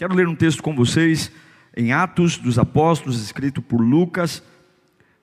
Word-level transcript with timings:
Quero 0.00 0.14
ler 0.14 0.26
um 0.26 0.34
texto 0.34 0.62
com 0.62 0.74
vocês 0.74 1.30
em 1.76 1.92
Atos 1.92 2.38
dos 2.38 2.58
Apóstolos, 2.58 3.22
escrito 3.22 3.60
por 3.60 3.82
Lucas, 3.82 4.42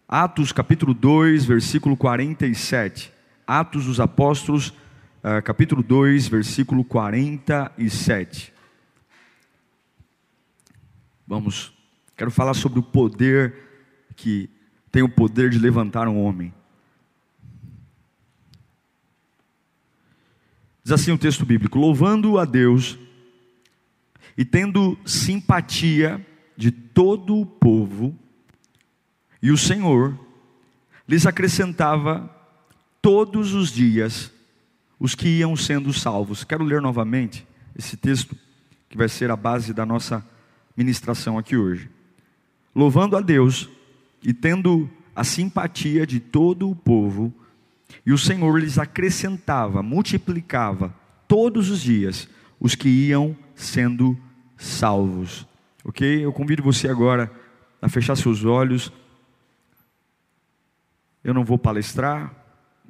Atos 0.07 0.51
capítulo 0.51 0.93
2, 0.93 1.45
versículo 1.45 1.97
47. 1.97 3.11
Atos 3.47 3.85
dos 3.85 3.99
Apóstolos, 3.99 4.67
uh, 4.67 5.41
capítulo 5.43 5.81
2, 5.81 6.27
versículo 6.27 6.83
47. 6.83 8.53
Vamos, 11.25 11.73
quero 12.15 12.29
falar 12.29 12.53
sobre 12.53 12.77
o 12.77 12.83
poder 12.83 13.55
que 14.15 14.47
tem 14.91 15.01
o 15.01 15.09
poder 15.09 15.49
de 15.49 15.57
levantar 15.57 16.07
um 16.07 16.21
homem. 16.23 16.53
Diz 20.83 20.91
assim 20.91 21.11
o 21.11 21.17
texto 21.17 21.47
bíblico: 21.47 21.79
louvando 21.79 22.37
a 22.37 22.45
Deus 22.45 22.95
e 24.37 24.45
tendo 24.45 24.97
simpatia 25.05 26.25
de 26.55 26.71
todo 26.71 27.35
o 27.37 27.45
povo, 27.45 28.15
e 29.41 29.51
o 29.51 29.57
Senhor 29.57 30.17
lhes 31.07 31.25
acrescentava 31.25 32.29
todos 33.01 33.53
os 33.53 33.71
dias 33.71 34.31
os 34.99 35.15
que 35.15 35.27
iam 35.27 35.55
sendo 35.55 35.93
salvos. 35.93 36.43
Quero 36.43 36.63
ler 36.63 36.81
novamente 36.81 37.47
esse 37.77 37.95
texto, 37.95 38.35
que 38.89 38.97
vai 38.97 39.07
ser 39.07 39.29
a 39.29 39.35
base 39.35 39.73
da 39.73 39.85
nossa 39.85 40.25
ministração 40.75 41.37
aqui 41.37 41.55
hoje. 41.55 41.89
Louvando 42.75 43.15
a 43.15 43.21
Deus 43.21 43.69
e 44.23 44.33
tendo 44.33 44.89
a 45.15 45.23
simpatia 45.23 46.05
de 46.05 46.19
todo 46.19 46.69
o 46.69 46.75
povo, 46.75 47.33
e 48.05 48.11
o 48.11 48.17
Senhor 48.17 48.59
lhes 48.59 48.77
acrescentava, 48.77 49.81
multiplicava 49.81 50.93
todos 51.27 51.69
os 51.69 51.81
dias 51.81 52.27
os 52.59 52.75
que 52.75 52.89
iam 52.89 53.35
sendo 53.55 54.09
salvos. 54.09 54.26
Ok? 55.85 56.25
Eu 56.25 56.33
convido 56.33 56.63
você 56.63 56.87
agora 56.89 57.31
a 57.81 57.87
fechar 57.87 58.15
seus 58.15 58.43
olhos. 58.43 58.91
Eu 61.23 61.33
não 61.33 61.43
vou 61.43 61.57
palestrar, 61.57 62.33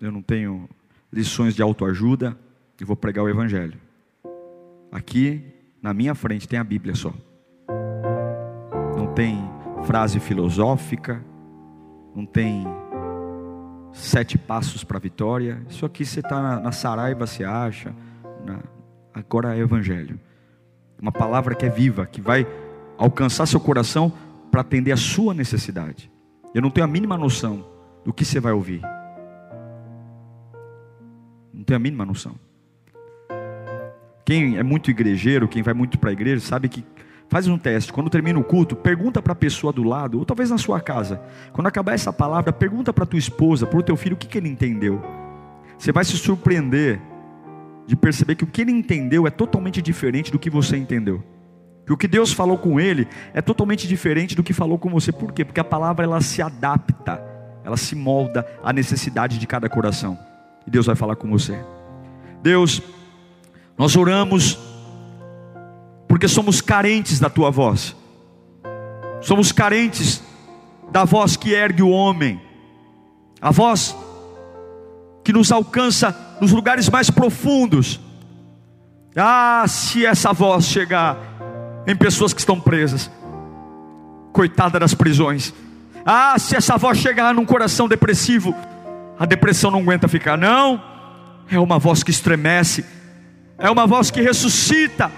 eu 0.02 0.12
não 0.12 0.22
tenho 0.22 0.70
lições 1.12 1.56
de 1.56 1.62
autoajuda, 1.62 2.38
eu 2.80 2.88
vou 2.88 2.96
pregar 2.96 3.24
o 3.24 3.30
Evangelho. 3.30 3.80
Aqui, 4.92 5.44
na 5.82 5.94
minha 5.94 6.16
frente, 6.16 6.48
tem 6.48 6.60
a 6.60 6.64
Bíblia 6.64 6.96
só. 6.96 7.14
Não 8.96 9.14
tem 9.14 9.38
frase 9.84 10.20
filosófica, 10.20 11.24
não 12.16 12.26
tem 12.26 12.66
sete 13.92 14.38
passos 14.38 14.84
para 14.84 14.98
a 14.98 15.02
vitória. 15.02 15.62
Isso 15.70 15.86
aqui 15.86 16.06
você 16.06 16.20
está 16.20 16.42
na, 16.42 16.60
na, 16.60 16.72
Saraiva, 16.72 17.26
você 17.26 17.44
acha. 17.44 17.94
Na, 18.46 18.60
agora 19.14 19.56
é 19.56 19.60
Evangelho. 19.60 20.20
Uma 21.00 21.12
palavra 21.12 21.56
que 21.56 21.66
é 21.66 21.70
viva, 21.70 22.06
que 22.06 22.22
vai 22.22 22.48
alcançar 22.98 23.46
seu 23.46 23.60
coração 23.60 24.12
para 24.52 24.62
atender 24.62 24.92
a 24.92 24.98
sua 24.98 25.34
necessidade. 25.34 26.12
Eu 26.54 26.62
não 26.62 26.72
tenho 26.72 26.86
a 26.86 26.90
mínima 26.90 27.18
noção 27.18 27.66
do 28.04 28.14
que 28.14 28.26
você 28.26 28.40
vai 28.40 28.54
ouvir. 28.54 28.82
Não 31.54 31.64
tenho 31.64 31.78
a 31.78 31.80
mínima 31.80 32.06
noção. 32.06 32.36
Quem 34.26 34.58
é 34.58 34.64
muito 34.64 34.92
igrejeiro, 34.92 35.48
quem 35.48 35.62
vai 35.64 35.74
muito 35.74 35.98
para 36.00 36.10
a 36.10 36.14
igreja, 36.14 36.46
sabe 36.46 36.68
que 36.68 36.84
faz 37.30 37.48
um 37.48 37.58
teste. 37.58 37.94
Quando 37.94 38.10
termina 38.10 38.40
o 38.40 38.44
culto, 38.44 38.76
pergunta 38.76 39.22
para 39.22 39.34
a 39.34 39.36
pessoa 39.36 39.72
do 39.72 39.84
lado, 39.84 40.20
ou 40.20 40.26
talvez 40.26 40.50
na 40.50 40.58
sua 40.58 40.80
casa. 40.80 41.22
Quando 41.54 41.68
acabar 41.68 41.94
essa 41.94 42.12
palavra, 42.12 42.52
pergunta 42.52 42.92
para 42.92 43.06
tua 43.06 43.20
esposa, 43.20 43.66
para 43.66 43.80
o 43.80 43.84
teu 43.84 43.96
filho, 43.96 44.16
o 44.16 44.18
que, 44.18 44.28
que 44.28 44.38
ele 44.38 44.50
entendeu. 44.50 45.02
Você 45.78 45.92
vai 45.92 46.04
se 46.04 46.18
surpreender 46.18 47.00
de 47.88 47.96
perceber 47.96 48.36
que 48.36 48.44
o 48.44 48.48
que 48.48 48.62
ele 48.62 48.72
entendeu 48.72 49.26
é 49.26 49.30
totalmente 49.30 49.82
diferente 49.82 50.30
do 50.30 50.38
que 50.38 50.50
você 50.50 50.76
entendeu. 50.76 51.24
Que 51.86 51.94
o 51.94 51.98
que 51.98 52.08
Deus 52.08 52.34
falou 52.34 52.58
com 52.58 52.78
ele 52.78 53.08
é 53.34 53.42
totalmente 53.42 53.88
diferente 53.88 54.36
do 54.36 54.44
que 54.44 54.52
falou 54.52 54.78
com 54.78 54.90
você. 54.90 55.10
Por 55.10 55.32
quê? 55.32 55.46
Porque 55.46 55.62
a 55.62 55.64
palavra 55.64 56.04
ela 56.04 56.20
se 56.20 56.42
adapta, 56.42 57.24
ela 57.64 57.78
se 57.78 57.96
molda 57.96 58.46
à 58.62 58.74
necessidade 58.74 59.40
de 59.40 59.48
cada 59.48 59.70
coração. 59.70 60.20
E 60.68 60.70
Deus 60.70 60.86
vai 60.86 60.98
falar 60.98 61.16
com 61.16 61.30
você. 61.30 61.58
Deus, 62.44 62.82
nós 63.78 63.96
oramos 63.96 64.60
porque 66.10 66.28
somos 66.28 66.60
carentes 66.60 67.22
da 67.22 67.30
tua 67.30 67.50
voz. 67.50 67.96
Somos 69.22 69.54
carentes 69.54 70.22
da 70.92 71.06
voz 71.06 71.38
que 71.38 71.54
ergue 71.54 71.84
o 71.84 71.90
homem. 71.90 72.42
A 73.40 73.52
voz 73.52 73.96
que 75.24 75.32
nos 75.32 75.54
alcança 75.54 76.27
nos 76.40 76.52
lugares 76.52 76.90
mais 76.90 77.10
profundos. 77.10 78.00
Ah, 79.16 79.66
se 79.68 80.06
essa 80.06 80.32
voz 80.32 80.66
chegar 80.66 81.18
em 81.88 81.96
pessoas 81.96 82.34
que 82.34 82.40
estão 82.40 82.60
presas, 82.60 83.10
coitada 84.32 84.80
das 84.80 84.94
prisões. 84.94 85.54
Ah, 86.06 86.38
se 86.38 86.56
essa 86.56 86.78
voz 86.78 87.00
chegar 87.00 87.34
num 87.34 87.46
coração 87.46 87.88
depressivo, 87.88 88.54
a 89.18 89.26
depressão 89.26 89.72
não 89.72 89.80
aguenta 89.80 90.08
ficar, 90.08 90.38
não. 90.38 90.82
É 91.50 91.60
uma 91.60 91.80
voz 91.80 92.04
que 92.04 92.12
estremece, 92.12 92.86
é 93.58 93.70
uma 93.72 93.88
voz 93.88 94.12
que 94.12 94.22
ressuscita, 94.22 95.12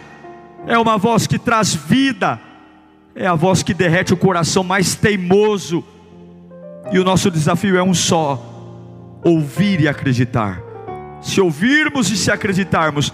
é 0.66 0.78
uma 0.78 0.97
voz 0.97 1.28
que 1.28 1.40
traz 1.40 1.74
vida, 1.74 2.40
é 3.16 3.28
a 3.28 3.36
voz 3.36 3.63
que 3.63 3.74
derrete 3.74 4.13
o 4.13 4.18
coração 4.18 4.63
mais 4.63 4.96
teimoso. 4.96 5.84
E 6.91 7.00
o 7.00 7.03
nosso 7.03 7.30
desafio 7.30 7.78
é 7.78 7.84
um 7.84 7.94
só: 7.94 9.19
ouvir 9.24 9.81
e 9.81 9.88
acreditar. 9.88 10.69
Se 11.22 11.41
ouvirmos 11.41 12.09
e 12.09 12.18
se 12.18 12.31
acreditarmos, 12.31 13.13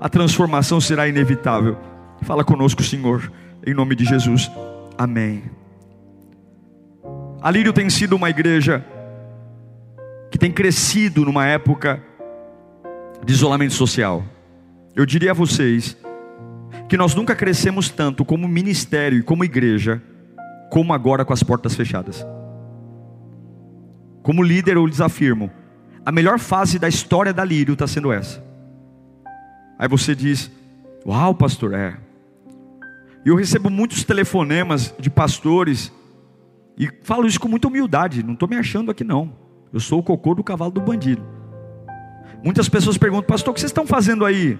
a 0.00 0.08
transformação 0.08 0.80
será 0.80 1.08
inevitável. 1.08 1.78
Fala 2.22 2.44
conosco, 2.44 2.82
Senhor, 2.82 3.32
em 3.66 3.74
nome 3.74 3.94
de 3.94 4.04
Jesus. 4.04 4.50
Amém. 4.96 5.44
A 7.40 7.50
Lírio 7.50 7.72
tem 7.72 7.88
sido 7.88 8.16
uma 8.16 8.28
igreja 8.28 8.84
que 10.30 10.38
tem 10.38 10.52
crescido 10.52 11.24
numa 11.24 11.46
época 11.46 12.02
de 13.24 13.32
isolamento 13.32 13.74
social. 13.74 14.24
Eu 14.94 15.06
diria 15.06 15.30
a 15.30 15.34
vocês 15.34 15.96
que 16.88 16.96
nós 16.96 17.14
nunca 17.14 17.34
crescemos 17.34 17.88
tanto 17.88 18.24
como 18.24 18.48
ministério 18.48 19.18
e 19.18 19.22
como 19.22 19.44
igreja, 19.44 20.02
como 20.70 20.92
agora 20.92 21.24
com 21.24 21.32
as 21.32 21.42
portas 21.42 21.74
fechadas. 21.74 22.26
Como 24.22 24.42
líder, 24.42 24.76
eu 24.76 24.86
lhes 24.86 25.00
afirmo: 25.00 25.50
a 26.04 26.12
melhor 26.12 26.38
fase 26.38 26.78
da 26.78 26.88
história 26.88 27.32
da 27.32 27.44
Lírio 27.44 27.74
está 27.74 27.86
sendo 27.86 28.12
essa. 28.12 28.42
Aí 29.78 29.88
você 29.88 30.14
diz: 30.14 30.50
Uau, 31.06 31.34
pastor, 31.34 31.74
é. 31.74 31.96
E 33.24 33.28
eu 33.28 33.36
recebo 33.36 33.68
muitos 33.68 34.04
telefonemas 34.04 34.94
de 34.98 35.10
pastores, 35.10 35.92
e 36.78 36.88
falo 37.02 37.26
isso 37.26 37.40
com 37.40 37.48
muita 37.48 37.68
humildade, 37.68 38.22
não 38.22 38.34
estou 38.34 38.48
me 38.48 38.56
achando 38.56 38.90
aqui 38.90 39.04
não. 39.04 39.32
Eu 39.72 39.80
sou 39.80 39.98
o 39.98 40.02
cocô 40.02 40.34
do 40.34 40.44
cavalo 40.44 40.70
do 40.70 40.80
bandido. 40.80 41.22
Muitas 42.42 42.68
pessoas 42.68 42.96
perguntam, 42.96 43.26
pastor, 43.26 43.50
o 43.50 43.54
que 43.54 43.60
vocês 43.60 43.70
estão 43.70 43.86
fazendo 43.86 44.24
aí? 44.24 44.58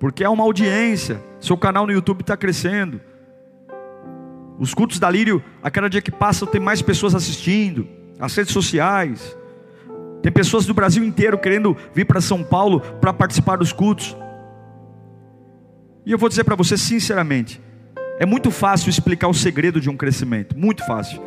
Porque 0.00 0.24
é 0.24 0.28
uma 0.28 0.44
audiência, 0.44 1.22
seu 1.40 1.56
canal 1.56 1.86
no 1.86 1.92
YouTube 1.92 2.20
está 2.20 2.36
crescendo. 2.36 3.00
Os 4.58 4.74
cultos 4.74 4.98
da 4.98 5.08
Lírio, 5.08 5.42
a 5.62 5.70
cada 5.70 5.88
dia 5.88 6.02
que 6.02 6.10
passa, 6.10 6.46
tem 6.46 6.60
mais 6.60 6.82
pessoas 6.82 7.14
assistindo, 7.14 7.86
as 8.18 8.34
redes 8.34 8.52
sociais. 8.52 9.37
Tem 10.22 10.32
pessoas 10.32 10.66
do 10.66 10.74
Brasil 10.74 11.04
inteiro 11.04 11.38
querendo 11.38 11.76
vir 11.94 12.04
para 12.04 12.20
São 12.20 12.42
Paulo 12.42 12.80
para 12.80 13.12
participar 13.12 13.56
dos 13.56 13.72
cultos. 13.72 14.16
E 16.04 16.10
eu 16.10 16.18
vou 16.18 16.28
dizer 16.28 16.44
para 16.44 16.56
você 16.56 16.76
sinceramente, 16.76 17.60
é 18.18 18.26
muito 18.26 18.50
fácil 18.50 18.90
explicar 18.90 19.28
o 19.28 19.34
segredo 19.34 19.80
de 19.80 19.88
um 19.88 19.96
crescimento, 19.96 20.58
muito 20.58 20.84
fácil. 20.84 21.22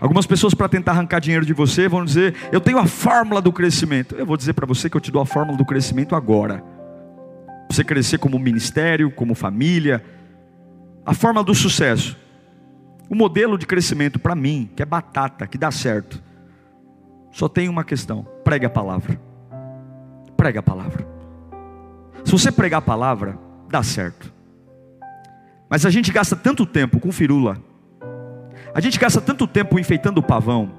Algumas 0.00 0.26
pessoas 0.26 0.54
para 0.54 0.68
tentar 0.68 0.92
arrancar 0.92 1.20
dinheiro 1.20 1.44
de 1.44 1.52
você 1.52 1.88
vão 1.88 2.04
dizer: 2.04 2.34
"Eu 2.50 2.60
tenho 2.60 2.78
a 2.78 2.86
fórmula 2.86 3.40
do 3.42 3.52
crescimento". 3.52 4.14
Eu 4.14 4.26
vou 4.26 4.36
dizer 4.36 4.54
para 4.54 4.66
você 4.66 4.88
que 4.88 4.96
eu 4.96 5.00
te 5.00 5.10
dou 5.10 5.20
a 5.20 5.26
fórmula 5.26 5.56
do 5.56 5.64
crescimento 5.64 6.14
agora. 6.14 6.62
Você 7.70 7.84
crescer 7.84 8.18
como 8.18 8.38
ministério, 8.38 9.10
como 9.10 9.34
família, 9.34 10.02
a 11.04 11.12
fórmula 11.12 11.44
do 11.44 11.54
sucesso. 11.54 12.16
O 13.08 13.14
modelo 13.14 13.58
de 13.58 13.66
crescimento 13.66 14.18
para 14.18 14.34
mim, 14.34 14.70
que 14.74 14.82
é 14.82 14.86
batata, 14.86 15.46
que 15.46 15.58
dá 15.58 15.70
certo 15.70 16.23
só 17.34 17.48
tem 17.48 17.68
uma 17.68 17.84
questão: 17.84 18.26
pregue 18.44 18.64
a 18.64 18.70
palavra. 18.70 19.20
Pregue 20.36 20.58
a 20.58 20.62
palavra. 20.62 21.06
Se 22.24 22.30
você 22.30 22.50
pregar 22.50 22.78
a 22.78 22.82
palavra, 22.82 23.36
dá 23.68 23.82
certo. 23.82 24.32
Mas 25.68 25.84
a 25.84 25.90
gente 25.90 26.12
gasta 26.12 26.36
tanto 26.36 26.64
tempo 26.64 27.00
com 27.00 27.10
firula, 27.10 27.58
a 28.72 28.80
gente 28.80 28.98
gasta 28.98 29.20
tanto 29.20 29.46
tempo 29.46 29.78
enfeitando 29.78 30.18
o 30.18 30.22
pavão, 30.22 30.70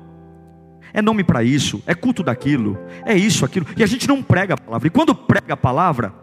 é 0.93 1.01
nome 1.01 1.23
para 1.23 1.43
isso, 1.43 1.83
é 1.85 1.93
culto 1.93 2.23
daquilo, 2.23 2.77
é 3.05 3.15
isso, 3.15 3.43
aquilo, 3.43 3.65
e 3.75 3.83
a 3.83 3.87
gente 3.87 4.07
não 4.07 4.23
prega 4.23 4.53
a 4.53 4.57
palavra. 4.57 4.87
E 4.87 4.91
quando 4.91 5.13
prega 5.13 5.53
a 5.53 5.57
palavra, 5.57 6.13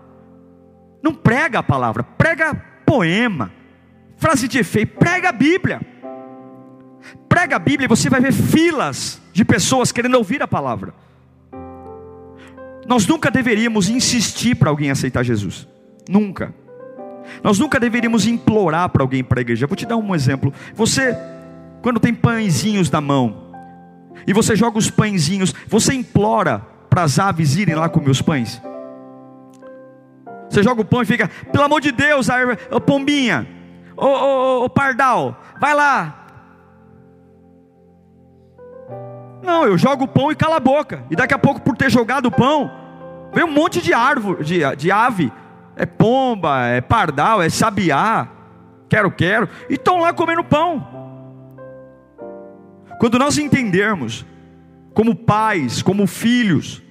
não 1.03 1.13
prega 1.13 1.59
a 1.59 1.63
palavra, 1.63 2.03
prega 2.03 2.55
poema, 2.87 3.53
frase 4.17 4.49
de 4.49 4.59
efeito, 4.59 4.97
prega 4.99 5.29
a 5.29 5.33
Bíblia. 5.33 5.92
Prega 7.29 7.57
a 7.57 7.59
Bíblia 7.59 7.87
e 7.87 7.89
você 7.89 8.09
vai 8.09 8.21
ver 8.21 8.33
filas 8.33 9.21
de 9.33 9.45
pessoas 9.45 9.91
querendo 9.91 10.15
ouvir 10.15 10.43
a 10.43 10.49
palavra. 10.49 10.95
Nós 12.87 13.07
nunca 13.07 13.31
deveríamos 13.31 13.89
insistir 13.89 14.55
para 14.55 14.71
alguém 14.71 14.91
aceitar 14.91 15.23
Jesus. 15.23 15.67
Nunca. 16.09 16.55
Nós 17.43 17.59
nunca 17.59 17.79
deveríamos 17.79 18.27
implorar 18.27 18.89
para 18.89 19.03
alguém 19.03 19.23
para 19.23 19.41
a 19.41 19.43
igreja. 19.43 19.67
vou 19.67 19.77
te 19.77 19.87
dar 19.87 19.97
um 19.97 20.15
exemplo. 20.15 20.53
Você, 20.75 21.17
quando 21.81 22.01
tem 22.01 22.15
pãezinhos 22.15 22.91
na 22.91 23.01
mão, 23.01 23.43
e 24.27 24.33
você 24.33 24.55
joga 24.55 24.79
os 24.79 24.91
pãezinhos, 24.91 25.55
você 25.67 25.95
implora 25.95 26.61
para 26.91 27.03
as 27.03 27.19
aves 27.19 27.57
irem 27.57 27.75
lá 27.75 27.89
comer 27.89 28.11
os 28.11 28.23
pães? 28.23 28.61
Você 30.49 30.63
joga 30.63 30.83
o 30.83 30.85
pão 30.85 31.03
e 31.03 31.07
fica, 31.07 31.29
pelo 31.51 31.65
amor 31.65 31.81
de 31.81 31.93
Deus, 31.93 32.29
a, 32.29 32.39
pombinha, 32.79 33.49
o, 33.97 34.07
o, 34.07 34.65
o 34.65 34.69
pardal, 34.69 35.41
vai 35.59 35.75
lá. 35.75 36.22
Não, 39.43 39.65
eu 39.65 39.77
jogo 39.77 40.05
o 40.05 40.09
pão 40.09 40.31
e 40.31 40.37
cala 40.37 40.57
a 40.57 40.61
boca. 40.61 41.05
E 41.11 41.17
daqui 41.17 41.35
a 41.35 41.39
pouco, 41.39 41.61
por 41.61 41.77
ter 41.77 41.91
jogado 41.91 42.27
o 42.27 42.31
pão, 42.31 42.71
vem 43.35 43.45
um 43.45 43.51
monte 43.51 43.83
de 43.83 43.93
árvore, 43.93 44.45
de, 44.45 44.61
de 44.77 44.91
ave. 44.91 45.33
É 45.75 45.85
pomba, 45.85 46.67
é 46.67 46.81
pardal, 46.81 47.43
é 47.43 47.49
sabiá, 47.49 48.29
quero, 48.89 49.11
quero, 49.11 49.49
e 49.71 49.75
estão 49.75 50.01
lá 50.01 50.13
comendo 50.13 50.45
pão. 50.45 50.87
Quando 53.01 53.19
nós 53.19 53.39
entendermos, 53.39 54.25
como 54.95 55.17
pais, 55.17 55.83
como 55.83 56.07
filhos, 56.07 56.83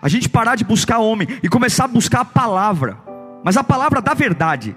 a 0.00 0.08
gente 0.08 0.28
parar 0.28 0.56
de 0.56 0.64
buscar 0.64 0.98
homem 0.98 1.26
e 1.42 1.48
começar 1.48 1.84
a 1.84 1.88
buscar 1.88 2.20
a 2.20 2.24
palavra, 2.24 2.96
mas 3.44 3.56
a 3.56 3.64
palavra 3.64 4.00
da 4.00 4.14
verdade, 4.14 4.76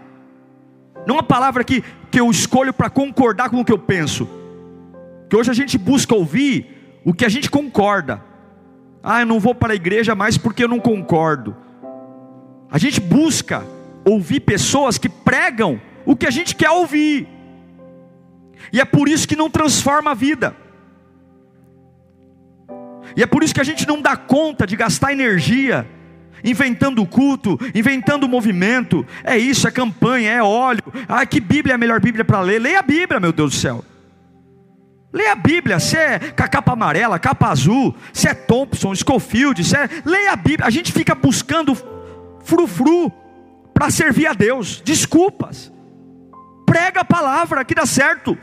não 1.06 1.20
a 1.20 1.24
palavra 1.24 1.64
que, 1.64 1.84
que 2.10 2.20
eu 2.20 2.30
escolho 2.32 2.74
para 2.74 2.90
concordar 2.90 3.50
com 3.50 3.60
o 3.60 3.66
que 3.66 3.72
eu 3.72 3.78
penso, 3.80 4.28
hoje 5.36 5.52
a 5.52 5.54
gente 5.54 5.78
busca 5.78 6.16
ouvir 6.16 7.00
o 7.04 7.14
que 7.14 7.26
a 7.26 7.30
gente 7.30 7.50
concorda. 7.50 8.24
Ah, 9.04 9.22
eu 9.22 9.26
não 9.26 9.40
vou 9.40 9.54
para 9.54 9.74
a 9.74 9.76
igreja 9.76 10.16
mais 10.16 10.38
porque 10.38 10.64
eu 10.64 10.68
não 10.68 10.80
concordo. 10.80 11.56
A 12.72 12.78
gente 12.78 13.00
busca 13.00 13.64
ouvir 14.04 14.40
pessoas 14.40 14.98
que 14.98 15.10
pregam 15.10 15.80
o 16.06 16.16
que 16.16 16.26
a 16.26 16.32
gente 16.32 16.56
quer 16.56 16.70
ouvir, 16.70 17.28
e 18.72 18.80
é 18.80 18.86
por 18.86 19.08
isso 19.08 19.28
que 19.28 19.36
não 19.36 19.50
transforma 19.50 20.12
a 20.12 20.14
vida. 20.14 20.56
E 23.16 23.24
é 23.24 23.26
por 23.26 23.44
isso 23.44 23.54
que 23.54 23.62
a 23.62 23.66
gente 23.66 23.88
não 23.88 24.02
dá 24.02 24.16
conta 24.18 24.68
de 24.68 24.76
gastar 24.76 25.14
energia 25.14 25.88
inventando 26.44 27.06
culto, 27.06 27.58
inventando 27.74 28.28
movimento. 28.28 29.06
É 29.24 29.38
isso, 29.38 29.68
é 29.68 29.72
campanha, 29.72 30.32
é 30.32 30.44
óleo. 30.44 30.84
Ah, 31.08 31.26
que 31.26 31.40
Bíblia 31.40 31.74
é 31.74 31.76
a 31.76 31.78
melhor 31.78 32.00
Bíblia 32.00 32.26
para 32.26 32.42
ler? 32.42 32.60
Leia 32.60 32.80
a 32.80 32.84
Bíblia, 32.84 33.20
meu 33.20 33.32
Deus 33.32 33.52
do 33.52 33.58
céu. 33.58 33.84
Leia 35.16 35.32
a 35.32 35.36
Bíblia, 35.36 35.80
se 35.80 35.96
é 35.96 36.20
com 36.20 36.44
a 36.44 36.48
capa 36.50 36.74
amarela, 36.74 37.18
capa 37.18 37.48
azul, 37.48 37.96
se 38.12 38.28
é 38.28 38.34
Thompson, 38.34 38.94
Schofield, 38.94 39.64
se 39.64 39.74
é... 39.74 39.90
leia 40.04 40.34
a 40.34 40.36
Bíblia. 40.36 40.68
A 40.68 40.70
gente 40.70 40.92
fica 40.92 41.16
buscando 41.16 41.74
frufru 42.44 43.10
para 43.74 43.90
servir 43.90 44.28
a 44.28 44.34
Deus. 44.34 44.82
Desculpas. 44.84 45.72
Prega 46.66 47.00
a 47.00 47.06
palavra 47.06 47.64
que 47.64 47.74
dá 47.74 47.86
certo. 47.86 48.38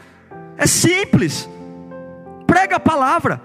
É 0.56 0.66
simples. 0.66 1.46
Prega 2.46 2.76
a 2.76 2.80
palavra. 2.80 3.38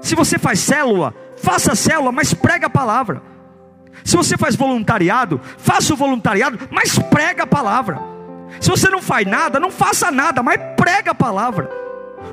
Se 0.00 0.14
você 0.14 0.38
faz 0.38 0.58
célula, 0.58 1.14
faça 1.36 1.74
célula, 1.74 2.10
mas 2.10 2.32
prega 2.32 2.68
a 2.68 2.70
palavra. 2.70 3.22
Se 4.02 4.16
você 4.16 4.38
faz 4.38 4.56
voluntariado, 4.56 5.38
faça 5.58 5.92
o 5.92 5.96
voluntariado, 5.96 6.58
mas 6.70 6.98
prega 6.98 7.42
a 7.42 7.46
palavra. 7.46 8.00
Se 8.62 8.70
você 8.70 8.88
não 8.88 9.02
faz 9.02 9.26
nada, 9.26 9.60
não 9.60 9.70
faça 9.70 10.10
nada, 10.10 10.42
mas 10.42 10.58
prega 10.74 11.10
a 11.10 11.14
palavra. 11.14 11.81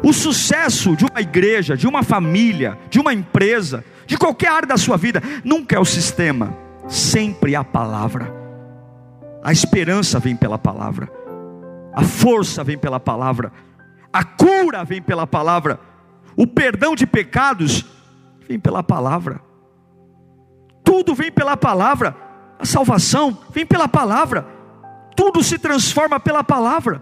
O 0.04 0.14
sucesso 0.14 0.96
de 0.96 1.06
uma 1.06 1.22
igreja, 1.22 1.76
de 1.76 1.88
uma 1.88 2.04
família, 2.04 2.78
de 2.90 3.00
uma 3.00 3.14
empresa, 3.14 3.84
de 4.06 4.18
qualquer 4.18 4.50
área 4.50 4.68
da 4.68 4.78
sua 4.78 4.98
vida, 4.98 5.22
nunca 5.44 5.76
é 5.76 5.80
o 5.80 5.86
sistema, 5.86 6.56
sempre 6.88 7.56
a 7.56 7.64
palavra. 7.64 8.34
A 9.44 9.52
esperança 9.52 10.20
vem 10.20 10.36
pela 10.36 10.58
palavra, 10.58 11.10
a 11.94 12.04
força 12.04 12.64
vem 12.64 12.78
pela 12.78 13.00
palavra, 13.00 13.52
a 14.12 14.24
cura 14.24 14.84
vem 14.84 15.02
pela 15.02 15.28
palavra, 15.28 15.80
o 16.36 16.48
perdão 16.48 16.96
de 16.96 17.06
pecados 17.06 17.86
vem 18.48 18.60
pela 18.60 18.82
palavra, 18.82 19.42
tudo 20.84 21.14
vem 21.14 21.32
pela 21.32 21.56
palavra, 21.56 22.16
a 22.58 22.66
salvação 22.66 23.38
vem 23.52 23.66
pela 23.66 23.88
palavra, 23.88 24.48
tudo 25.16 25.44
se 25.44 25.58
transforma 25.60 26.20
pela 26.20 26.44
palavra. 26.44 27.02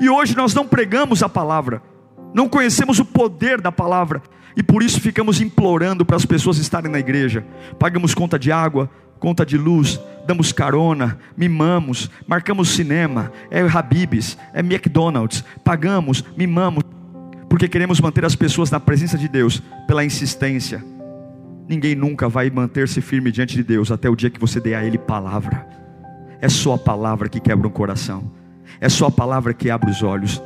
E 0.00 0.08
hoje 0.08 0.36
nós 0.36 0.54
não 0.54 0.66
pregamos 0.66 1.22
a 1.22 1.28
palavra, 1.28 1.82
não 2.34 2.48
conhecemos 2.48 2.98
o 2.98 3.04
poder 3.04 3.60
da 3.60 3.70
palavra, 3.70 4.22
e 4.56 4.62
por 4.62 4.82
isso 4.82 5.00
ficamos 5.00 5.40
implorando 5.40 6.04
para 6.04 6.16
as 6.16 6.26
pessoas 6.26 6.58
estarem 6.58 6.90
na 6.90 6.98
igreja. 6.98 7.44
Pagamos 7.78 8.14
conta 8.14 8.38
de 8.38 8.52
água, 8.52 8.90
conta 9.18 9.46
de 9.46 9.56
luz, 9.56 10.00
damos 10.26 10.52
carona, 10.52 11.18
mimamos, 11.36 12.10
marcamos 12.26 12.70
cinema, 12.70 13.32
é 13.50 13.60
Habibs, 13.60 14.36
é 14.52 14.60
McDonald's, 14.60 15.44
pagamos, 15.64 16.24
mimamos, 16.36 16.82
porque 17.48 17.68
queremos 17.68 18.00
manter 18.00 18.24
as 18.24 18.34
pessoas 18.34 18.70
na 18.70 18.80
presença 18.80 19.16
de 19.16 19.28
Deus 19.28 19.62
pela 19.86 20.04
insistência. 20.04 20.84
Ninguém 21.68 21.94
nunca 21.94 22.28
vai 22.28 22.50
manter-se 22.50 23.00
firme 23.00 23.30
diante 23.30 23.54
de 23.54 23.62
Deus 23.62 23.90
até 23.90 24.10
o 24.10 24.16
dia 24.16 24.28
que 24.30 24.40
você 24.40 24.60
dê 24.60 24.74
a 24.74 24.84
Ele 24.84 24.98
palavra. 24.98 25.66
É 26.40 26.48
só 26.48 26.74
a 26.74 26.78
palavra 26.78 27.28
que 27.28 27.40
quebra 27.40 27.68
um 27.68 27.70
coração, 27.70 28.30
é 28.80 28.88
só 28.88 29.06
a 29.06 29.10
palavra 29.10 29.54
que 29.54 29.70
abre 29.70 29.90
os 29.90 30.02
olhos, 30.02 30.42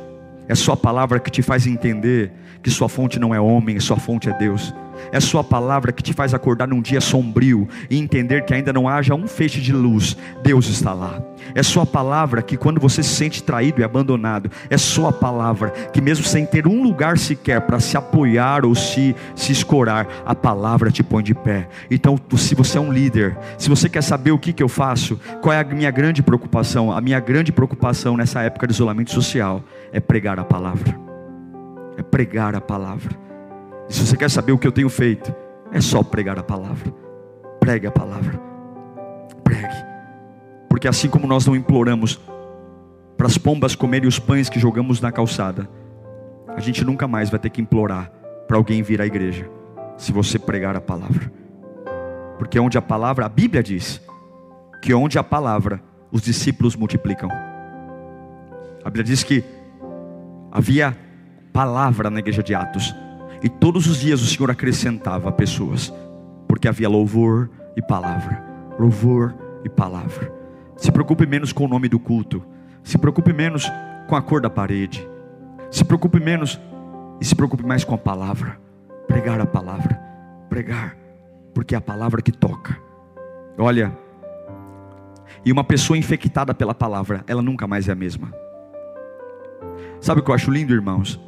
é 0.47 0.55
só 0.55 0.73
a 0.73 0.77
palavra 0.77 1.19
que 1.19 1.29
te 1.29 1.41
faz 1.41 1.67
entender 1.67 2.31
que 2.61 2.69
sua 2.69 2.89
fonte 2.89 3.19
não 3.19 3.33
é 3.33 3.39
homem, 3.39 3.79
sua 3.79 3.97
fonte 3.97 4.29
é 4.29 4.33
Deus. 4.37 4.73
É 5.11 5.19
Sua 5.19 5.43
palavra 5.43 5.91
que 5.91 6.03
te 6.03 6.13
faz 6.13 6.33
acordar 6.33 6.67
num 6.67 6.81
dia 6.81 6.99
sombrio 6.99 7.67
e 7.89 7.97
entender 7.97 8.45
que 8.45 8.53
ainda 8.53 8.73
não 8.73 8.87
haja 8.87 9.15
um 9.15 9.27
feixe 9.27 9.61
de 9.61 9.71
luz, 9.71 10.17
Deus 10.43 10.67
está 10.67 10.93
lá. 10.93 11.21
É 11.55 11.63
Sua 11.63 11.85
palavra 11.85 12.41
que, 12.41 12.57
quando 12.57 12.81
você 12.81 13.01
se 13.01 13.09
sente 13.09 13.43
traído 13.43 13.79
e 13.79 13.83
abandonado, 13.83 14.49
é 14.69 14.77
Sua 14.77 15.11
palavra 15.11 15.69
que, 15.93 16.01
mesmo 16.01 16.25
sem 16.25 16.45
ter 16.45 16.67
um 16.67 16.83
lugar 16.83 17.17
sequer 17.17 17.61
para 17.61 17.79
se 17.79 17.95
apoiar 17.95 18.65
ou 18.65 18.75
se, 18.75 19.15
se 19.35 19.51
escorar, 19.51 20.07
a 20.25 20.35
palavra 20.35 20.91
te 20.91 21.03
põe 21.03 21.23
de 21.23 21.33
pé. 21.33 21.67
Então, 21.89 22.19
se 22.35 22.55
você 22.55 22.77
é 22.77 22.81
um 22.81 22.91
líder, 22.91 23.37
se 23.57 23.69
você 23.69 23.87
quer 23.87 24.01
saber 24.01 24.31
o 24.31 24.39
que, 24.39 24.51
que 24.51 24.63
eu 24.63 24.69
faço, 24.69 25.19
qual 25.41 25.53
é 25.53 25.59
a 25.59 25.63
minha 25.63 25.91
grande 25.91 26.21
preocupação? 26.21 26.91
A 26.91 26.99
minha 26.99 27.19
grande 27.19 27.51
preocupação 27.51 28.17
nessa 28.17 28.41
época 28.41 28.67
de 28.67 28.73
isolamento 28.73 29.11
social 29.11 29.63
é 29.91 29.99
pregar 29.99 30.39
a 30.39 30.43
palavra. 30.43 30.99
É 31.97 32.03
pregar 32.03 32.55
a 32.55 32.61
palavra 32.61 33.27
e 33.89 33.93
se 33.93 34.05
você 34.05 34.17
quer 34.17 34.29
saber 34.29 34.51
o 34.51 34.57
que 34.57 34.67
eu 34.67 34.71
tenho 34.71 34.89
feito, 34.89 35.33
é 35.71 35.79
só 35.79 36.03
pregar 36.03 36.37
a 36.37 36.43
palavra. 36.43 36.93
Pregue 37.59 37.87
a 37.87 37.91
palavra. 37.91 38.39
Pregue. 39.43 39.85
Porque 40.69 40.87
assim 40.87 41.09
como 41.09 41.27
nós 41.27 41.45
não 41.45 41.55
imploramos 41.55 42.19
para 43.15 43.27
as 43.27 43.37
pombas 43.37 43.75
comerem 43.75 44.07
os 44.07 44.19
pães 44.19 44.49
que 44.49 44.59
jogamos 44.59 44.99
na 45.01 45.11
calçada, 45.11 45.67
a 46.49 46.59
gente 46.59 46.83
nunca 46.83 47.07
mais 47.07 47.29
vai 47.29 47.39
ter 47.39 47.49
que 47.49 47.61
implorar 47.61 48.11
para 48.47 48.57
alguém 48.57 48.81
vir 48.83 49.01
à 49.01 49.05
igreja, 49.05 49.49
se 49.97 50.11
você 50.11 50.37
pregar 50.37 50.75
a 50.75 50.81
palavra. 50.81 51.31
Porque 52.37 52.59
onde 52.59 52.77
a 52.77 52.81
palavra, 52.81 53.25
a 53.25 53.29
Bíblia 53.29 53.63
diz, 53.63 54.01
que 54.81 54.93
onde 54.93 55.17
a 55.17 55.23
palavra, 55.23 55.81
os 56.11 56.21
discípulos 56.21 56.75
multiplicam. 56.75 57.29
A 58.83 58.89
Bíblia 58.89 59.03
diz 59.03 59.23
que 59.23 59.43
havia 60.57 60.97
palavra 61.53 62.09
na 62.09 62.17
igreja 62.17 62.41
de 62.41 62.55
Atos. 62.55 62.93
E 63.43 63.47
todos 63.47 63.85
os 63.85 63.99
dias 63.99 64.21
o 64.21 64.25
Senhor 64.25 64.49
acrescentava 64.49 65.31
pessoas, 65.31 65.93
porque 66.47 66.67
havia 66.67 66.89
louvor 66.89 67.49
e 67.75 67.81
palavra. 67.81 68.43
Louvor 68.79 69.35
e 69.63 69.69
palavra. 69.69 70.33
Se 70.75 70.91
preocupe 70.91 71.27
menos 71.27 71.53
com 71.53 71.65
o 71.65 71.67
nome 71.67 71.87
do 71.87 71.99
culto. 71.99 72.43
Se 72.83 72.97
preocupe 72.97 73.31
menos 73.31 73.71
com 74.07 74.15
a 74.15 74.21
cor 74.21 74.41
da 74.41 74.49
parede. 74.49 75.07
Se 75.69 75.85
preocupe 75.85 76.19
menos 76.19 76.59
e 77.21 77.25
se 77.25 77.35
preocupe 77.35 77.63
mais 77.63 77.83
com 77.83 77.93
a 77.93 77.97
palavra. 77.97 78.59
Pregar 79.07 79.39
a 79.39 79.45
palavra. 79.45 80.01
Pregar, 80.49 80.97
porque 81.53 81.75
é 81.75 81.77
a 81.77 81.81
palavra 81.81 82.21
que 82.21 82.31
toca. 82.31 82.77
Olha, 83.59 83.95
e 85.45 85.51
uma 85.51 85.63
pessoa 85.63 85.97
infectada 85.97 86.53
pela 86.53 86.73
palavra, 86.73 87.23
ela 87.27 87.41
nunca 87.43 87.67
mais 87.67 87.87
é 87.87 87.91
a 87.91 87.95
mesma. 87.95 88.31
Sabe 89.99 90.21
o 90.21 90.23
que 90.23 90.31
eu 90.31 90.35
acho 90.35 90.51
lindo, 90.51 90.73
irmãos? 90.73 91.19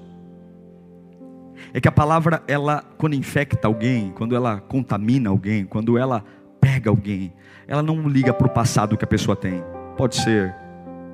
é 1.73 1.79
que 1.79 1.88
a 1.88 1.91
palavra, 1.91 2.41
ela, 2.47 2.83
quando 2.97 3.13
infecta 3.15 3.67
alguém, 3.67 4.11
quando 4.11 4.35
ela 4.35 4.59
contamina 4.59 5.29
alguém, 5.29 5.65
quando 5.65 5.97
ela 5.97 6.23
pega 6.59 6.89
alguém, 6.89 7.33
ela 7.67 7.83
não 7.83 8.07
liga 8.07 8.33
para 8.33 8.47
o 8.47 8.49
passado 8.49 8.97
que 8.97 9.03
a 9.03 9.07
pessoa 9.07 9.35
tem. 9.35 9.63
Pode 9.95 10.15
ser 10.15 10.55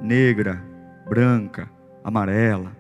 negra, 0.02 0.64
branca, 1.08 1.70
amarela. 2.04 2.72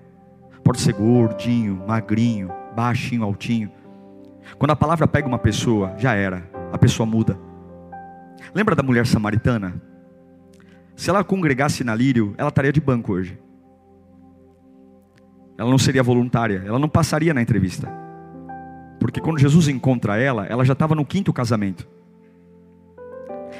Pode 0.63 0.79
ser 0.79 0.94
gordinho, 0.94 1.84
magrinho, 1.88 2.50
baixinho, 2.75 3.24
altinho. 3.24 3.72
Quando 4.58 4.72
a 4.72 4.75
palavra 4.75 5.08
pega 5.08 5.27
uma 5.27 5.39
pessoa, 5.39 5.94
já 5.98 6.13
era, 6.13 6.50
a 6.72 6.77
pessoa 6.77 7.05
muda. 7.05 7.38
Lembra 8.53 8.75
da 8.75 8.84
mulher 8.84 9.05
samaritana? 9.05 9.82
Se 10.96 11.10
ela 11.10 11.24
congregasse 11.24 11.84
na 11.84 11.94
Lírio, 11.94 12.34
ela 12.38 12.50
estaria 12.50 12.72
de 12.72 12.79
banco 12.79 13.13
hoje. 13.13 13.38
Ela 15.58 15.70
não 15.70 15.78
seria 15.78 16.04
voluntária, 16.04 16.64
ela 16.66 16.80
não 16.80 16.90
passaria 16.90 17.34
na 17.34 17.42
entrevista. 17.42 17.90
Porque 19.00 19.22
quando 19.22 19.40
Jesus 19.40 19.68
encontra 19.68 20.18
ela, 20.18 20.46
ela 20.46 20.66
já 20.66 20.74
estava 20.74 20.96
no 20.96 21.06
quinto 21.06 21.32
casamento. 21.32 21.88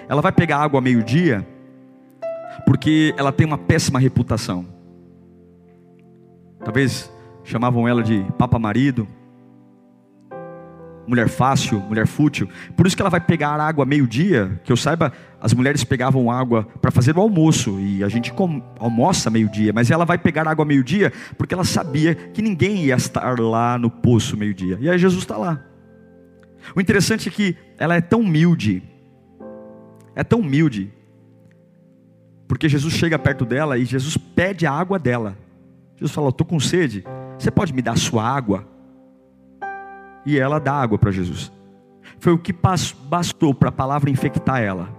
Ela 0.08 0.22
vai 0.22 0.32
pegar 0.32 0.58
água 0.58 0.82
meio-dia, 0.82 1.48
porque 2.66 3.14
ela 3.18 3.32
tem 3.32 3.46
uma 3.46 3.58
péssima 3.58 4.00
reputação. 4.00 4.66
Talvez 6.64 7.12
chamavam 7.44 7.88
ela 7.88 8.04
de 8.04 8.26
papa 8.38 8.60
marido, 8.60 9.08
mulher 11.08 11.28
fácil, 11.30 11.80
mulher 11.80 12.08
fútil. 12.08 12.50
Por 12.76 12.86
isso 12.86 12.96
que 12.96 13.02
ela 13.02 13.10
vai 13.10 13.20
pegar 13.20 13.60
água 13.60 13.86
meio-dia, 13.86 14.60
que 14.64 14.72
eu 14.72 14.78
saiba, 14.78 15.12
as 15.40 15.54
mulheres 15.54 15.84
pegavam 15.84 16.32
água 16.32 16.68
para 16.82 16.92
fazer 16.92 17.18
o 17.18 17.22
almoço, 17.22 17.80
e 17.80 18.04
a 18.04 18.10
gente 18.10 18.34
almoça 18.80 19.30
meio-dia, 19.30 19.72
mas 19.74 19.92
ela 19.92 20.06
vai 20.06 20.18
pegar 20.18 20.48
água 20.48 20.66
meio-dia 20.66 21.12
porque 21.38 21.54
ela 21.54 21.64
sabia 21.64 22.16
que 22.16 22.42
ninguém 22.42 22.86
ia 22.86 22.96
estar 22.96 23.40
lá 23.40 23.78
no 23.78 23.90
poço 23.90 24.36
meio-dia. 24.36 24.78
E 24.82 24.90
aí 24.90 24.98
Jesus 24.98 25.24
está 25.24 25.38
lá. 25.38 25.62
O 26.76 26.82
interessante 26.82 27.30
é 27.30 27.32
que 27.32 27.56
ela 27.78 27.96
é 27.96 28.02
tão 28.02 28.22
humilde, 28.22 28.82
é 30.16 30.24
tão 30.24 30.40
humilde, 30.40 30.92
porque 32.48 32.68
Jesus 32.68 32.94
chega 32.94 33.20
perto 33.20 33.46
dela 33.46 33.78
e 33.78 33.86
Jesus 33.86 34.18
pede 34.18 34.66
a 34.66 34.72
água 34.72 34.98
dela. 34.98 35.38
Jesus 35.96 36.12
fala: 36.12 36.30
Estou 36.30 36.46
com 36.46 36.60
sede, 36.60 37.04
você 37.38 37.52
pode 37.52 37.74
me 37.74 37.82
dar 37.82 37.98
sua 37.98 38.24
água? 38.24 38.75
E 40.26 40.40
ela 40.40 40.60
dá 40.60 40.74
água 40.74 40.98
para 40.98 41.12
Jesus. 41.12 41.52
Foi 42.20 42.34
o 42.34 42.38
que 42.38 42.54
bastou 42.54 43.54
para 43.54 43.70
a 43.70 43.72
palavra 43.72 44.10
infectar 44.10 44.62
ela. 44.62 44.90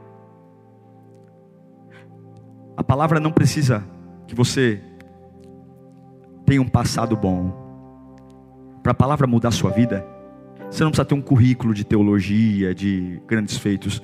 A 2.77 2.85
palavra 2.85 3.19
não 3.19 3.33
precisa 3.33 3.83
que 4.27 4.35
você 4.35 4.81
tenha 6.45 6.61
um 6.61 6.69
passado 6.69 7.17
bom. 7.17 7.65
Para 8.83 8.93
a 8.93 8.95
palavra 8.95 9.27
mudar 9.27 9.49
a 9.49 9.53
sua 9.53 9.71
vida, 9.71 10.07
você 10.71 10.85
não 10.85 10.91
precisa 10.91 11.05
ter 11.05 11.15
um 11.15 11.23
currículo 11.23 11.75
de 11.75 11.85
teologia, 11.85 12.75
de 12.75 13.21
grandes 13.27 13.57
feitos. 13.57 14.01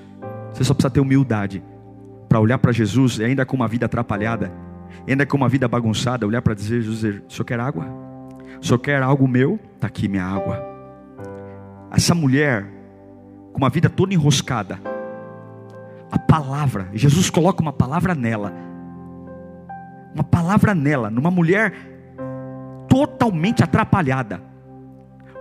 Você 0.53 0.65
só 0.65 0.75
precisa 0.75 0.91
ter 0.91 1.01
humildade 1.01 1.63
para 2.29 2.41
olhar 2.41 2.59
para 2.59 2.73
Jesus, 2.73 3.21
ainda 3.21 3.45
com 3.45 3.55
uma 3.55 3.69
vida 3.69 3.87
atrapalhada, 3.87 4.53
ainda 5.07 5.27
com 5.27 5.37
uma 5.37 5.49
vida 5.49 5.69
bagunçada, 5.69 6.27
olhar 6.27 6.43
para 6.43 6.55
dizer: 6.55 6.81
Jesus, 6.81 7.23
senhor 7.29 7.45
quer 7.45 7.61
água? 7.61 7.87
Senhor 8.61 8.79
quer 8.79 9.03
algo 9.03 9.29
meu? 9.29 9.61
Está 9.75 9.87
aqui 9.87 10.09
minha 10.09 10.25
água. 10.25 10.72
Essa 11.95 12.15
mulher, 12.15 12.67
com 13.53 13.59
uma 13.59 13.69
vida 13.69 13.91
toda 13.91 14.15
enroscada, 14.15 14.81
a 16.11 16.19
palavra, 16.19 16.89
Jesus 16.95 17.29
coloca 17.29 17.61
uma 17.61 17.73
palavra 17.73 18.15
nela, 18.15 18.53
uma 20.15 20.25
palavra 20.25 20.75
nela, 20.75 21.11
numa 21.11 21.31
mulher 21.31 21.75
totalmente 22.89 23.63
atrapalhada, 23.63 24.43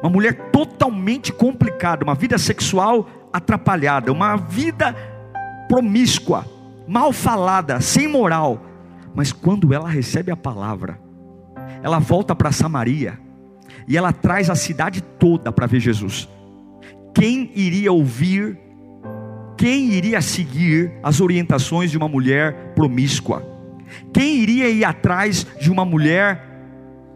uma 0.02 0.10
mulher 0.10 0.50
totalmente 0.52 1.32
complicada, 1.32 2.04
uma 2.04 2.16
vida 2.16 2.38
sexual 2.38 3.08
atrapalhada, 3.32 4.12
uma 4.12 4.36
vida 4.36 4.94
promíscua, 5.70 6.46
mal 6.88 7.14
falada, 7.14 7.80
sem 7.80 8.08
moral. 8.08 8.62
Mas 9.16 9.32
quando 9.32 9.74
ela 9.74 9.88
recebe 9.88 10.32
a 10.32 10.38
palavra, 10.38 11.00
ela 11.82 12.00
volta 12.00 12.36
para 12.36 12.52
Samaria 12.52 13.18
e 13.88 13.98
ela 13.98 14.12
traz 14.12 14.50
a 14.50 14.56
cidade 14.56 15.02
toda 15.02 15.52
para 15.52 15.68
ver 15.68 15.80
Jesus. 15.80 16.30
Quem 17.14 17.52
iria 17.56 17.92
ouvir, 17.92 18.58
quem 19.58 19.92
iria 19.92 20.22
seguir 20.22 20.92
as 21.04 21.20
orientações 21.22 21.92
de 21.92 21.98
uma 21.98 22.08
mulher 22.08 22.74
promíscua? 22.76 23.46
Quem 24.14 24.38
iria 24.38 24.70
ir 24.70 24.84
atrás 24.84 25.46
de 25.60 25.70
uma 25.70 25.84
mulher 25.84 26.42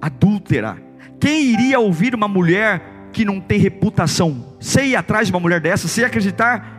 adúltera? 0.02 0.78
Quem 1.20 1.54
iria 1.54 1.80
ouvir 1.80 2.14
uma 2.14 2.28
mulher 2.28 2.82
que 3.14 3.24
não 3.24 3.40
tem 3.40 3.60
reputação? 3.60 4.58
Sei 4.60 4.90
ir 4.90 4.96
atrás 4.96 5.28
de 5.28 5.34
uma 5.34 5.40
mulher 5.40 5.62
dessa, 5.62 5.88
sei 5.88 6.04
acreditar 6.04 6.75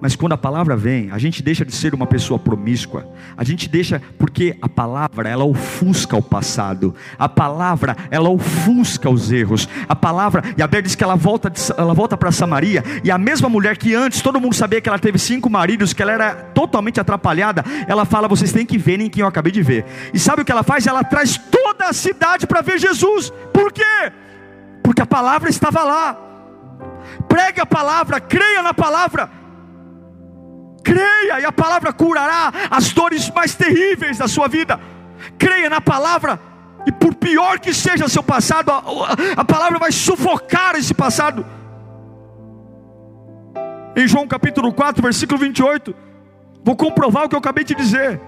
mas 0.00 0.16
quando 0.16 0.32
a 0.32 0.38
palavra 0.38 0.76
vem, 0.76 1.10
a 1.10 1.18
gente 1.18 1.42
deixa 1.42 1.64
de 1.64 1.72
ser 1.72 1.94
uma 1.94 2.06
pessoa 2.06 2.38
promíscua. 2.38 3.06
A 3.36 3.44
gente 3.44 3.68
deixa 3.68 4.00
porque 4.18 4.56
a 4.62 4.68
palavra 4.68 5.28
ela 5.28 5.44
ofusca 5.44 6.16
o 6.16 6.22
passado. 6.22 6.94
A 7.18 7.28
palavra 7.28 7.96
ela 8.10 8.30
ofusca 8.30 9.10
os 9.10 9.30
erros. 9.30 9.68
A 9.86 9.94
palavra 9.94 10.42
e 10.56 10.62
a 10.62 10.66
Bíblia 10.66 10.82
diz 10.82 10.94
que 10.94 11.04
ela 11.04 11.16
volta 11.16 11.52
ela 11.76 11.92
volta 11.92 12.16
para 12.16 12.32
Samaria 12.32 12.82
e 13.04 13.10
a 13.10 13.18
mesma 13.18 13.48
mulher 13.48 13.76
que 13.76 13.94
antes 13.94 14.22
todo 14.22 14.40
mundo 14.40 14.54
sabia 14.54 14.80
que 14.80 14.88
ela 14.88 14.98
teve 14.98 15.18
cinco 15.18 15.50
maridos, 15.50 15.92
que 15.92 16.02
ela 16.02 16.12
era 16.12 16.34
totalmente 16.34 16.98
atrapalhada, 16.98 17.62
ela 17.86 18.06
fala: 18.06 18.26
vocês 18.26 18.52
têm 18.52 18.64
que 18.64 18.78
ver 18.78 18.96
nem 18.96 19.10
quem 19.10 19.20
eu 19.20 19.28
acabei 19.28 19.52
de 19.52 19.62
ver. 19.62 19.84
E 20.14 20.18
sabe 20.18 20.42
o 20.42 20.44
que 20.44 20.52
ela 20.52 20.62
faz? 20.62 20.86
Ela 20.86 21.04
traz 21.04 21.36
toda 21.36 21.86
a 21.86 21.92
cidade 21.92 22.46
para 22.46 22.62
ver 22.62 22.78
Jesus. 22.78 23.30
Por 23.52 23.70
quê? 23.70 24.12
Porque 24.82 25.02
a 25.02 25.06
palavra 25.06 25.50
estava 25.50 25.84
lá. 25.84 26.18
Pregue 27.28 27.60
a 27.60 27.66
palavra, 27.66 28.18
creia 28.18 28.62
na 28.62 28.72
palavra 28.72 29.39
Creia 30.82 31.40
e 31.40 31.44
a 31.44 31.52
palavra 31.52 31.92
curará 31.92 32.52
as 32.70 32.92
dores 32.92 33.30
mais 33.30 33.54
terríveis 33.54 34.18
da 34.18 34.26
sua 34.26 34.48
vida. 34.48 34.80
Creia 35.38 35.68
na 35.68 35.80
palavra 35.80 36.40
e 36.86 36.92
por 36.92 37.14
pior 37.14 37.58
que 37.58 37.74
seja 37.74 38.08
seu 38.08 38.22
passado, 38.22 38.70
a, 38.70 38.82
a 39.36 39.44
palavra 39.44 39.78
vai 39.78 39.92
sufocar 39.92 40.74
esse 40.76 40.94
passado. 40.94 41.44
Em 43.94 44.06
João 44.06 44.26
capítulo 44.26 44.72
4, 44.72 45.02
versículo 45.02 45.38
28, 45.38 45.94
vou 46.64 46.76
comprovar 46.76 47.24
o 47.24 47.28
que 47.28 47.34
eu 47.34 47.38
acabei 47.38 47.64
de 47.64 47.74
dizer. 47.74 48.20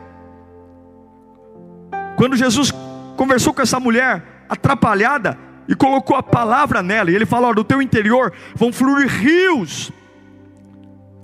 Quando 2.17 2.37
Jesus 2.37 2.73
conversou 3.17 3.55
com 3.55 3.63
essa 3.63 3.81
mulher 3.81 4.23
atrapalhada 4.49 5.39
e 5.67 5.75
colocou 5.75 6.17
a 6.17 6.23
palavra 6.23 6.83
nela, 6.83 7.11
e 7.11 7.15
ele 7.15 7.25
falou: 7.25 7.55
do 7.55 7.65
teu 7.65 7.81
interior 7.81 8.33
vão 8.55 8.73
fluir 8.73 9.09
rios 9.09 9.91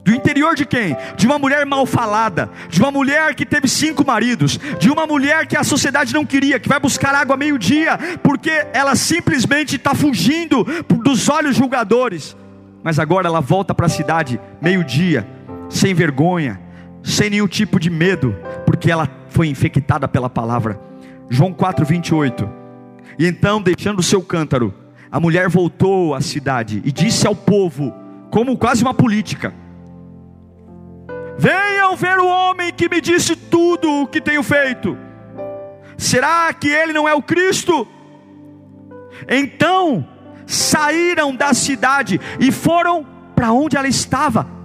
do 0.08 0.14
interior 0.14 0.54
de 0.54 0.64
quem? 0.64 0.96
De 1.18 1.26
uma 1.26 1.38
mulher 1.38 1.66
mal 1.66 1.84
falada, 1.84 2.50
de 2.70 2.80
uma 2.80 2.90
mulher 2.90 3.34
que 3.34 3.44
teve 3.44 3.68
cinco 3.68 4.06
maridos, 4.06 4.58
de 4.78 4.90
uma 4.90 5.06
mulher 5.06 5.46
que 5.46 5.54
a 5.54 5.62
sociedade 5.62 6.14
não 6.14 6.24
queria, 6.24 6.58
que 6.58 6.68
vai 6.68 6.80
buscar 6.80 7.14
água 7.14 7.36
meio-dia, 7.36 7.98
porque 8.22 8.66
ela 8.72 8.96
simplesmente 8.96 9.76
está 9.76 9.94
fugindo 9.94 10.64
dos 11.04 11.28
olhos 11.28 11.56
julgadores. 11.56 12.34
Mas 12.82 12.98
agora 12.98 13.28
ela 13.28 13.42
volta 13.42 13.74
para 13.74 13.84
a 13.84 13.90
cidade 13.90 14.40
meio-dia, 14.62 15.28
sem 15.68 15.92
vergonha, 15.92 16.58
sem 17.02 17.28
nenhum 17.28 17.46
tipo 17.46 17.78
de 17.78 17.90
medo, 17.90 18.34
porque 18.64 18.90
ela 18.90 19.10
foi 19.28 19.48
infectada 19.48 20.08
pela 20.08 20.30
palavra. 20.30 20.80
João 21.28 21.52
4, 21.52 21.84
28. 21.84 22.48
E 23.18 23.26
então, 23.26 23.60
deixando 23.60 23.98
o 23.98 24.02
seu 24.02 24.22
cântaro, 24.22 24.72
a 25.12 25.20
mulher 25.20 25.50
voltou 25.50 26.14
à 26.14 26.22
cidade 26.22 26.80
e 26.82 26.90
disse 26.90 27.26
ao 27.26 27.36
povo, 27.36 27.92
como 28.30 28.56
quase 28.56 28.82
uma 28.82 28.94
política: 28.94 29.52
Venham 31.38 31.95
ver 31.95 32.18
o 32.18 32.26
homem 32.26 32.73
que 32.73 32.88
me 32.88 33.00
disse 33.00 33.37
tudo 33.37 34.02
o 34.02 34.07
que 34.09 34.21
tenho 34.21 34.42
feito. 34.42 34.99
Será 35.97 36.52
que 36.52 36.68
ele 36.68 36.92
não 36.92 37.09
é 37.09 37.14
o 37.14 37.23
Cristo? 37.23 37.87
Então 39.28 40.07
saíram 40.47 41.35
da 41.35 41.54
cidade 41.54 42.21
e 42.40 42.50
foram 42.50 43.07
para 43.37 43.52
onde 43.52 43.76
ela 43.76 43.87
estava. 43.87 44.57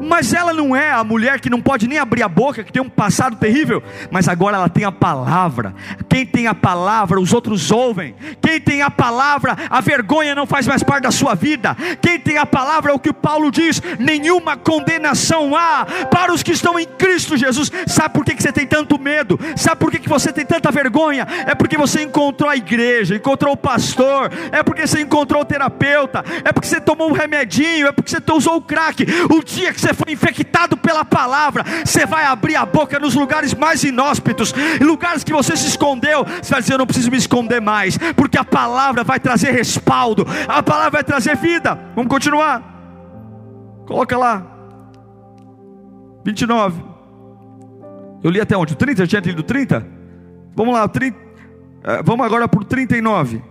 Mas 0.00 0.32
ela 0.32 0.52
não 0.52 0.74
é 0.74 0.90
a 0.90 1.04
mulher 1.04 1.40
que 1.40 1.50
não 1.50 1.60
pode 1.60 1.88
nem 1.88 1.98
abrir 1.98 2.22
a 2.22 2.28
boca, 2.28 2.62
que 2.62 2.72
tem 2.72 2.82
um 2.82 2.88
passado 2.88 3.36
terrível, 3.36 3.82
mas 4.10 4.28
agora 4.28 4.56
ela 4.56 4.68
tem 4.68 4.84
a 4.84 4.92
palavra. 4.92 5.74
Quem 6.08 6.26
tem 6.26 6.46
a 6.46 6.54
palavra, 6.54 7.20
os 7.20 7.32
outros 7.32 7.70
ouvem. 7.70 8.14
Quem 8.40 8.60
tem 8.60 8.82
a 8.82 8.90
palavra, 8.90 9.56
a 9.70 9.80
vergonha 9.80 10.34
não 10.34 10.46
faz 10.46 10.66
mais 10.66 10.82
parte 10.82 11.04
da 11.04 11.10
sua 11.10 11.34
vida. 11.34 11.76
Quem 12.00 12.18
tem 12.18 12.38
a 12.38 12.46
palavra, 12.46 12.92
é 12.92 12.94
o 12.94 12.98
que 12.98 13.12
Paulo 13.12 13.50
diz: 13.50 13.80
nenhuma 13.98 14.56
condenação 14.56 15.56
há 15.56 15.86
para 16.10 16.32
os 16.32 16.42
que 16.42 16.52
estão 16.52 16.78
em 16.78 16.86
Cristo 16.86 17.36
Jesus. 17.36 17.70
Sabe 17.86 18.14
por 18.14 18.24
que 18.24 18.40
você 18.40 18.52
tem 18.52 18.66
tanto 18.66 18.98
medo? 18.98 19.38
Sabe 19.56 19.80
por 19.80 19.90
que 19.90 20.08
você 20.08 20.32
tem 20.32 20.44
tanta 20.44 20.70
vergonha? 20.70 21.26
É 21.46 21.54
porque 21.54 21.76
você 21.76 22.02
encontrou 22.02 22.50
a 22.50 22.56
igreja, 22.56 23.16
encontrou 23.16 23.54
o 23.54 23.56
pastor, 23.56 24.30
é 24.52 24.62
porque 24.62 24.86
você 24.86 25.00
encontrou 25.00 25.42
o 25.42 25.44
terapeuta, 25.44 26.24
é 26.44 26.52
porque 26.52 26.68
você 26.68 26.80
tomou 26.80 27.08
um 27.08 27.12
remedinho, 27.12 27.86
é 27.86 27.92
porque 27.92 28.10
você 28.10 28.20
usou 28.32 28.56
o 28.56 28.62
crack. 28.62 29.04
O 29.30 29.42
dia 29.42 29.72
que 29.72 29.80
você 29.84 29.92
foi 29.92 30.12
infectado 30.12 30.76
pela 30.76 31.04
palavra, 31.04 31.62
você 31.84 32.06
vai 32.06 32.24
abrir 32.24 32.56
a 32.56 32.64
boca 32.64 32.98
nos 32.98 33.14
lugares 33.14 33.52
mais 33.52 33.84
inóspitos, 33.84 34.54
lugares 34.80 35.22
que 35.22 35.32
você 35.32 35.54
se 35.56 35.68
escondeu. 35.68 36.24
Você 36.24 36.50
vai 36.50 36.60
dizer: 36.62 36.74
Eu 36.74 36.78
não 36.78 36.86
preciso 36.86 37.10
me 37.10 37.18
esconder 37.18 37.60
mais, 37.60 37.98
porque 38.16 38.38
a 38.38 38.44
palavra 38.44 39.04
vai 39.04 39.20
trazer 39.20 39.50
respaldo, 39.50 40.26
a 40.48 40.62
palavra 40.62 40.90
vai 40.90 41.04
trazer 41.04 41.36
vida. 41.36 41.78
Vamos 41.94 42.08
continuar. 42.08 42.72
Coloca 43.86 44.16
lá, 44.16 44.46
29. 46.24 46.82
Eu 48.22 48.30
li 48.30 48.40
até 48.40 48.56
onde? 48.56 48.72
O 48.72 48.76
30? 48.76 49.04
Já 49.04 49.20
tinha 49.20 49.32
lido 49.32 49.42
30? 49.42 49.86
Vamos 50.56 50.72
lá, 50.72 50.88
30, 50.88 51.18
é, 51.82 52.02
vamos 52.02 52.24
agora 52.24 52.48
para 52.48 52.60
o 52.60 52.64
39. 52.64 53.42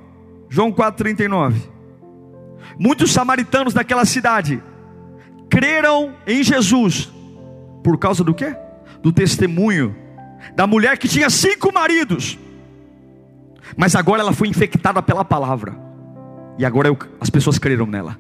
João 0.49 0.71
4, 0.71 1.03
39. 1.03 1.71
Muitos 2.79 3.11
samaritanos 3.11 3.73
daquela 3.73 4.05
cidade 4.05 4.63
creram 5.53 6.15
em 6.25 6.43
Jesus. 6.43 7.13
Por 7.83 7.99
causa 7.99 8.23
do 8.23 8.33
quê? 8.33 8.55
Do 9.03 9.11
testemunho 9.11 9.95
da 10.55 10.65
mulher 10.65 10.97
que 10.97 11.07
tinha 11.07 11.29
cinco 11.29 11.71
maridos. 11.71 12.39
Mas 13.77 13.95
agora 13.95 14.21
ela 14.21 14.33
foi 14.33 14.47
infectada 14.47 14.99
pela 15.03 15.23
palavra. 15.23 15.77
E 16.57 16.65
agora 16.65 16.87
eu, 16.87 16.97
as 17.21 17.29
pessoas 17.29 17.59
creram 17.59 17.85
nela. 17.85 18.19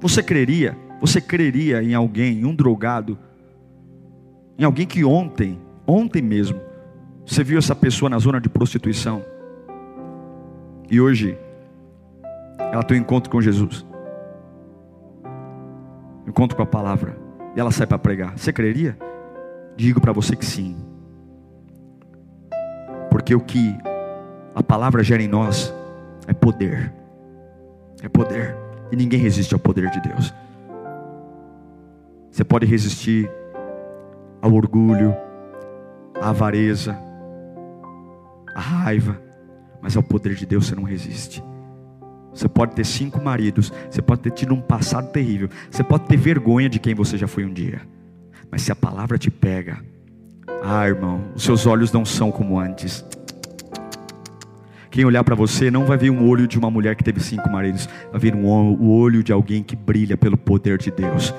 Você 0.00 0.22
creria? 0.22 0.78
Você 1.00 1.20
creria 1.20 1.82
em 1.82 1.92
alguém, 1.92 2.38
em 2.38 2.44
um 2.44 2.54
drogado, 2.54 3.18
em 4.56 4.64
alguém 4.64 4.86
que 4.86 5.04
ontem, 5.04 5.58
ontem 5.86 6.22
mesmo, 6.22 6.60
você 7.26 7.42
viu 7.42 7.58
essa 7.58 7.74
pessoa 7.74 8.08
na 8.08 8.18
zona 8.18 8.40
de 8.40 8.48
prostituição? 8.48 9.24
E 10.88 11.00
hoje, 11.00 11.36
ela 12.58 12.84
tem 12.84 12.96
um 12.96 13.00
encontro 13.00 13.28
com 13.28 13.40
Jesus, 13.40 13.84
encontro 16.26 16.56
com 16.56 16.62
a 16.62 16.66
palavra, 16.66 17.16
e 17.54 17.60
ela 17.60 17.70
sai 17.70 17.86
para 17.86 17.98
pregar. 17.98 18.36
Você 18.36 18.52
creria? 18.52 18.96
Digo 19.76 20.00
para 20.00 20.12
você 20.12 20.34
que 20.34 20.44
sim, 20.44 20.76
porque 23.10 23.34
o 23.34 23.40
que 23.40 23.76
a 24.54 24.62
palavra 24.62 25.02
gera 25.02 25.22
em 25.22 25.28
nós 25.28 25.74
é 26.26 26.32
poder, 26.32 26.92
é 28.02 28.08
poder, 28.08 28.56
e 28.90 28.96
ninguém 28.96 29.20
resiste 29.20 29.54
ao 29.54 29.60
poder 29.60 29.90
de 29.90 30.00
Deus. 30.00 30.34
Você 32.30 32.44
pode 32.44 32.66
resistir 32.66 33.30
ao 34.42 34.52
orgulho, 34.52 35.16
à 36.20 36.30
avareza, 36.30 36.96
à 38.54 38.60
raiva, 38.60 39.20
mas 39.80 39.96
ao 39.96 40.02
poder 40.02 40.34
de 40.34 40.46
Deus 40.46 40.66
você 40.66 40.74
não 40.74 40.82
resiste. 40.82 41.42
Você 42.36 42.48
pode 42.48 42.74
ter 42.74 42.84
cinco 42.84 43.22
maridos, 43.22 43.72
você 43.90 44.02
pode 44.02 44.20
ter 44.20 44.30
tido 44.30 44.52
um 44.52 44.60
passado 44.60 45.10
terrível, 45.10 45.48
você 45.70 45.82
pode 45.82 46.04
ter 46.04 46.18
vergonha 46.18 46.68
de 46.68 46.78
quem 46.78 46.94
você 46.94 47.16
já 47.16 47.26
foi 47.26 47.46
um 47.46 47.52
dia, 47.52 47.80
mas 48.50 48.60
se 48.60 48.70
a 48.70 48.76
palavra 48.76 49.16
te 49.16 49.30
pega, 49.30 49.82
ah, 50.62 50.86
irmão, 50.86 51.22
os 51.34 51.42
seus 51.42 51.66
olhos 51.66 51.90
não 51.90 52.04
são 52.04 52.30
como 52.30 52.60
antes. 52.60 53.02
Quem 54.90 55.04
olhar 55.04 55.24
para 55.24 55.34
você 55.34 55.70
não 55.70 55.86
vai 55.86 55.96
ver 55.96 56.10
um 56.10 56.28
olho 56.28 56.46
de 56.46 56.58
uma 56.58 56.70
mulher 56.70 56.94
que 56.94 57.02
teve 57.02 57.20
cinco 57.20 57.50
maridos, 57.50 57.88
vai 58.10 58.20
ver 58.20 58.34
um, 58.34 58.46
o 58.46 58.90
olho 58.90 59.22
de 59.22 59.32
alguém 59.32 59.62
que 59.62 59.74
brilha 59.74 60.16
pelo 60.16 60.36
poder 60.36 60.76
de 60.76 60.90
Deus. 60.90 61.34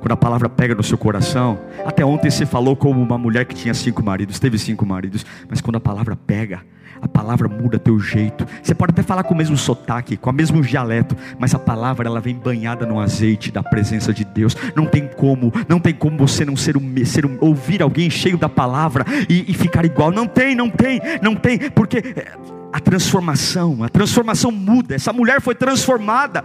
Quando 0.00 0.12
a 0.12 0.16
palavra 0.16 0.48
pega 0.48 0.74
no 0.74 0.82
seu 0.82 0.96
coração, 0.96 1.58
até 1.84 2.04
ontem 2.04 2.30
você 2.30 2.46
falou 2.46 2.74
como 2.74 3.02
uma 3.02 3.18
mulher 3.18 3.44
que 3.44 3.54
tinha 3.54 3.74
cinco 3.74 4.02
maridos, 4.02 4.38
teve 4.38 4.58
cinco 4.58 4.86
maridos, 4.86 5.24
mas 5.48 5.60
quando 5.60 5.76
a 5.76 5.80
palavra 5.80 6.16
pega, 6.16 6.62
a 7.02 7.08
palavra 7.08 7.48
muda 7.48 7.78
teu 7.78 7.98
jeito. 7.98 8.46
Você 8.62 8.74
pode 8.74 8.92
até 8.92 9.02
falar 9.02 9.22
com 9.24 9.34
o 9.34 9.36
mesmo 9.36 9.56
sotaque, 9.56 10.16
com 10.16 10.30
o 10.30 10.32
mesmo 10.32 10.60
dialeto, 10.60 11.16
mas 11.38 11.54
a 11.54 11.58
palavra 11.58 12.06
ela 12.06 12.20
vem 12.20 12.34
banhada 12.34 12.84
no 12.84 13.00
azeite 13.00 13.50
da 13.50 13.62
presença 13.62 14.12
de 14.12 14.24
Deus. 14.24 14.56
Não 14.74 14.86
tem 14.86 15.06
como, 15.06 15.52
não 15.68 15.80
tem 15.80 15.94
como 15.94 16.18
você 16.18 16.44
não 16.44 16.56
ser 16.56 16.76
um, 16.76 17.04
ser 17.04 17.24
um 17.24 17.38
ouvir 17.40 17.82
alguém 17.82 18.10
cheio 18.10 18.36
da 18.36 18.48
palavra 18.48 19.04
e, 19.28 19.50
e 19.50 19.54
ficar 19.54 19.84
igual. 19.84 20.10
Não 20.10 20.26
tem, 20.26 20.54
não 20.54 20.68
tem, 20.68 21.00
não 21.22 21.34
tem, 21.34 21.58
porque 21.70 21.98
eh, 21.98 22.32
a 22.72 22.80
transformação, 22.80 23.82
a 23.82 23.88
transformação 23.88 24.52
muda. 24.52 24.94
Essa 24.94 25.12
mulher 25.12 25.40
foi 25.40 25.54
transformada. 25.54 26.44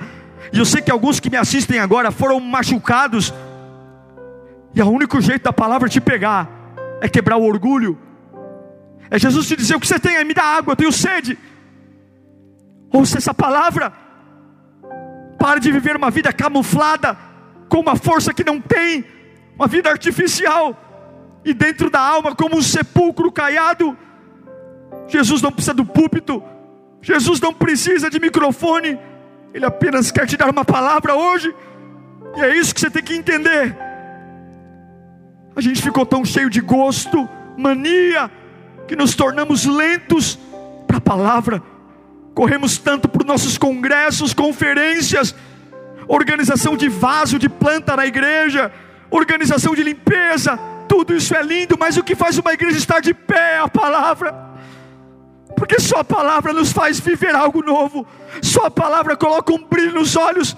E 0.54 0.60
eu 0.60 0.66
sei 0.66 0.82
que 0.82 0.92
alguns 0.92 1.20
que 1.20 1.30
me 1.30 1.38
assistem 1.38 1.80
agora 1.80 2.12
foram 2.12 2.40
machucados. 2.40 3.34
E 4.76 4.82
o 4.82 4.90
único 4.90 5.22
jeito 5.22 5.44
da 5.44 5.54
palavra 5.54 5.88
te 5.88 6.02
pegar 6.02 6.50
é 7.02 7.08
quebrar 7.08 7.38
o 7.38 7.46
orgulho. 7.46 7.98
É 9.10 9.18
Jesus 9.18 9.48
te 9.48 9.56
dizer: 9.56 9.76
O 9.76 9.80
que 9.80 9.88
você 9.88 9.98
tem 9.98 10.18
aí? 10.18 10.26
Me 10.26 10.34
dá 10.34 10.44
água, 10.44 10.74
eu 10.74 10.76
tenho 10.76 10.92
sede. 10.92 11.40
Ouça 12.92 13.18
essa 13.18 13.34
palavra. 13.34 13.94
Pare 15.40 15.62
de 15.62 15.72
viver 15.72 15.96
uma 15.96 16.12
vida 16.12 16.34
camuflada, 16.34 17.18
com 17.70 17.80
uma 17.80 17.96
força 17.96 18.34
que 18.34 18.44
não 18.44 18.60
tem, 18.60 19.06
uma 19.56 19.68
vida 19.68 19.90
artificial, 19.90 20.76
e 21.46 21.54
dentro 21.54 21.90
da 21.90 22.00
alma, 22.00 22.36
como 22.36 22.58
um 22.58 22.62
sepulcro 22.62 23.32
caiado. 23.32 23.98
Jesus 25.08 25.42
não 25.42 25.52
precisa 25.52 25.74
do 25.74 25.86
púlpito, 25.86 26.44
Jesus 27.02 27.40
não 27.40 27.54
precisa 27.54 28.10
de 28.10 28.20
microfone, 28.20 29.00
Ele 29.54 29.66
apenas 29.66 30.12
quer 30.12 30.26
te 30.26 30.36
dar 30.36 30.50
uma 30.50 30.66
palavra 30.66 31.16
hoje, 31.16 31.54
e 32.36 32.42
é 32.42 32.58
isso 32.58 32.74
que 32.74 32.82
você 32.82 32.90
tem 32.90 33.04
que 33.04 33.14
entender. 33.14 33.85
A 35.56 35.62
gente 35.62 35.82
ficou 35.82 36.06
tão 36.06 36.26
cheio 36.26 36.50
de 36.50 36.60
gosto, 36.60 37.30
mania, 37.58 38.30
que 38.88 38.96
nos 38.96 39.16
tornamos 39.16 39.66
lentos 39.66 40.38
para 40.86 40.98
a 40.98 41.02
palavra, 41.02 41.64
corremos 42.34 42.78
tanto 42.78 43.08
para 43.08 43.22
os 43.22 43.28
nossos 43.28 43.58
congressos, 43.58 44.34
conferências, 44.34 45.34
organização 46.08 46.76
de 46.76 46.90
vaso, 46.90 47.40
de 47.40 47.48
planta 47.48 47.96
na 47.96 48.06
igreja, 48.06 48.72
organização 49.10 49.74
de 49.74 49.84
limpeza, 49.84 50.60
tudo 50.88 51.16
isso 51.16 51.36
é 51.36 51.42
lindo, 51.42 51.78
mas 51.80 51.98
o 51.98 52.04
que 52.04 52.16
faz 52.16 52.38
uma 52.38 52.54
igreja 52.54 52.78
estar 52.78 53.00
de 53.00 53.14
pé 53.14 53.56
é 53.56 53.60
a 53.60 53.68
palavra. 53.68 54.36
Porque 55.56 55.80
só 55.80 56.00
a 56.00 56.04
palavra 56.04 56.52
nos 56.52 56.72
faz 56.72 57.00
viver 57.00 57.34
algo 57.34 57.64
novo. 57.64 58.06
Só 58.42 58.66
a 58.66 58.72
palavra 58.72 59.16
coloca 59.16 59.54
um 59.54 59.64
brilho 59.64 59.94
nos 59.94 60.16
olhos. 60.16 60.56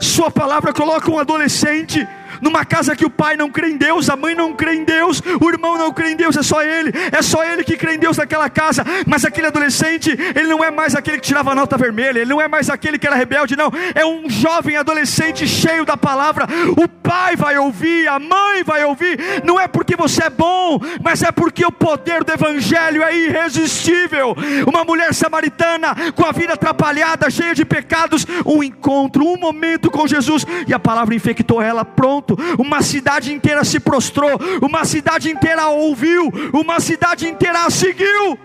Sua 0.00 0.30
palavra 0.30 0.72
coloca 0.72 1.10
um 1.10 1.18
adolescente 1.18 2.06
numa 2.40 2.64
casa 2.64 2.94
que 2.96 3.04
o 3.04 3.10
pai 3.10 3.36
não 3.36 3.50
crê 3.50 3.70
em 3.70 3.76
Deus, 3.76 4.08
a 4.08 4.16
mãe 4.16 4.34
não 4.34 4.52
crê 4.52 4.74
em 4.74 4.84
Deus, 4.84 5.22
o 5.40 5.48
irmão 5.50 5.76
não 5.76 5.92
crê 5.92 6.12
em 6.12 6.16
Deus, 6.16 6.36
é 6.36 6.42
só 6.42 6.62
ele, 6.62 6.92
é 7.12 7.22
só 7.22 7.44
ele 7.44 7.64
que 7.64 7.76
crê 7.76 7.94
em 7.94 7.98
Deus 7.98 8.16
naquela 8.16 8.48
casa. 8.48 8.84
Mas 9.06 9.24
aquele 9.24 9.46
adolescente, 9.46 10.10
ele 10.10 10.48
não 10.48 10.62
é 10.62 10.70
mais 10.70 10.94
aquele 10.94 11.18
que 11.18 11.26
tirava 11.26 11.54
nota 11.54 11.76
vermelha, 11.76 12.20
ele 12.20 12.30
não 12.30 12.40
é 12.40 12.48
mais 12.48 12.70
aquele 12.70 12.98
que 12.98 13.06
era 13.06 13.16
rebelde, 13.16 13.56
não. 13.56 13.70
É 13.94 14.04
um 14.04 14.28
jovem 14.28 14.76
adolescente 14.76 15.46
cheio 15.46 15.84
da 15.84 15.96
palavra. 15.96 16.46
O 16.76 16.88
pai 16.88 17.36
vai 17.36 17.58
ouvir, 17.58 18.08
a 18.08 18.18
mãe 18.18 18.62
vai 18.64 18.84
ouvir. 18.84 19.18
Não 19.44 19.58
é 19.58 19.66
porque 19.66 19.96
você 19.96 20.24
é 20.24 20.30
bom, 20.30 20.80
mas 21.02 21.22
é 21.22 21.32
porque 21.32 21.64
o 21.64 21.72
poder 21.72 22.24
do 22.24 22.32
evangelho 22.32 23.02
é 23.02 23.16
irresistível. 23.16 24.36
Uma 24.66 24.84
mulher 24.84 25.14
samaritana 25.14 25.94
com 26.14 26.24
a 26.24 26.32
vida 26.32 26.54
atrapalhada, 26.54 27.30
cheia 27.30 27.54
de 27.54 27.64
pecados, 27.64 28.26
um 28.44 28.62
encontro, 28.62 29.24
um 29.24 29.36
momento 29.36 29.90
com 29.90 30.06
Jesus 30.06 30.46
e 30.66 30.74
a 30.74 30.78
palavra 30.78 31.14
infectou 31.14 31.60
ela. 31.62 31.84
Pronto 31.84 32.27
uma 32.58 32.82
cidade 32.82 33.32
inteira 33.32 33.64
se 33.64 33.78
prostrou, 33.80 34.30
uma 34.62 34.84
cidade 34.84 35.30
inteira 35.30 35.68
ouviu, 35.68 36.30
uma 36.52 36.80
cidade 36.80 37.26
inteira 37.26 37.64
a 37.64 37.70
seguiu, 37.70 38.38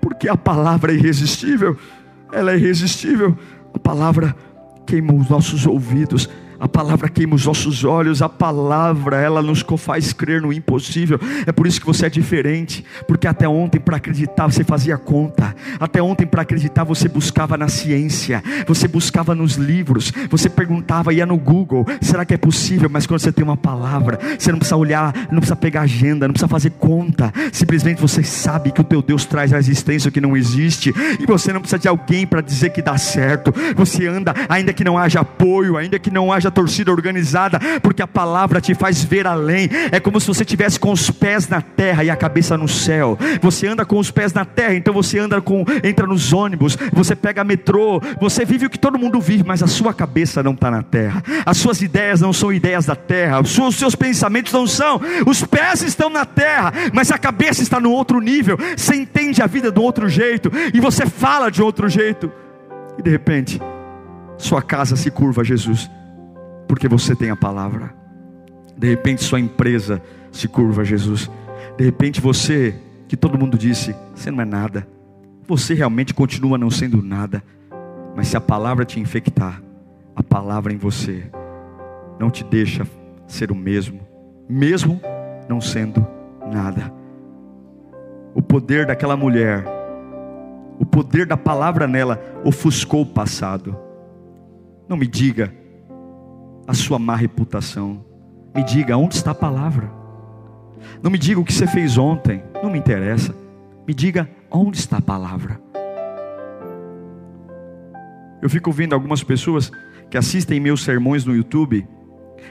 porque 0.00 0.28
a 0.28 0.36
palavra 0.36 0.92
é 0.92 0.94
irresistível, 0.94 1.76
ela 2.32 2.52
é 2.52 2.56
irresistível, 2.56 3.36
a 3.74 3.78
palavra 3.78 4.34
queima 4.86 5.12
os 5.12 5.28
nossos 5.28 5.66
ouvidos, 5.66 6.28
a 6.60 6.68
palavra 6.68 7.08
queima 7.08 7.34
os 7.34 7.46
nossos 7.46 7.84
olhos, 7.84 8.20
a 8.20 8.28
palavra, 8.28 9.20
ela 9.20 9.40
nos 9.42 9.64
faz 9.76 10.12
crer 10.12 10.42
no 10.42 10.52
impossível. 10.52 11.20
É 11.46 11.52
por 11.52 11.66
isso 11.66 11.80
que 11.80 11.86
você 11.86 12.06
é 12.06 12.10
diferente, 12.10 12.84
porque 13.06 13.28
até 13.28 13.48
ontem 13.48 13.78
para 13.78 13.96
acreditar 13.96 14.46
você 14.46 14.64
fazia 14.64 14.96
conta, 14.96 15.54
até 15.78 16.02
ontem 16.02 16.26
para 16.26 16.42
acreditar 16.42 16.84
você 16.84 17.08
buscava 17.08 17.56
na 17.56 17.68
ciência, 17.68 18.42
você 18.66 18.88
buscava 18.88 19.34
nos 19.34 19.54
livros, 19.54 20.12
você 20.28 20.48
perguntava, 20.48 21.12
ia 21.12 21.26
no 21.26 21.36
Google, 21.36 21.86
será 22.00 22.24
que 22.24 22.34
é 22.34 22.36
possível? 22.36 22.88
Mas 22.90 23.06
quando 23.06 23.20
você 23.20 23.30
tem 23.30 23.44
uma 23.44 23.56
palavra, 23.56 24.18
você 24.38 24.50
não 24.50 24.58
precisa 24.58 24.76
olhar, 24.76 25.14
não 25.30 25.38
precisa 25.38 25.56
pegar 25.56 25.82
agenda, 25.82 26.26
não 26.26 26.32
precisa 26.32 26.48
fazer 26.48 26.70
conta, 26.70 27.32
simplesmente 27.52 28.00
você 28.00 28.22
sabe 28.22 28.72
que 28.72 28.80
o 28.80 28.84
teu 28.84 29.00
Deus 29.00 29.24
traz 29.24 29.52
a 29.52 29.58
existência 29.58 30.10
que 30.10 30.20
não 30.20 30.36
existe, 30.36 30.92
e 31.20 31.26
você 31.26 31.52
não 31.52 31.60
precisa 31.60 31.78
de 31.78 31.88
alguém 31.88 32.26
para 32.26 32.40
dizer 32.40 32.70
que 32.70 32.82
dá 32.82 32.98
certo, 32.98 33.54
você 33.76 34.06
anda, 34.06 34.34
ainda 34.48 34.72
que 34.72 34.82
não 34.82 34.98
haja 34.98 35.20
apoio, 35.20 35.76
ainda 35.76 35.98
que 35.98 36.10
não 36.10 36.32
haja 36.32 36.47
a 36.48 36.50
torcida 36.50 36.90
organizada, 36.90 37.58
porque 37.82 38.02
a 38.02 38.06
palavra 38.06 38.60
te 38.60 38.74
faz 38.74 39.04
ver 39.04 39.26
além. 39.26 39.68
É 39.92 40.00
como 40.00 40.20
se 40.20 40.26
você 40.26 40.44
tivesse 40.44 40.78
com 40.78 40.92
os 40.92 41.10
pés 41.10 41.48
na 41.48 41.60
terra 41.60 42.04
e 42.04 42.10
a 42.10 42.16
cabeça 42.16 42.56
no 42.56 42.68
céu. 42.68 43.18
Você 43.40 43.66
anda 43.66 43.84
com 43.84 43.98
os 43.98 44.10
pés 44.10 44.32
na 44.32 44.44
terra, 44.44 44.74
então 44.74 44.92
você 44.92 45.18
anda 45.18 45.40
com 45.40 45.64
entra 45.82 46.06
nos 46.06 46.32
ônibus, 46.32 46.76
você 46.92 47.14
pega 47.14 47.44
metrô, 47.44 48.00
você 48.20 48.44
vive 48.44 48.66
o 48.66 48.70
que 48.70 48.78
todo 48.78 48.98
mundo 48.98 49.20
vive, 49.20 49.44
mas 49.44 49.62
a 49.62 49.66
sua 49.66 49.94
cabeça 49.94 50.42
não 50.42 50.52
está 50.52 50.70
na 50.70 50.82
terra. 50.82 51.22
As 51.44 51.56
suas 51.58 51.80
ideias 51.82 52.20
não 52.20 52.32
são 52.32 52.52
ideias 52.52 52.86
da 52.86 52.96
terra. 52.96 53.40
Os 53.40 53.50
seus, 53.50 53.68
os 53.68 53.76
seus 53.76 53.94
pensamentos 53.94 54.52
não 54.52 54.66
são. 54.66 55.00
Os 55.26 55.44
pés 55.44 55.82
estão 55.82 56.10
na 56.10 56.24
terra, 56.24 56.72
mas 56.92 57.10
a 57.10 57.18
cabeça 57.18 57.62
está 57.62 57.78
no 57.80 57.90
outro 57.90 58.20
nível. 58.20 58.58
Você 58.76 58.96
entende 58.96 59.42
a 59.42 59.46
vida 59.46 59.70
de 59.70 59.78
outro 59.78 60.08
jeito 60.08 60.50
e 60.72 60.80
você 60.80 61.06
fala 61.06 61.50
de 61.50 61.62
outro 61.62 61.88
jeito. 61.88 62.30
E 62.98 63.02
de 63.02 63.10
repente, 63.10 63.60
sua 64.36 64.62
casa 64.62 64.96
se 64.96 65.10
curva 65.10 65.42
a 65.42 65.44
Jesus 65.44 65.90
porque 66.68 66.86
você 66.86 67.16
tem 67.16 67.30
a 67.30 67.36
palavra. 67.36 67.92
De 68.76 68.86
repente 68.86 69.24
sua 69.24 69.40
empresa 69.40 70.00
se 70.30 70.46
curva 70.46 70.82
a 70.82 70.84
Jesus. 70.84 71.28
De 71.76 71.84
repente 71.84 72.20
você, 72.20 72.74
que 73.08 73.16
todo 73.16 73.38
mundo 73.38 73.58
disse, 73.58 73.96
você 74.14 74.30
não 74.30 74.40
é 74.40 74.44
nada. 74.44 74.86
Você 75.48 75.74
realmente 75.74 76.14
continua 76.14 76.56
não 76.56 76.70
sendo 76.70 77.02
nada. 77.02 77.42
Mas 78.14 78.28
se 78.28 78.36
a 78.36 78.40
palavra 78.40 78.84
te 78.84 79.00
infectar, 79.00 79.60
a 80.14 80.22
palavra 80.22 80.72
em 80.72 80.76
você 80.76 81.24
não 82.20 82.30
te 82.30 82.44
deixa 82.44 82.86
ser 83.26 83.50
o 83.50 83.54
mesmo, 83.54 84.00
mesmo 84.48 85.00
não 85.48 85.60
sendo 85.60 86.06
Nada. 86.50 86.92
O 88.34 88.40
poder 88.40 88.86
daquela 88.86 89.16
mulher, 89.16 89.64
o 90.78 90.86
poder 90.86 91.26
da 91.26 91.36
palavra 91.36 91.86
nela, 91.86 92.20
ofuscou 92.44 93.02
o 93.02 93.06
passado. 93.06 93.76
Não 94.88 94.96
me 94.96 95.06
diga 95.06 95.52
a 96.68 96.74
sua 96.74 96.98
má 96.98 97.16
reputação. 97.16 98.04
Me 98.54 98.62
diga 98.62 98.94
onde 98.94 99.14
está 99.14 99.30
a 99.30 99.34
palavra. 99.34 99.90
Não 101.02 101.10
me 101.10 101.16
diga 101.16 101.40
o 101.40 101.44
que 101.44 101.52
você 101.52 101.66
fez 101.66 101.96
ontem. 101.96 102.42
Não 102.62 102.70
me 102.70 102.78
interessa. 102.78 103.34
Me 103.86 103.94
diga 103.94 104.28
onde 104.50 104.76
está 104.76 104.98
a 104.98 105.02
palavra. 105.02 105.58
Eu 108.42 108.50
fico 108.50 108.68
ouvindo 108.68 108.92
algumas 108.92 109.24
pessoas 109.24 109.72
que 110.10 110.18
assistem 110.18 110.60
meus 110.60 110.84
sermões 110.84 111.24
no 111.24 111.34
YouTube 111.34 111.86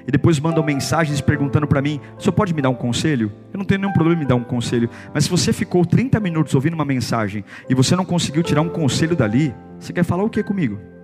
e 0.05 0.11
depois 0.11 0.39
mandam 0.39 0.63
mensagens 0.63 1.21
perguntando 1.21 1.67
para 1.67 1.81
mim: 1.81 2.01
"O 2.17 2.21
senhor 2.21 2.33
pode 2.33 2.55
me 2.55 2.61
dar 2.61 2.69
um 2.69 2.75
conselho?" 2.75 3.31
Eu 3.53 3.59
não 3.59 3.65
tenho 3.65 3.81
nenhum 3.81 3.93
problema 3.93 4.23
em 4.23 4.27
dar 4.27 4.35
um 4.35 4.43
conselho, 4.43 4.89
mas 5.13 5.25
se 5.25 5.29
você 5.29 5.53
ficou 5.53 5.85
30 5.85 6.19
minutos 6.19 6.55
ouvindo 6.55 6.73
uma 6.73 6.83
mensagem 6.83 7.45
e 7.69 7.75
você 7.75 7.95
não 7.95 8.03
conseguiu 8.03 8.41
tirar 8.41 8.61
um 8.61 8.69
conselho 8.69 9.15
dali, 9.15 9.53
você 9.79 9.93
quer 9.93 10.03
falar 10.03 10.23
o 10.23 10.29
que 10.29 10.43
comigo? 10.43 10.96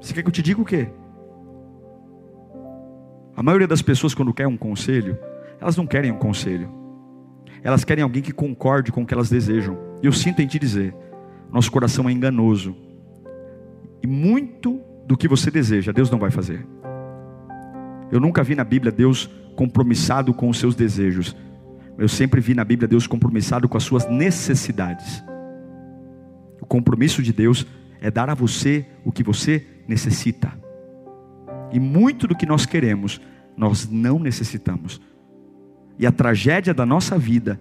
Você 0.00 0.14
quer 0.14 0.22
que 0.22 0.28
eu 0.28 0.32
te 0.32 0.42
diga 0.42 0.60
o 0.60 0.64
quê? 0.64 0.88
A 3.36 3.42
maioria 3.42 3.66
das 3.66 3.82
pessoas, 3.82 4.14
quando 4.14 4.34
quer 4.34 4.46
um 4.46 4.56
conselho, 4.56 5.18
elas 5.60 5.76
não 5.76 5.86
querem 5.86 6.10
um 6.10 6.18
conselho, 6.18 6.68
elas 7.62 7.84
querem 7.84 8.02
alguém 8.02 8.22
que 8.22 8.32
concorde 8.32 8.90
com 8.90 9.02
o 9.02 9.06
que 9.06 9.14
elas 9.14 9.30
desejam. 9.30 9.78
E 10.02 10.06
eu 10.06 10.12
sinto 10.12 10.40
em 10.40 10.46
te 10.46 10.58
dizer: 10.58 10.94
nosso 11.52 11.70
coração 11.70 12.08
é 12.08 12.12
enganoso, 12.12 12.74
e 14.02 14.06
muito 14.06 14.80
do 15.06 15.16
que 15.16 15.28
você 15.28 15.50
deseja, 15.50 15.92
Deus 15.92 16.10
não 16.10 16.18
vai 16.18 16.30
fazer. 16.30 16.66
Eu 18.10 18.20
nunca 18.20 18.42
vi 18.42 18.54
na 18.54 18.64
Bíblia 18.64 18.90
Deus 18.90 19.28
compromissado 19.54 20.32
com 20.32 20.48
os 20.48 20.58
seus 20.58 20.74
desejos. 20.74 21.36
Eu 21.98 22.08
sempre 22.08 22.40
vi 22.40 22.54
na 22.54 22.64
Bíblia 22.64 22.88
Deus 22.88 23.06
compromissado 23.06 23.68
com 23.68 23.76
as 23.76 23.84
suas 23.84 24.08
necessidades. 24.08 25.22
O 26.60 26.66
compromisso 26.66 27.22
de 27.22 27.32
Deus 27.32 27.66
é 28.00 28.10
dar 28.10 28.30
a 28.30 28.34
você 28.34 28.86
o 29.04 29.12
que 29.12 29.22
você 29.22 29.66
necessita. 29.90 30.52
E 31.72 31.80
muito 31.80 32.26
do 32.26 32.36
que 32.36 32.46
nós 32.46 32.64
queremos, 32.64 33.20
nós 33.56 33.88
não 33.90 34.18
necessitamos. 34.18 35.00
E 35.98 36.06
a 36.06 36.12
tragédia 36.12 36.72
da 36.72 36.86
nossa 36.86 37.18
vida 37.18 37.60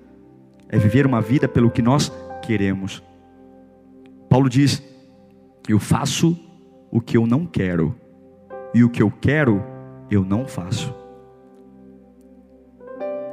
é 0.69 0.77
viver 0.77 1.05
uma 1.05 1.19
vida 1.19 1.47
pelo 1.47 1.71
que 1.71 1.81
nós 1.81 2.11
queremos. 2.41 3.03
Paulo 4.29 4.47
diz: 4.47 4.81
Eu 5.67 5.79
faço 5.79 6.39
o 6.91 7.01
que 7.01 7.17
eu 7.17 7.27
não 7.27 7.45
quero, 7.45 7.95
e 8.73 8.83
o 8.83 8.89
que 8.89 9.01
eu 9.01 9.11
quero, 9.11 9.61
eu 10.09 10.23
não 10.23 10.47
faço. 10.47 10.93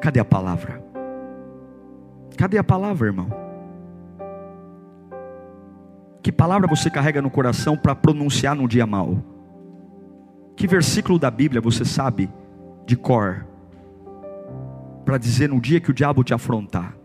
Cadê 0.00 0.20
a 0.20 0.24
palavra? 0.24 0.84
Cadê 2.36 2.58
a 2.58 2.64
palavra, 2.64 3.06
irmão? 3.06 3.45
Que 6.26 6.32
palavra 6.32 6.66
você 6.66 6.90
carrega 6.90 7.22
no 7.22 7.30
coração 7.30 7.76
para 7.76 7.94
pronunciar 7.94 8.56
no 8.56 8.66
dia 8.66 8.84
mal? 8.84 9.16
Que 10.56 10.66
versículo 10.66 11.20
da 11.20 11.30
Bíblia 11.30 11.60
você 11.60 11.84
sabe 11.84 12.28
de 12.84 12.96
cor 12.96 13.46
para 15.04 15.18
dizer 15.18 15.48
no 15.48 15.60
dia 15.60 15.78
que 15.78 15.88
o 15.88 15.94
diabo 15.94 16.24
te 16.24 16.34
afrontar? 16.34 16.96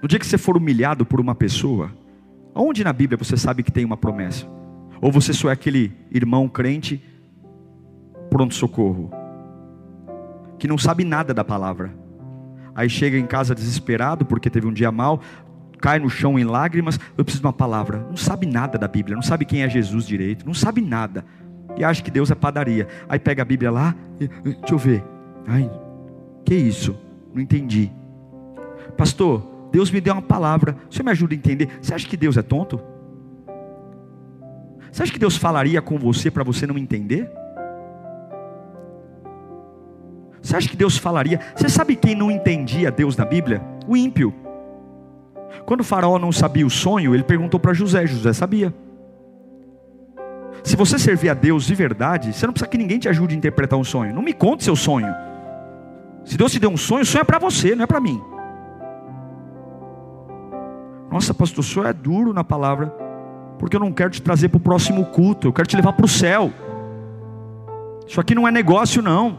No 0.00 0.08
dia 0.08 0.18
que 0.18 0.24
você 0.24 0.38
for 0.38 0.56
humilhado 0.56 1.04
por 1.04 1.20
uma 1.20 1.34
pessoa, 1.34 1.92
Onde 2.54 2.82
na 2.82 2.94
Bíblia 2.94 3.18
você 3.18 3.36
sabe 3.36 3.62
que 3.62 3.70
tem 3.70 3.84
uma 3.84 3.98
promessa? 3.98 4.46
Ou 4.98 5.12
você 5.12 5.34
só 5.34 5.50
é 5.50 5.52
aquele 5.52 5.92
irmão 6.10 6.48
crente, 6.48 7.04
pronto-socorro, 8.30 9.10
que 10.58 10.66
não 10.66 10.78
sabe 10.78 11.04
nada 11.04 11.34
da 11.34 11.44
palavra. 11.44 11.94
Aí 12.74 12.88
chega 12.88 13.18
em 13.18 13.26
casa 13.26 13.54
desesperado 13.54 14.24
porque 14.24 14.48
teve 14.48 14.66
um 14.66 14.72
dia 14.72 14.90
mal, 14.90 15.20
cai 15.80 15.98
no 15.98 16.08
chão 16.08 16.38
em 16.38 16.44
lágrimas, 16.44 16.98
eu 17.16 17.24
preciso 17.24 17.42
de 17.42 17.46
uma 17.46 17.52
palavra. 17.52 18.06
Não 18.08 18.16
sabe 18.16 18.46
nada 18.46 18.78
da 18.78 18.88
Bíblia, 18.88 19.14
não 19.14 19.22
sabe 19.22 19.44
quem 19.44 19.62
é 19.62 19.68
Jesus 19.68 20.06
direito, 20.06 20.46
não 20.46 20.54
sabe 20.54 20.80
nada. 20.80 21.24
E 21.76 21.84
acha 21.84 22.02
que 22.02 22.10
Deus 22.10 22.30
é 22.30 22.34
padaria. 22.34 22.86
Aí 23.08 23.18
pega 23.18 23.42
a 23.42 23.44
Bíblia 23.44 23.70
lá, 23.70 23.94
e, 24.18 24.28
deixa 24.28 24.74
eu 24.74 24.78
ver. 24.78 25.04
Ai, 25.46 25.70
que 26.44 26.54
isso? 26.54 26.96
Não 27.34 27.42
entendi. 27.42 27.90
Pastor, 28.96 29.46
Deus 29.70 29.90
me 29.90 30.00
deu 30.00 30.14
uma 30.14 30.22
palavra. 30.22 30.76
Você 30.90 31.02
me 31.02 31.10
ajuda 31.10 31.34
a 31.34 31.36
entender? 31.36 31.68
Você 31.80 31.92
acha 31.92 32.08
que 32.08 32.16
Deus 32.16 32.36
é 32.36 32.42
tonto? 32.42 32.80
Você 34.90 35.02
acha 35.02 35.12
que 35.12 35.18
Deus 35.18 35.36
falaria 35.36 35.82
com 35.82 35.98
você 35.98 36.30
para 36.30 36.42
você 36.42 36.66
não 36.66 36.78
entender? 36.78 37.30
Você 40.40 40.56
acha 40.56 40.68
que 40.68 40.76
Deus 40.76 40.96
falaria? 40.96 41.40
Você 41.54 41.68
sabe 41.68 41.96
quem 41.96 42.14
não 42.14 42.30
entendia 42.30 42.90
Deus 42.90 43.16
na 43.16 43.24
Bíblia? 43.24 43.60
O 43.86 43.96
ímpio. 43.96 44.32
Quando 45.64 45.80
o 45.80 45.84
faraó 45.84 46.18
não 46.18 46.32
sabia 46.32 46.66
o 46.66 46.70
sonho, 46.70 47.14
ele 47.14 47.24
perguntou 47.24 47.58
para 47.58 47.72
José, 47.72 48.06
José 48.06 48.32
sabia. 48.32 48.72
Se 50.62 50.74
você 50.74 50.98
servir 50.98 51.28
a 51.28 51.34
Deus 51.34 51.64
de 51.64 51.74
verdade, 51.74 52.32
você 52.32 52.46
não 52.46 52.52
precisa 52.52 52.68
que 52.68 52.78
ninguém 52.78 52.98
te 52.98 53.08
ajude 53.08 53.34
a 53.34 53.38
interpretar 53.38 53.78
um 53.78 53.84
sonho. 53.84 54.14
Não 54.14 54.22
me 54.22 54.32
conte 54.32 54.64
seu 54.64 54.74
sonho. 54.74 55.14
Se 56.24 56.36
Deus 56.36 56.50
te 56.50 56.58
deu 56.58 56.70
um 56.70 56.76
sonho, 56.76 57.02
o 57.02 57.06
sonho 57.06 57.22
é 57.22 57.24
para 57.24 57.38
você, 57.38 57.74
não 57.76 57.84
é 57.84 57.86
para 57.86 58.00
mim. 58.00 58.20
Nossa, 61.10 61.32
pastor, 61.32 61.60
o 61.60 61.62
senhor 61.62 61.86
é 61.86 61.92
duro 61.92 62.32
na 62.32 62.42
palavra, 62.42 62.88
porque 63.58 63.76
eu 63.76 63.80
não 63.80 63.92
quero 63.92 64.10
te 64.10 64.20
trazer 64.20 64.48
para 64.48 64.58
o 64.58 64.60
próximo 64.60 65.04
culto, 65.06 65.46
eu 65.46 65.52
quero 65.52 65.68
te 65.68 65.76
levar 65.76 65.92
para 65.92 66.04
o 66.04 66.08
céu. 66.08 66.52
Isso 68.06 68.20
aqui 68.20 68.34
não 68.34 68.46
é 68.46 68.50
negócio, 68.50 69.00
não. 69.00 69.38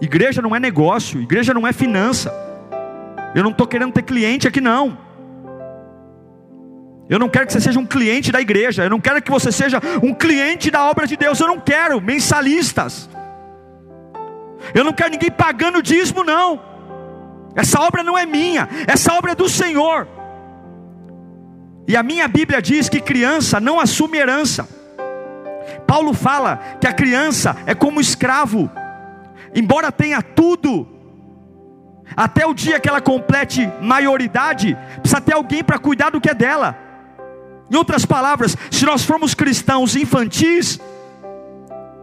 Igreja 0.00 0.42
não 0.42 0.54
é 0.54 0.60
negócio, 0.60 1.20
igreja 1.20 1.54
não 1.54 1.66
é 1.66 1.72
finança. 1.72 2.45
Eu 3.36 3.42
não 3.42 3.50
estou 3.50 3.66
querendo 3.66 3.92
ter 3.92 4.00
cliente 4.00 4.48
aqui, 4.48 4.62
não. 4.62 4.96
Eu 7.06 7.18
não 7.18 7.28
quero 7.28 7.46
que 7.46 7.52
você 7.52 7.60
seja 7.60 7.78
um 7.78 7.84
cliente 7.84 8.32
da 8.32 8.40
igreja. 8.40 8.84
Eu 8.84 8.88
não 8.88 8.98
quero 8.98 9.20
que 9.20 9.30
você 9.30 9.52
seja 9.52 9.78
um 10.02 10.14
cliente 10.14 10.70
da 10.70 10.82
obra 10.88 11.06
de 11.06 11.18
Deus. 11.18 11.38
Eu 11.38 11.46
não 11.46 11.60
quero 11.60 12.00
mensalistas. 12.00 13.10
Eu 14.74 14.82
não 14.82 14.94
quero 14.94 15.10
ninguém 15.10 15.30
pagando 15.30 15.82
dízimo, 15.82 16.24
não. 16.24 16.62
Essa 17.54 17.78
obra 17.82 18.02
não 18.02 18.16
é 18.16 18.24
minha. 18.24 18.70
Essa 18.86 19.12
obra 19.12 19.32
é 19.32 19.34
do 19.34 19.50
Senhor. 19.50 20.08
E 21.86 21.94
a 21.94 22.02
minha 22.02 22.26
Bíblia 22.26 22.62
diz 22.62 22.88
que 22.88 23.02
criança 23.02 23.60
não 23.60 23.78
assume 23.78 24.16
herança. 24.16 24.66
Paulo 25.86 26.14
fala 26.14 26.56
que 26.80 26.86
a 26.86 26.92
criança 26.94 27.54
é 27.66 27.74
como 27.74 28.00
escravo, 28.00 28.70
embora 29.54 29.92
tenha 29.92 30.22
tudo, 30.22 30.95
até 32.14 32.46
o 32.46 32.54
dia 32.54 32.78
que 32.78 32.88
ela 32.88 33.00
complete 33.00 33.66
maioridade, 33.80 34.76
precisa 35.00 35.20
ter 35.20 35.34
alguém 35.34 35.64
para 35.64 35.78
cuidar 35.78 36.10
do 36.10 36.20
que 36.20 36.30
é 36.30 36.34
dela. 36.34 36.76
Em 37.70 37.76
outras 37.76 38.04
palavras, 38.04 38.56
se 38.70 38.84
nós 38.84 39.04
formos 39.04 39.34
cristãos 39.34 39.96
infantis, 39.96 40.78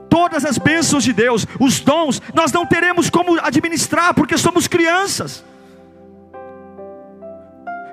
todas 0.09 0.43
as 0.45 0.57
bênçãos 0.57 1.03
de 1.03 1.13
Deus, 1.13 1.47
os 1.59 1.79
dons, 1.79 2.21
nós 2.33 2.51
não 2.51 2.65
teremos 2.65 3.09
como 3.09 3.39
administrar, 3.39 4.13
porque 4.13 4.37
somos 4.37 4.67
crianças. 4.67 5.43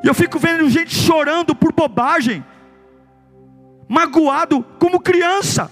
E 0.02 0.08
eu 0.08 0.14
fico 0.14 0.38
vendo 0.38 0.68
gente 0.68 0.94
chorando 0.94 1.54
por 1.54 1.72
bobagem, 1.72 2.44
magoado 3.88 4.64
como 4.78 5.00
criança. 5.00 5.70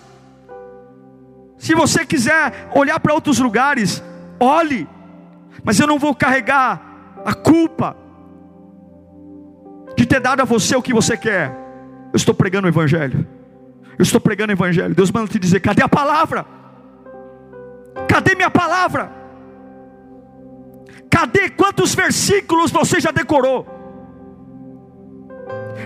Se 1.58 1.74
você 1.74 2.06
quiser 2.06 2.70
olhar 2.74 3.00
para 3.00 3.14
outros 3.14 3.38
lugares, 3.38 4.02
olhe, 4.38 4.88
mas 5.64 5.78
eu 5.78 5.86
não 5.86 5.98
vou 5.98 6.14
carregar 6.14 6.80
a 7.24 7.34
culpa 7.34 7.96
de 9.96 10.06
ter 10.06 10.20
dado 10.20 10.40
a 10.40 10.44
você 10.44 10.76
o 10.76 10.82
que 10.82 10.92
você 10.92 11.16
quer. 11.16 11.50
Eu 12.12 12.16
estou 12.16 12.34
pregando 12.34 12.66
o 12.66 12.70
Evangelho. 12.70 13.26
Eu 13.98 14.02
estou 14.02 14.20
pregando 14.20 14.52
o 14.52 14.54
Evangelho. 14.54 14.94
Deus 14.94 15.10
manda 15.10 15.28
te 15.28 15.38
dizer: 15.38 15.60
cadê 15.60 15.82
a 15.82 15.88
palavra? 15.88 16.46
Cadê 18.08 18.34
minha 18.34 18.50
palavra? 18.50 19.10
Cadê 21.10 21.50
quantos 21.50 21.94
versículos 21.94 22.70
você 22.70 23.00
já 23.00 23.10
decorou? 23.10 23.78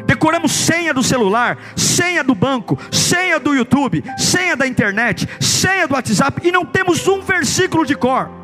decoramos 0.07 0.53
senha 0.53 0.93
do 0.93 1.03
celular, 1.03 1.59
senha 1.77 2.25
do 2.25 2.35
banco, 2.35 2.79
senha 2.91 3.39
do 3.39 3.55
YouTube, 3.55 4.05
senha 4.19 4.57
da 4.57 4.67
internet, 4.67 5.29
senha 5.41 5.87
do 5.87 5.95
WhatsApp 5.95 6.47
e 6.47 6.53
não 6.53 6.65
temos 6.65 7.07
um 7.09 7.21
versículo 7.21 7.85
de 7.85 7.95
cor. 7.95 8.42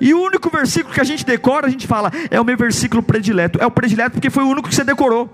E 0.00 0.12
o 0.12 0.20
único 0.20 0.50
versículo 0.50 0.94
que 0.94 1.00
a 1.00 1.04
gente 1.04 1.24
decora, 1.24 1.66
a 1.66 1.70
gente 1.70 1.86
fala, 1.86 2.10
é 2.30 2.40
o 2.40 2.44
meu 2.44 2.56
versículo 2.56 3.02
predileto. 3.02 3.58
É 3.60 3.66
o 3.66 3.70
predileto 3.70 4.12
porque 4.12 4.30
foi 4.30 4.44
o 4.44 4.48
único 4.48 4.68
que 4.68 4.74
você 4.74 4.84
decorou. 4.84 5.30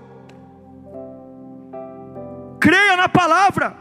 Creia 2.59 2.95
na 2.95 3.09
palavra. 3.09 3.75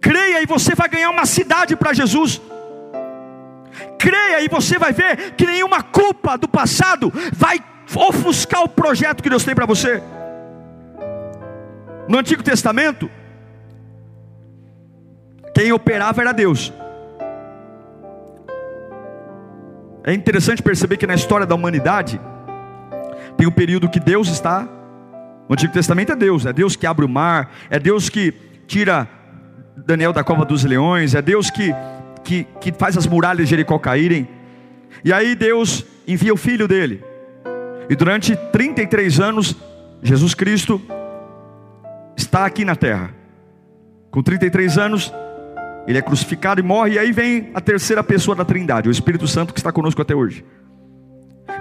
Creia 0.00 0.42
e 0.42 0.46
você 0.46 0.74
vai 0.74 0.88
ganhar 0.88 1.10
uma 1.10 1.26
cidade 1.26 1.76
para 1.76 1.92
Jesus. 1.92 2.40
Creia 3.98 4.40
e 4.40 4.48
você 4.48 4.78
vai 4.78 4.92
ver 4.92 5.32
que 5.36 5.46
nenhuma 5.46 5.82
culpa 5.82 6.36
do 6.36 6.48
passado 6.48 7.12
vai 7.32 7.60
ofuscar 7.94 8.62
o 8.62 8.68
projeto 8.68 9.22
que 9.22 9.30
Deus 9.30 9.44
tem 9.44 9.54
para 9.54 9.66
você. 9.66 10.02
No 12.08 12.18
Antigo 12.18 12.42
Testamento, 12.42 13.10
quem 15.54 15.72
operava 15.72 16.20
era 16.20 16.32
Deus. 16.32 16.72
É 20.04 20.12
interessante 20.12 20.62
perceber 20.62 20.96
que 20.96 21.06
na 21.06 21.14
história 21.14 21.46
da 21.46 21.54
humanidade 21.54 22.20
tem 23.36 23.46
um 23.46 23.52
período 23.52 23.88
que 23.88 24.00
Deus 24.00 24.28
está. 24.28 24.68
O 25.48 25.52
Antigo 25.52 25.72
Testamento 25.72 26.12
é 26.12 26.16
Deus, 26.16 26.46
é 26.46 26.52
Deus 26.52 26.76
que 26.76 26.86
abre 26.86 27.04
o 27.04 27.08
mar, 27.08 27.52
é 27.70 27.78
Deus 27.78 28.08
que 28.08 28.32
tira 28.66 29.08
Daniel 29.76 30.12
da 30.12 30.24
cova 30.24 30.44
dos 30.44 30.64
leões, 30.64 31.14
é 31.14 31.22
Deus 31.22 31.50
que, 31.50 31.74
que, 32.24 32.44
que 32.60 32.72
faz 32.72 32.96
as 32.96 33.06
muralhas 33.06 33.46
de 33.46 33.50
Jericó 33.50 33.78
caírem. 33.78 34.28
E 35.04 35.12
aí 35.12 35.34
Deus 35.34 35.84
envia 36.06 36.34
o 36.34 36.36
filho 36.36 36.66
dele. 36.66 37.02
E 37.88 37.96
durante 37.96 38.36
33 38.36 39.20
anos, 39.20 39.56
Jesus 40.02 40.34
Cristo 40.34 40.80
está 42.16 42.44
aqui 42.44 42.64
na 42.64 42.76
terra. 42.76 43.14
Com 44.10 44.22
33 44.22 44.78
anos, 44.78 45.12
ele 45.88 45.96
é 45.96 46.02
crucificado 46.02 46.60
e 46.60 46.62
morre, 46.62 46.92
e 46.92 46.98
aí 46.98 47.12
vem 47.12 47.50
a 47.54 47.62
terceira 47.62 48.04
pessoa 48.04 48.36
da 48.36 48.44
Trindade, 48.44 48.90
o 48.90 48.92
Espírito 48.92 49.26
Santo 49.26 49.54
que 49.54 49.58
está 49.58 49.72
conosco 49.72 50.02
até 50.02 50.14
hoje. 50.14 50.44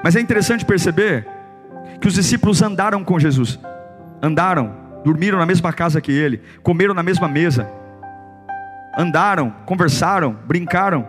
Mas 0.03 0.17
é 0.17 0.19
interessante 0.19 0.65
perceber 0.65 1.25
que 2.01 2.09
os 2.09 2.13
discípulos 2.13 2.61
andaram 2.61 3.05
com 3.05 3.17
Jesus, 3.17 3.57
andaram, 4.21 4.75
dormiram 5.01 5.39
na 5.39 5.45
mesma 5.45 5.71
casa 5.71 6.01
que 6.01 6.11
ele, 6.11 6.41
comeram 6.61 6.93
na 6.93 7.01
mesma 7.01 7.29
mesa, 7.29 7.69
andaram, 8.97 9.49
conversaram, 9.65 10.37
brincaram, 10.45 11.07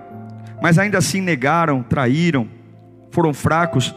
mas 0.62 0.78
ainda 0.78 0.98
assim 0.98 1.20
negaram, 1.20 1.82
traíram, 1.82 2.48
foram 3.10 3.34
fracos. 3.34 3.92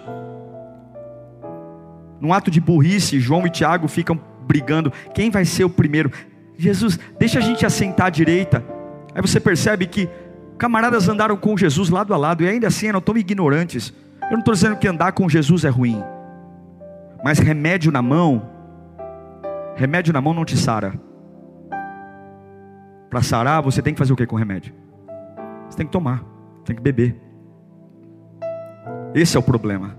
Num 2.19 2.33
ato 2.33 2.49
de 2.49 2.59
burrice, 2.59 3.19
João 3.19 3.45
e 3.45 3.51
Tiago 3.51 3.87
ficam 3.87 4.19
brigando: 4.47 4.91
quem 5.13 5.29
vai 5.29 5.45
ser 5.45 5.63
o 5.63 5.69
primeiro? 5.69 6.11
Jesus, 6.57 6.97
deixa 7.19 7.37
a 7.37 7.41
gente 7.41 7.63
assentar 7.67 8.07
à 8.07 8.09
direita. 8.09 8.80
Aí 9.13 9.21
você 9.21 9.39
percebe 9.39 9.85
que 9.87 10.09
camaradas 10.57 11.09
andaram 11.09 11.35
com 11.35 11.57
Jesus 11.57 11.89
lado 11.89 12.13
a 12.13 12.17
lado 12.17 12.43
e 12.43 12.47
ainda 12.47 12.67
assim 12.67 12.87
eram 12.87 13.01
tão 13.01 13.17
ignorantes. 13.17 13.93
Eu 14.23 14.31
não 14.31 14.39
estou 14.39 14.53
dizendo 14.53 14.77
que 14.77 14.87
andar 14.87 15.11
com 15.11 15.27
Jesus 15.27 15.65
é 15.65 15.69
ruim, 15.69 16.01
mas 17.23 17.39
remédio 17.39 17.91
na 17.91 18.01
mão, 18.01 18.49
remédio 19.75 20.13
na 20.13 20.21
mão 20.21 20.33
não 20.33 20.45
te 20.45 20.57
sara. 20.57 20.93
Para 23.09 23.21
sarar, 23.21 23.61
você 23.61 23.81
tem 23.81 23.93
que 23.93 23.99
fazer 23.99 24.13
o 24.13 24.15
que 24.15 24.25
com 24.25 24.37
remédio? 24.37 24.73
Você 25.69 25.77
tem 25.77 25.85
que 25.85 25.91
tomar, 25.91 26.23
tem 26.63 26.75
que 26.75 26.81
beber. 26.81 27.15
Esse 29.13 29.35
é 29.35 29.39
o 29.39 29.43
problema. 29.43 29.97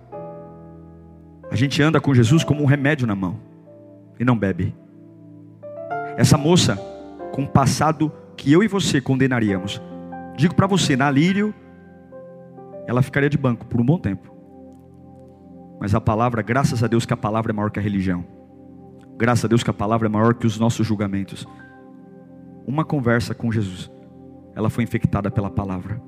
A 1.50 1.54
gente 1.56 1.82
anda 1.82 2.00
com 2.00 2.14
Jesus 2.14 2.42
como 2.42 2.62
um 2.62 2.66
remédio 2.66 3.06
na 3.06 3.14
mão 3.14 3.38
e 4.18 4.24
não 4.24 4.38
bebe. 4.38 4.74
Essa 6.16 6.38
moça, 6.38 6.76
com 7.32 7.42
um 7.42 7.46
passado 7.46 8.10
que 8.36 8.52
eu 8.52 8.62
e 8.62 8.68
você 8.68 9.00
condenaríamos. 9.00 9.80
Digo 10.36 10.54
para 10.54 10.66
você, 10.66 10.96
na 10.96 11.10
Lírio, 11.10 11.54
ela 12.86 13.02
ficaria 13.02 13.30
de 13.30 13.38
banco 13.38 13.66
por 13.66 13.80
um 13.80 13.84
bom 13.84 13.98
tempo. 13.98 14.32
Mas 15.80 15.94
a 15.94 16.00
palavra, 16.00 16.42
graças 16.42 16.82
a 16.82 16.86
Deus 16.86 17.04
que 17.04 17.12
a 17.12 17.16
palavra 17.16 17.52
é 17.52 17.54
maior 17.54 17.70
que 17.70 17.78
a 17.78 17.82
religião. 17.82 18.24
Graças 19.16 19.44
a 19.44 19.48
Deus 19.48 19.62
que 19.62 19.70
a 19.70 19.74
palavra 19.74 20.08
é 20.08 20.10
maior 20.10 20.34
que 20.34 20.46
os 20.46 20.58
nossos 20.58 20.86
julgamentos. 20.86 21.46
Uma 22.66 22.84
conversa 22.84 23.34
com 23.34 23.50
Jesus, 23.50 23.90
ela 24.54 24.70
foi 24.70 24.84
infectada 24.84 25.30
pela 25.30 25.50
palavra. 25.50 26.00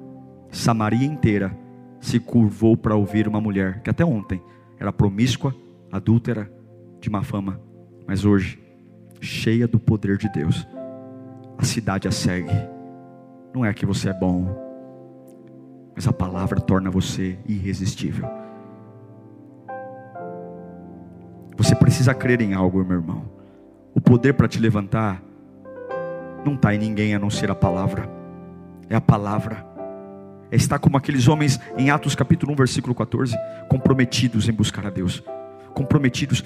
Samaria 0.50 1.06
inteira 1.06 1.56
se 2.00 2.20
curvou 2.20 2.76
para 2.76 2.94
ouvir 2.94 3.26
uma 3.26 3.40
mulher 3.40 3.82
que 3.82 3.90
até 3.90 4.04
ontem 4.04 4.40
era 4.78 4.92
promíscua, 4.92 5.54
adúltera, 5.90 6.52
de 7.00 7.10
má 7.10 7.22
fama, 7.22 7.60
mas 8.06 8.24
hoje 8.24 8.62
cheia 9.20 9.66
do 9.66 9.80
poder 9.80 10.16
de 10.16 10.28
Deus 10.28 10.66
a 11.58 11.64
cidade 11.64 12.08
a 12.08 12.10
segue. 12.10 12.52
Não 13.54 13.64
é 13.64 13.72
que 13.72 13.86
você 13.86 14.08
é 14.08 14.12
bom, 14.12 14.46
mas 15.94 16.08
a 16.08 16.12
palavra 16.12 16.60
torna 16.60 16.90
você 16.90 17.38
irresistível. 17.46 18.28
Você 21.56 21.74
precisa 21.74 22.12
crer 22.12 22.40
em 22.40 22.52
algo, 22.52 22.84
meu 22.84 22.96
irmão. 22.96 23.24
O 23.94 24.00
poder 24.00 24.34
para 24.34 24.48
te 24.48 24.58
levantar 24.58 25.22
não 26.44 26.54
está 26.54 26.74
em 26.74 26.78
ninguém 26.78 27.14
a 27.14 27.18
não 27.18 27.30
ser 27.30 27.50
a 27.50 27.54
palavra. 27.54 28.10
É 28.90 28.96
a 28.96 29.00
palavra. 29.00 29.64
É 30.50 30.56
estar 30.56 30.78
como 30.78 30.96
aqueles 30.96 31.28
homens 31.28 31.60
em 31.78 31.90
Atos 31.90 32.14
capítulo 32.14 32.52
1, 32.52 32.56
versículo 32.56 32.94
14, 32.94 33.36
comprometidos 33.68 34.48
em 34.48 34.52
buscar 34.52 34.86
a 34.86 34.90
Deus. 34.90 35.22
Comprometidos, 35.72 36.44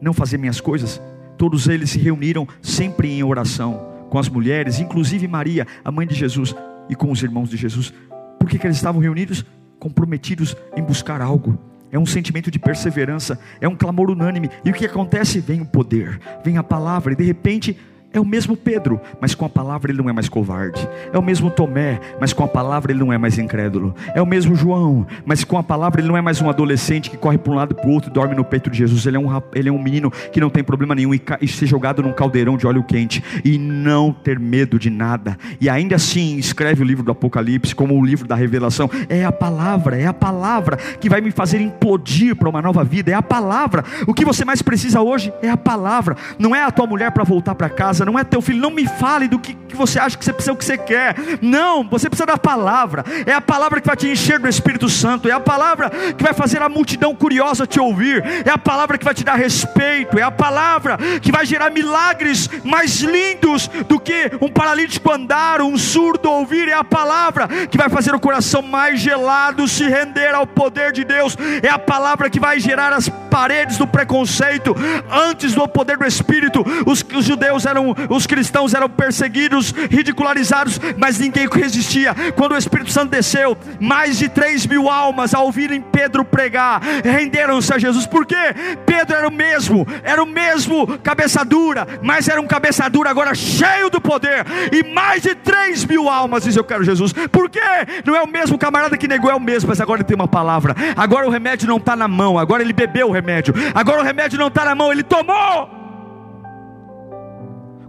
não 0.00 0.12
fazer 0.12 0.38
minhas 0.38 0.60
coisas. 0.60 1.02
Todos 1.36 1.66
eles 1.68 1.90
se 1.90 1.98
reuniram 1.98 2.46
sempre 2.62 3.10
em 3.10 3.24
oração 3.24 3.93
com 4.14 4.18
as 4.20 4.28
mulheres, 4.28 4.78
inclusive 4.78 5.26
Maria, 5.26 5.66
a 5.84 5.90
mãe 5.90 6.06
de 6.06 6.14
Jesus, 6.14 6.54
e 6.88 6.94
com 6.94 7.10
os 7.10 7.20
irmãos 7.20 7.50
de 7.50 7.56
Jesus. 7.56 7.92
Por 8.38 8.48
que, 8.48 8.60
que 8.60 8.64
eles 8.64 8.76
estavam 8.76 9.00
reunidos? 9.00 9.44
Comprometidos 9.80 10.56
em 10.76 10.84
buscar 10.84 11.20
algo. 11.20 11.58
É 11.90 11.98
um 11.98 12.06
sentimento 12.06 12.48
de 12.48 12.60
perseverança, 12.60 13.40
é 13.60 13.66
um 13.66 13.74
clamor 13.74 14.12
unânime. 14.12 14.50
E 14.64 14.70
o 14.70 14.72
que 14.72 14.86
acontece? 14.86 15.40
Vem 15.40 15.62
o 15.62 15.66
poder, 15.66 16.20
vem 16.44 16.58
a 16.58 16.62
palavra, 16.62 17.12
e 17.12 17.16
de 17.16 17.24
repente 17.24 17.76
é 18.14 18.20
o 18.20 18.24
mesmo 18.24 18.56
Pedro, 18.56 19.00
mas 19.20 19.34
com 19.34 19.44
a 19.44 19.48
palavra 19.48 19.90
ele 19.90 20.00
não 20.00 20.08
é 20.08 20.12
mais 20.12 20.28
covarde. 20.28 20.88
É 21.12 21.18
o 21.18 21.22
mesmo 21.22 21.50
Tomé, 21.50 22.00
mas 22.20 22.32
com 22.32 22.44
a 22.44 22.48
palavra 22.48 22.92
ele 22.92 23.00
não 23.00 23.12
é 23.12 23.18
mais 23.18 23.38
incrédulo. 23.38 23.92
É 24.14 24.22
o 24.22 24.26
mesmo 24.26 24.54
João, 24.54 25.04
mas 25.26 25.42
com 25.42 25.58
a 25.58 25.64
palavra 25.64 26.00
ele 26.00 26.06
não 26.06 26.16
é 26.16 26.22
mais 26.22 26.40
um 26.40 26.48
adolescente 26.48 27.10
que 27.10 27.16
corre 27.16 27.36
para 27.36 27.52
um 27.52 27.56
lado 27.56 27.72
e 27.72 27.74
para 27.74 27.88
o 27.88 27.92
outro 27.92 28.10
e 28.10 28.12
dorme 28.12 28.36
no 28.36 28.44
peito 28.44 28.70
de 28.70 28.78
Jesus. 28.78 29.04
Ele 29.04 29.16
é 29.16 29.20
um, 29.20 29.42
ele 29.52 29.68
é 29.68 29.72
um 29.72 29.82
menino 29.82 30.12
que 30.32 30.40
não 30.40 30.48
tem 30.48 30.62
problema 30.62 30.94
nenhum 30.94 31.12
e, 31.12 31.20
e 31.40 31.48
ser 31.48 31.66
jogado 31.66 32.02
num 32.02 32.12
caldeirão 32.12 32.56
de 32.56 32.68
óleo 32.68 32.84
quente 32.84 33.22
e 33.44 33.58
não 33.58 34.12
ter 34.12 34.38
medo 34.38 34.78
de 34.78 34.90
nada. 34.90 35.36
E 35.60 35.68
ainda 35.68 35.96
assim 35.96 36.36
escreve 36.36 36.82
o 36.82 36.86
livro 36.86 37.02
do 37.02 37.10
Apocalipse 37.10 37.74
como 37.74 37.98
o 37.98 38.06
livro 38.06 38.28
da 38.28 38.36
revelação. 38.36 38.88
É 39.08 39.24
a 39.24 39.32
palavra, 39.32 39.98
é 39.98 40.06
a 40.06 40.14
palavra 40.14 40.76
que 40.76 41.08
vai 41.08 41.20
me 41.20 41.32
fazer 41.32 41.60
implodir 41.60 42.36
para 42.36 42.48
uma 42.48 42.62
nova 42.62 42.84
vida. 42.84 43.10
É 43.10 43.14
a 43.14 43.22
palavra. 43.22 43.84
O 44.06 44.14
que 44.14 44.24
você 44.24 44.44
mais 44.44 44.62
precisa 44.62 45.00
hoje 45.00 45.32
é 45.42 45.50
a 45.50 45.56
palavra. 45.56 46.16
Não 46.38 46.54
é 46.54 46.62
a 46.62 46.70
tua 46.70 46.86
mulher 46.86 47.10
para 47.10 47.24
voltar 47.24 47.56
para 47.56 47.68
casa 47.68 48.03
não 48.04 48.18
é 48.18 48.24
teu 48.24 48.40
filho. 48.40 48.60
Não 48.60 48.70
me 48.70 48.86
fale 48.86 49.28
do 49.28 49.38
que, 49.38 49.54
que 49.54 49.76
você 49.76 49.98
acha 49.98 50.16
que 50.16 50.24
você 50.24 50.32
precisa, 50.32 50.52
o 50.52 50.56
que 50.56 50.64
você 50.64 50.78
quer. 50.78 51.16
Não, 51.40 51.86
você 51.88 52.08
precisa 52.08 52.26
da 52.26 52.38
palavra. 52.38 53.04
É 53.26 53.32
a 53.32 53.40
palavra 53.40 53.80
que 53.80 53.86
vai 53.86 53.96
te 53.96 54.08
encher 54.08 54.38
do 54.38 54.48
Espírito 54.48 54.88
Santo. 54.88 55.28
É 55.28 55.32
a 55.32 55.40
palavra 55.40 55.90
que 55.90 56.22
vai 56.22 56.32
fazer 56.32 56.62
a 56.62 56.68
multidão 56.68 57.14
curiosa 57.14 57.66
te 57.66 57.80
ouvir. 57.80 58.22
É 58.44 58.50
a 58.50 58.58
palavra 58.58 58.98
que 58.98 59.04
vai 59.04 59.14
te 59.14 59.24
dar 59.24 59.36
respeito. 59.36 60.18
É 60.18 60.22
a 60.22 60.30
palavra 60.30 60.98
que 61.20 61.32
vai 61.32 61.44
gerar 61.46 61.70
milagres 61.70 62.48
mais 62.62 63.00
lindos 63.00 63.68
do 63.88 63.98
que 63.98 64.30
um 64.40 64.48
paralítico 64.48 65.10
andar, 65.12 65.60
um 65.60 65.76
surdo 65.76 66.30
ouvir. 66.30 66.68
É 66.68 66.74
a 66.74 66.84
palavra 66.84 67.48
que 67.48 67.78
vai 67.78 67.88
fazer 67.88 68.14
o 68.14 68.20
coração 68.20 68.62
mais 68.62 69.00
gelado 69.00 69.66
se 69.68 69.84
render 69.84 70.34
ao 70.34 70.46
poder 70.46 70.92
de 70.92 71.04
Deus. 71.04 71.36
É 71.62 71.68
a 71.68 71.78
palavra 71.78 72.30
que 72.30 72.40
vai 72.40 72.58
gerar 72.60 72.92
as 72.92 73.08
paredes 73.08 73.78
do 73.78 73.86
preconceito 73.86 74.76
antes 75.10 75.54
do 75.54 75.66
poder 75.66 75.96
do 75.96 76.04
Espírito. 76.04 76.64
Os, 76.86 77.04
os 77.14 77.24
judeus 77.24 77.66
eram 77.66 77.93
os 78.08 78.26
cristãos 78.26 78.74
eram 78.74 78.88
perseguidos, 78.88 79.72
ridicularizados, 79.90 80.80
mas 80.96 81.18
ninguém 81.18 81.48
resistia. 81.50 82.14
Quando 82.36 82.52
o 82.52 82.56
Espírito 82.56 82.90
Santo 82.90 83.10
desceu, 83.10 83.56
mais 83.80 84.18
de 84.18 84.28
3 84.28 84.66
mil 84.66 84.88
almas, 84.88 85.34
ao 85.34 85.46
ouvirem 85.46 85.80
Pedro 85.80 86.24
pregar, 86.24 86.80
renderam-se 87.04 87.72
a 87.72 87.78
Jesus. 87.78 88.06
Por 88.06 88.26
quê? 88.26 88.54
Pedro 88.84 89.16
era 89.16 89.28
o 89.28 89.32
mesmo, 89.32 89.86
era 90.02 90.22
o 90.22 90.26
mesmo 90.26 90.98
cabeça 90.98 91.44
dura, 91.44 91.86
mas 92.02 92.28
era 92.28 92.40
um 92.40 92.46
cabeça 92.46 92.88
dura 92.88 93.10
agora 93.10 93.34
cheio 93.34 93.90
do 93.90 94.00
poder. 94.00 94.44
E 94.72 94.82
mais 94.92 95.22
de 95.22 95.34
3 95.34 95.84
mil 95.84 96.08
almas 96.08 96.44
diz: 96.44 96.56
Eu 96.56 96.64
quero 96.64 96.84
Jesus. 96.84 97.12
Por 97.12 97.48
quê? 97.48 97.60
Não 98.04 98.14
é 98.14 98.22
o 98.22 98.28
mesmo 98.28 98.58
camarada 98.58 98.96
que 98.96 99.08
negou, 99.08 99.30
é 99.30 99.34
o 99.34 99.40
mesmo, 99.40 99.68
mas 99.68 99.80
agora 99.80 99.98
ele 99.98 100.04
tem 100.04 100.14
uma 100.14 100.28
palavra. 100.28 100.74
Agora 100.96 101.26
o 101.26 101.30
remédio 101.30 101.68
não 101.68 101.76
está 101.76 101.94
na 101.94 102.08
mão, 102.08 102.38
agora 102.38 102.62
ele 102.62 102.72
bebeu 102.72 103.08
o 103.08 103.12
remédio. 103.12 103.54
Agora 103.74 104.00
o 104.00 104.04
remédio 104.04 104.38
não 104.38 104.48
está 104.48 104.64
na 104.64 104.74
mão, 104.74 104.92
ele 104.92 105.02
tomou. 105.02 105.83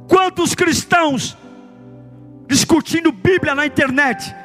Quantos 0.07 0.53
cristãos 0.53 1.37
discutindo 2.47 3.11
Bíblia 3.11 3.55
na 3.55 3.65
internet, 3.65 4.35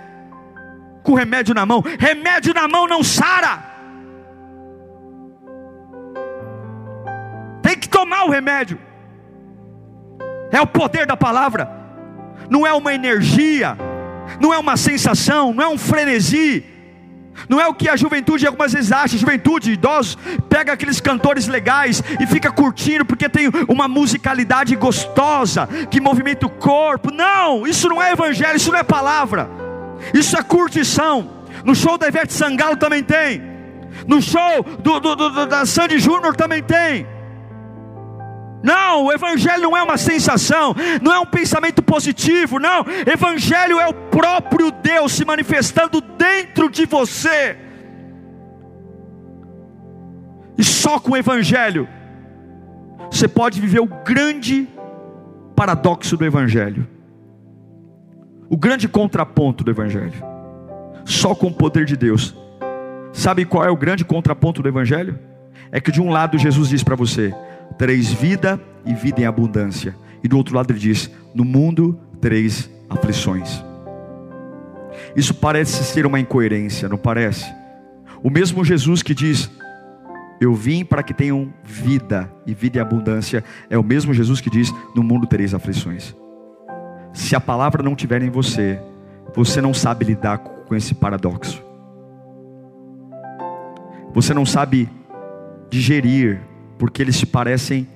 com 1.02 1.14
remédio 1.14 1.54
na 1.54 1.66
mão? 1.66 1.82
Remédio 1.98 2.54
na 2.54 2.66
mão 2.66 2.86
não 2.86 3.02
sara. 3.02 3.70
Tem 7.62 7.78
que 7.78 7.88
tomar 7.88 8.24
o 8.24 8.30
remédio. 8.30 8.78
É 10.50 10.60
o 10.60 10.66
poder 10.66 11.06
da 11.06 11.16
palavra. 11.16 11.70
Não 12.48 12.66
é 12.66 12.72
uma 12.72 12.92
energia, 12.92 13.76
não 14.40 14.52
é 14.52 14.58
uma 14.58 14.76
sensação, 14.76 15.52
não 15.52 15.62
é 15.62 15.68
um 15.68 15.78
frenesi 15.78 16.64
não 17.48 17.60
é 17.60 17.66
o 17.66 17.74
que 17.74 17.88
a 17.88 17.96
juventude 17.96 18.46
algumas 18.46 18.72
vezes 18.72 18.92
acha, 18.92 19.16
juventude, 19.16 19.72
idosos, 19.72 20.16
pega 20.48 20.72
aqueles 20.72 21.00
cantores 21.00 21.46
legais 21.46 22.02
e 22.20 22.26
fica 22.26 22.50
curtindo 22.50 23.04
porque 23.04 23.28
tem 23.28 23.50
uma 23.68 23.88
musicalidade 23.88 24.74
gostosa 24.76 25.66
que 25.90 26.00
movimenta 26.00 26.46
o 26.46 26.50
corpo. 26.50 27.10
Não, 27.10 27.66
isso 27.66 27.88
não 27.88 28.02
é 28.02 28.12
evangelho, 28.12 28.56
isso 28.56 28.72
não 28.72 28.78
é 28.78 28.82
palavra. 28.82 29.48
Isso 30.14 30.36
é 30.36 30.42
curtição. 30.42 31.44
No 31.64 31.74
show 31.74 31.98
da 31.98 32.08
Ivete 32.08 32.32
Sangalo 32.32 32.76
também 32.76 33.02
tem. 33.02 33.42
No 34.06 34.22
show 34.22 34.62
do, 34.78 35.00
do, 35.00 35.14
do 35.14 35.46
da 35.46 35.66
Sandy 35.66 35.98
Júnior 35.98 36.34
também 36.34 36.62
tem. 36.62 37.06
Não, 38.62 39.04
o 39.04 39.12
Evangelho 39.12 39.62
não 39.62 39.76
é 39.76 39.82
uma 39.82 39.96
sensação, 39.96 40.74
não 41.00 41.12
é 41.12 41.18
um 41.18 41.26
pensamento 41.26 41.82
positivo, 41.82 42.58
não. 42.58 42.84
Evangelho 43.06 43.80
é 43.80 43.88
o 43.88 43.94
próprio 43.94 44.70
Deus 44.70 45.12
se 45.12 45.24
manifestando 45.24 46.00
dentro 46.00 46.68
de 46.68 46.84
você. 46.84 47.56
E 50.58 50.64
só 50.64 50.98
com 50.98 51.12
o 51.12 51.16
Evangelho 51.16 51.88
você 53.10 53.26
pode 53.26 53.60
viver 53.60 53.80
o 53.80 53.86
grande 53.86 54.68
paradoxo 55.56 56.16
do 56.16 56.24
Evangelho, 56.24 56.86
o 58.48 58.56
grande 58.56 58.86
contraponto 58.86 59.64
do 59.64 59.70
Evangelho. 59.70 60.30
Só 61.04 61.34
com 61.34 61.46
o 61.46 61.52
poder 61.52 61.86
de 61.86 61.96
Deus. 61.96 62.36
Sabe 63.12 63.44
qual 63.44 63.64
é 63.64 63.70
o 63.70 63.76
grande 63.76 64.04
contraponto 64.04 64.62
do 64.62 64.68
Evangelho? 64.68 65.18
É 65.72 65.80
que 65.80 65.90
de 65.90 66.00
um 66.00 66.10
lado 66.10 66.38
Jesus 66.38 66.68
diz 66.68 66.84
para 66.84 66.94
você: 66.94 67.34
tereis 67.78 68.10
vida 68.12 68.60
e 68.84 68.94
vida 68.94 69.20
em 69.20 69.26
abundância. 69.26 69.94
E 70.22 70.28
do 70.28 70.36
outro 70.36 70.54
lado 70.54 70.70
ele 70.70 70.78
diz: 70.78 71.10
no 71.34 71.44
mundo 71.44 71.98
tereis 72.20 72.70
aflições. 72.88 73.64
Isso 75.16 75.34
parece 75.34 75.84
ser 75.84 76.06
uma 76.06 76.20
incoerência, 76.20 76.88
não 76.88 76.98
parece? 76.98 77.52
O 78.22 78.30
mesmo 78.30 78.64
Jesus 78.64 79.02
que 79.02 79.14
diz: 79.14 79.50
Eu 80.40 80.54
vim 80.54 80.84
para 80.84 81.02
que 81.02 81.14
tenham 81.14 81.52
vida 81.64 82.30
e 82.46 82.54
vida 82.54 82.78
em 82.78 82.80
abundância, 82.80 83.42
é 83.68 83.78
o 83.78 83.84
mesmo 83.84 84.12
Jesus 84.12 84.40
que 84.40 84.50
diz: 84.50 84.72
No 84.94 85.02
mundo 85.02 85.26
tereis 85.26 85.54
aflições. 85.54 86.14
Se 87.12 87.34
a 87.34 87.40
palavra 87.40 87.82
não 87.82 87.96
tiver 87.96 88.22
em 88.22 88.30
você, 88.30 88.80
você 89.34 89.60
não 89.60 89.74
sabe 89.74 90.04
lidar 90.04 90.38
com 90.38 90.74
esse 90.74 90.94
paradoxo. 90.94 91.62
Você 94.12 94.34
não 94.34 94.44
sabe 94.44 94.88
digerir, 95.70 96.40
porque 96.80 97.02
eles 97.02 97.14
se 97.14 97.26
parecem 97.26 97.86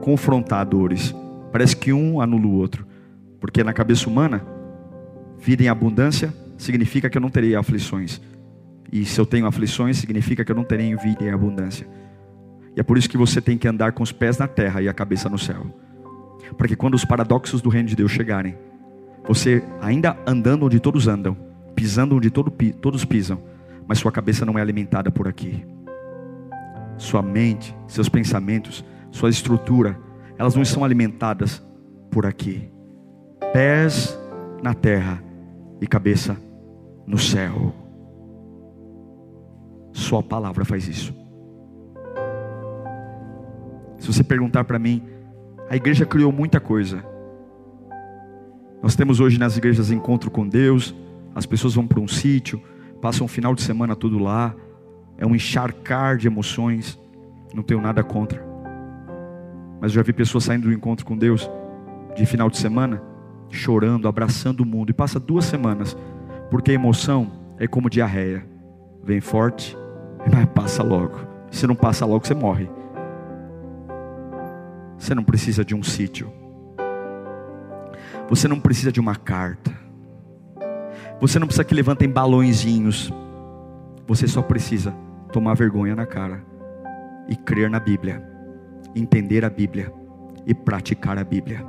confrontadores. 0.00 1.14
Parece 1.52 1.76
que 1.76 1.92
um 1.92 2.22
anula 2.22 2.46
o 2.46 2.52
outro. 2.52 2.86
Porque 3.38 3.62
na 3.62 3.74
cabeça 3.74 4.08
humana, 4.08 4.42
vida 5.38 5.62
em 5.62 5.68
abundância 5.68 6.32
significa 6.56 7.10
que 7.10 7.18
eu 7.18 7.20
não 7.20 7.28
terei 7.28 7.54
aflições. 7.54 8.18
E 8.90 9.04
se 9.04 9.20
eu 9.20 9.26
tenho 9.26 9.44
aflições, 9.44 9.98
significa 9.98 10.42
que 10.42 10.50
eu 10.50 10.56
não 10.56 10.64
terei 10.64 10.96
vida 10.96 11.22
em 11.22 11.30
abundância. 11.30 11.86
E 12.74 12.80
é 12.80 12.82
por 12.82 12.96
isso 12.96 13.10
que 13.10 13.18
você 13.18 13.42
tem 13.42 13.58
que 13.58 13.68
andar 13.68 13.92
com 13.92 14.02
os 14.02 14.10
pés 14.10 14.38
na 14.38 14.48
terra 14.48 14.80
e 14.80 14.88
a 14.88 14.94
cabeça 14.94 15.28
no 15.28 15.38
céu. 15.38 15.66
Para 16.56 16.66
que 16.66 16.76
quando 16.76 16.94
os 16.94 17.04
paradoxos 17.04 17.60
do 17.60 17.68
reino 17.68 17.90
de 17.90 17.94
Deus 17.94 18.10
chegarem, 18.10 18.56
você 19.26 19.62
ainda 19.82 20.16
andando 20.26 20.64
onde 20.64 20.80
todos 20.80 21.08
andam, 21.08 21.36
pisando 21.76 22.16
onde 22.16 22.30
todo, 22.30 22.50
todos 22.80 23.04
pisam, 23.04 23.38
mas 23.86 23.98
sua 23.98 24.10
cabeça 24.10 24.46
não 24.46 24.58
é 24.58 24.62
alimentada 24.62 25.10
por 25.10 25.28
aqui. 25.28 25.62
Sua 26.98 27.22
mente, 27.22 27.74
seus 27.86 28.08
pensamentos, 28.08 28.84
sua 29.10 29.30
estrutura, 29.30 29.98
elas 30.36 30.54
não 30.54 30.64
são 30.64 30.84
alimentadas 30.84 31.66
por 32.10 32.26
aqui. 32.26 32.70
Pés 33.52 34.18
na 34.62 34.74
terra 34.74 35.22
e 35.80 35.86
cabeça 35.86 36.36
no 37.06 37.16
céu. 37.16 37.72
Sua 39.92 40.22
palavra 40.22 40.64
faz 40.64 40.86
isso. 40.86 41.14
Se 43.98 44.06
você 44.06 44.22
perguntar 44.22 44.64
para 44.64 44.78
mim, 44.78 45.02
a 45.68 45.76
igreja 45.76 46.06
criou 46.06 46.30
muita 46.30 46.60
coisa. 46.60 47.04
Nós 48.82 48.94
temos 48.94 49.18
hoje 49.20 49.38
nas 49.38 49.56
igrejas 49.56 49.90
encontro 49.90 50.30
com 50.30 50.46
Deus, 50.46 50.94
as 51.34 51.46
pessoas 51.46 51.74
vão 51.74 51.86
para 51.86 52.00
um 52.00 52.06
sítio, 52.06 52.62
passam 53.02 53.24
um 53.24 53.28
final 53.28 53.54
de 53.54 53.62
semana 53.62 53.96
todo 53.96 54.18
lá, 54.18 54.54
é 55.18 55.26
um 55.26 55.34
encharcar 55.34 56.16
de 56.16 56.28
emoções, 56.28 56.98
não 57.52 57.62
tenho 57.62 57.80
nada 57.80 58.04
contra. 58.04 58.46
Mas 59.80 59.90
eu 59.90 59.96
já 59.96 60.02
vi 60.02 60.12
pessoas 60.12 60.44
saindo 60.44 60.68
do 60.68 60.72
encontro 60.72 61.04
com 61.04 61.16
Deus 61.16 61.50
de 62.14 62.24
final 62.24 62.48
de 62.48 62.56
semana, 62.56 63.02
chorando, 63.50 64.06
abraçando 64.06 64.60
o 64.60 64.66
mundo, 64.66 64.90
e 64.90 64.94
passa 64.94 65.18
duas 65.18 65.44
semanas, 65.44 65.96
porque 66.50 66.70
a 66.70 66.74
emoção 66.74 67.32
é 67.58 67.66
como 67.66 67.90
diarreia, 67.90 68.46
vem 69.02 69.20
forte, 69.20 69.76
mas 70.32 70.46
passa 70.46 70.82
logo. 70.82 71.18
Se 71.50 71.66
não 71.66 71.74
passa 71.74 72.06
logo, 72.06 72.24
você 72.24 72.34
morre. 72.34 72.68
Você 74.96 75.14
não 75.14 75.24
precisa 75.24 75.64
de 75.64 75.74
um 75.74 75.82
sítio. 75.82 76.30
Você 78.28 78.46
não 78.46 78.60
precisa 78.60 78.92
de 78.92 79.00
uma 79.00 79.16
carta. 79.16 79.72
Você 81.20 81.38
não 81.38 81.46
precisa 81.46 81.64
que 81.64 81.74
levantem 81.74 82.08
balõezinhos. 82.08 83.12
Você 84.06 84.28
só 84.28 84.42
precisa 84.42 84.94
tomar 85.32 85.54
vergonha 85.54 85.94
na 85.94 86.06
cara 86.06 86.42
e 87.28 87.36
crer 87.36 87.70
na 87.70 87.78
Bíblia, 87.78 88.22
entender 88.94 89.44
a 89.44 89.50
Bíblia 89.50 89.92
e 90.46 90.54
praticar 90.54 91.18
a 91.18 91.24
Bíblia. 91.24 91.64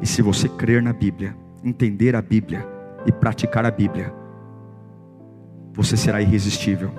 E 0.00 0.06
se 0.06 0.22
você 0.22 0.48
crer 0.48 0.82
na 0.82 0.92
Bíblia, 0.92 1.36
entender 1.62 2.16
a 2.16 2.22
Bíblia 2.22 2.66
e 3.04 3.12
praticar 3.12 3.64
a 3.66 3.70
Bíblia, 3.70 4.12
você 5.72 5.96
será 5.96 6.22
irresistível. 6.22 6.90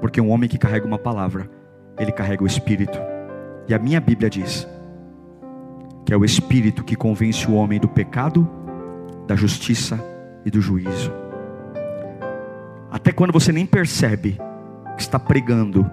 Porque 0.00 0.20
um 0.20 0.30
homem 0.30 0.48
que 0.48 0.58
carrega 0.58 0.86
uma 0.86 0.98
palavra, 0.98 1.50
ele 1.98 2.12
carrega 2.12 2.44
o 2.44 2.46
Espírito. 2.46 2.98
E 3.66 3.74
a 3.74 3.78
minha 3.78 4.00
Bíblia 4.00 4.28
diz 4.28 4.68
que 6.04 6.12
é 6.12 6.16
o 6.16 6.24
Espírito 6.24 6.84
que 6.84 6.94
convence 6.94 7.50
o 7.50 7.54
homem 7.54 7.80
do 7.80 7.88
pecado, 7.88 8.46
da 9.26 9.34
justiça 9.34 9.98
e 10.44 10.50
do 10.50 10.60
juízo. 10.60 11.10
Até 12.90 13.10
quando 13.10 13.32
você 13.32 13.50
nem 13.50 13.64
percebe 13.64 14.38
está 15.02 15.18
pregando, 15.18 15.90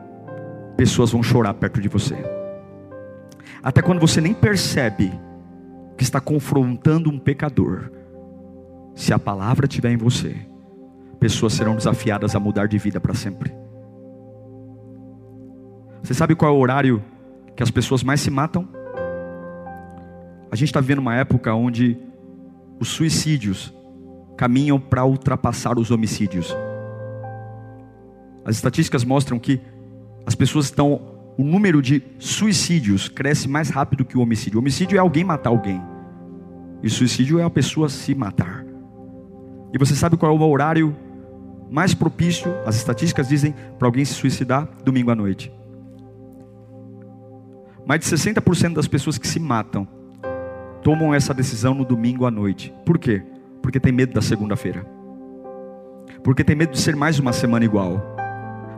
pessoas 0.77 1.11
vão 1.11 1.23
chorar 1.23 1.53
perto 1.53 1.81
de 1.81 1.87
você. 1.87 2.15
Até 3.63 3.81
quando 3.81 3.99
você 3.99 4.19
nem 4.19 4.33
percebe 4.33 5.11
que 5.97 6.03
está 6.03 6.19
confrontando 6.19 7.09
um 7.09 7.19
pecador, 7.19 7.91
se 8.95 9.13
a 9.13 9.19
palavra 9.19 9.65
estiver 9.65 9.91
em 9.91 9.97
você, 9.97 10.35
pessoas 11.19 11.53
serão 11.53 11.75
desafiadas 11.75 12.35
a 12.35 12.39
mudar 12.39 12.67
de 12.67 12.77
vida 12.77 12.99
para 12.99 13.13
sempre. 13.13 13.53
Você 16.01 16.13
sabe 16.13 16.35
qual 16.35 16.51
é 16.51 16.57
o 16.57 16.59
horário 16.59 17.03
que 17.55 17.61
as 17.61 17.69
pessoas 17.69 18.03
mais 18.03 18.19
se 18.19 18.31
matam? 18.31 18.67
A 20.51 20.55
gente 20.55 20.69
está 20.69 20.81
vivendo 20.81 20.99
uma 20.99 21.15
época 21.15 21.53
onde 21.53 21.97
os 22.79 22.89
suicídios 22.89 23.73
caminham 24.35 24.79
para 24.79 25.05
ultrapassar 25.05 25.77
os 25.77 25.91
homicídios. 25.91 26.55
As 28.45 28.55
estatísticas 28.55 29.03
mostram 29.03 29.39
que 29.39 29.59
as 30.25 30.35
pessoas 30.35 30.65
estão. 30.65 31.09
O 31.37 31.43
número 31.43 31.81
de 31.81 32.03
suicídios 32.19 33.07
cresce 33.07 33.47
mais 33.47 33.69
rápido 33.69 34.03
que 34.03 34.17
o 34.17 34.21
homicídio. 34.21 34.57
O 34.57 34.61
homicídio 34.61 34.97
é 34.97 34.99
alguém 34.99 35.23
matar 35.23 35.49
alguém. 35.49 35.81
E 36.83 36.89
suicídio 36.89 37.39
é 37.39 37.43
a 37.43 37.49
pessoa 37.49 37.87
se 37.89 38.13
matar. 38.13 38.65
E 39.73 39.77
você 39.77 39.95
sabe 39.95 40.17
qual 40.17 40.35
é 40.35 40.37
o 40.37 40.49
horário 40.49 40.95
mais 41.69 41.93
propício? 41.93 42.53
As 42.65 42.75
estatísticas 42.75 43.29
dizem 43.29 43.55
para 43.79 43.87
alguém 43.87 44.03
se 44.03 44.13
suicidar 44.13 44.67
domingo 44.83 45.09
à 45.09 45.15
noite. 45.15 45.51
Mais 47.85 48.01
de 48.01 48.05
60% 48.07 48.73
das 48.73 48.87
pessoas 48.87 49.17
que 49.17 49.27
se 49.27 49.39
matam 49.39 49.87
tomam 50.83 51.13
essa 51.13 51.33
decisão 51.33 51.73
no 51.73 51.85
domingo 51.85 52.25
à 52.25 52.31
noite. 52.31 52.73
Por 52.85 52.97
quê? 52.97 53.23
Porque 53.61 53.79
tem 53.79 53.91
medo 53.91 54.13
da 54.13 54.21
segunda-feira. 54.21 54.85
Porque 56.23 56.43
tem 56.43 56.55
medo 56.55 56.71
de 56.71 56.79
ser 56.79 56.95
mais 56.95 57.19
uma 57.19 57.31
semana 57.31 57.63
igual. 57.63 58.20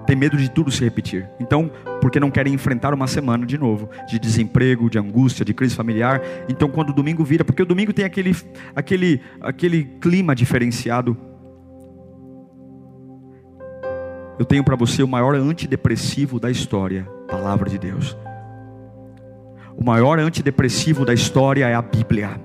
Tem 0.06 0.16
medo 0.16 0.36
de 0.38 0.50
tudo 0.50 0.70
se 0.70 0.84
repetir. 0.84 1.30
Então, 1.40 1.72
porque 2.02 2.20
não 2.20 2.30
querem 2.30 2.54
enfrentar 2.54 2.94
uma 2.94 3.08
semana 3.08 3.46
de 3.46 3.58
novo, 3.58 3.90
de 4.08 4.20
desemprego, 4.20 4.90
de 4.90 5.00
angústia, 5.00 5.46
de 5.46 5.54
crise 5.54 5.76
familiar. 5.76 6.22
Então, 6.50 6.70
quando 6.70 6.90
o 6.90 6.94
domingo 6.94 7.24
vira, 7.24 7.46
porque 7.46 7.62
o 7.62 7.66
domingo 7.66 7.94
tem 7.94 8.04
aquele, 8.04 8.36
aquele, 8.76 9.22
aquele 9.40 9.86
clima 10.02 10.36
diferenciado. 10.36 11.16
Eu 14.38 14.46
tenho 14.46 14.64
para 14.64 14.76
você 14.76 15.04
o 15.04 15.08
maior 15.08 15.36
antidepressivo 15.36 16.40
da 16.40 16.52
história, 16.52 17.08
palavra 17.30 17.70
de 17.70 17.78
Deus. 17.78 18.18
O 19.78 19.84
maior 19.84 20.20
antidepressivo 20.20 21.06
da 21.06 21.14
história 21.14 21.68
é 21.68 21.74
a 21.74 21.82
Bíblia. 21.82 22.42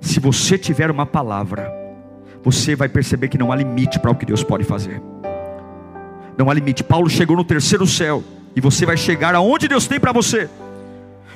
Se 0.00 0.18
você 0.18 0.56
tiver 0.56 0.90
uma 0.90 1.04
palavra, 1.04 1.70
você 2.42 2.74
vai 2.74 2.88
perceber 2.88 3.28
que 3.28 3.38
não 3.38 3.52
há 3.52 3.56
limite 3.56 3.98
para 3.98 4.10
o 4.10 4.14
que 4.14 4.24
Deus 4.24 4.42
pode 4.42 4.64
fazer. 4.64 5.00
Não 6.40 6.48
há 6.48 6.54
limite. 6.54 6.82
Paulo 6.82 7.10
chegou 7.10 7.36
no 7.36 7.44
terceiro 7.44 7.86
céu 7.86 8.24
e 8.56 8.62
você 8.62 8.86
vai 8.86 8.96
chegar 8.96 9.34
aonde 9.34 9.68
Deus 9.68 9.86
tem 9.86 10.00
para 10.00 10.10
você. 10.10 10.48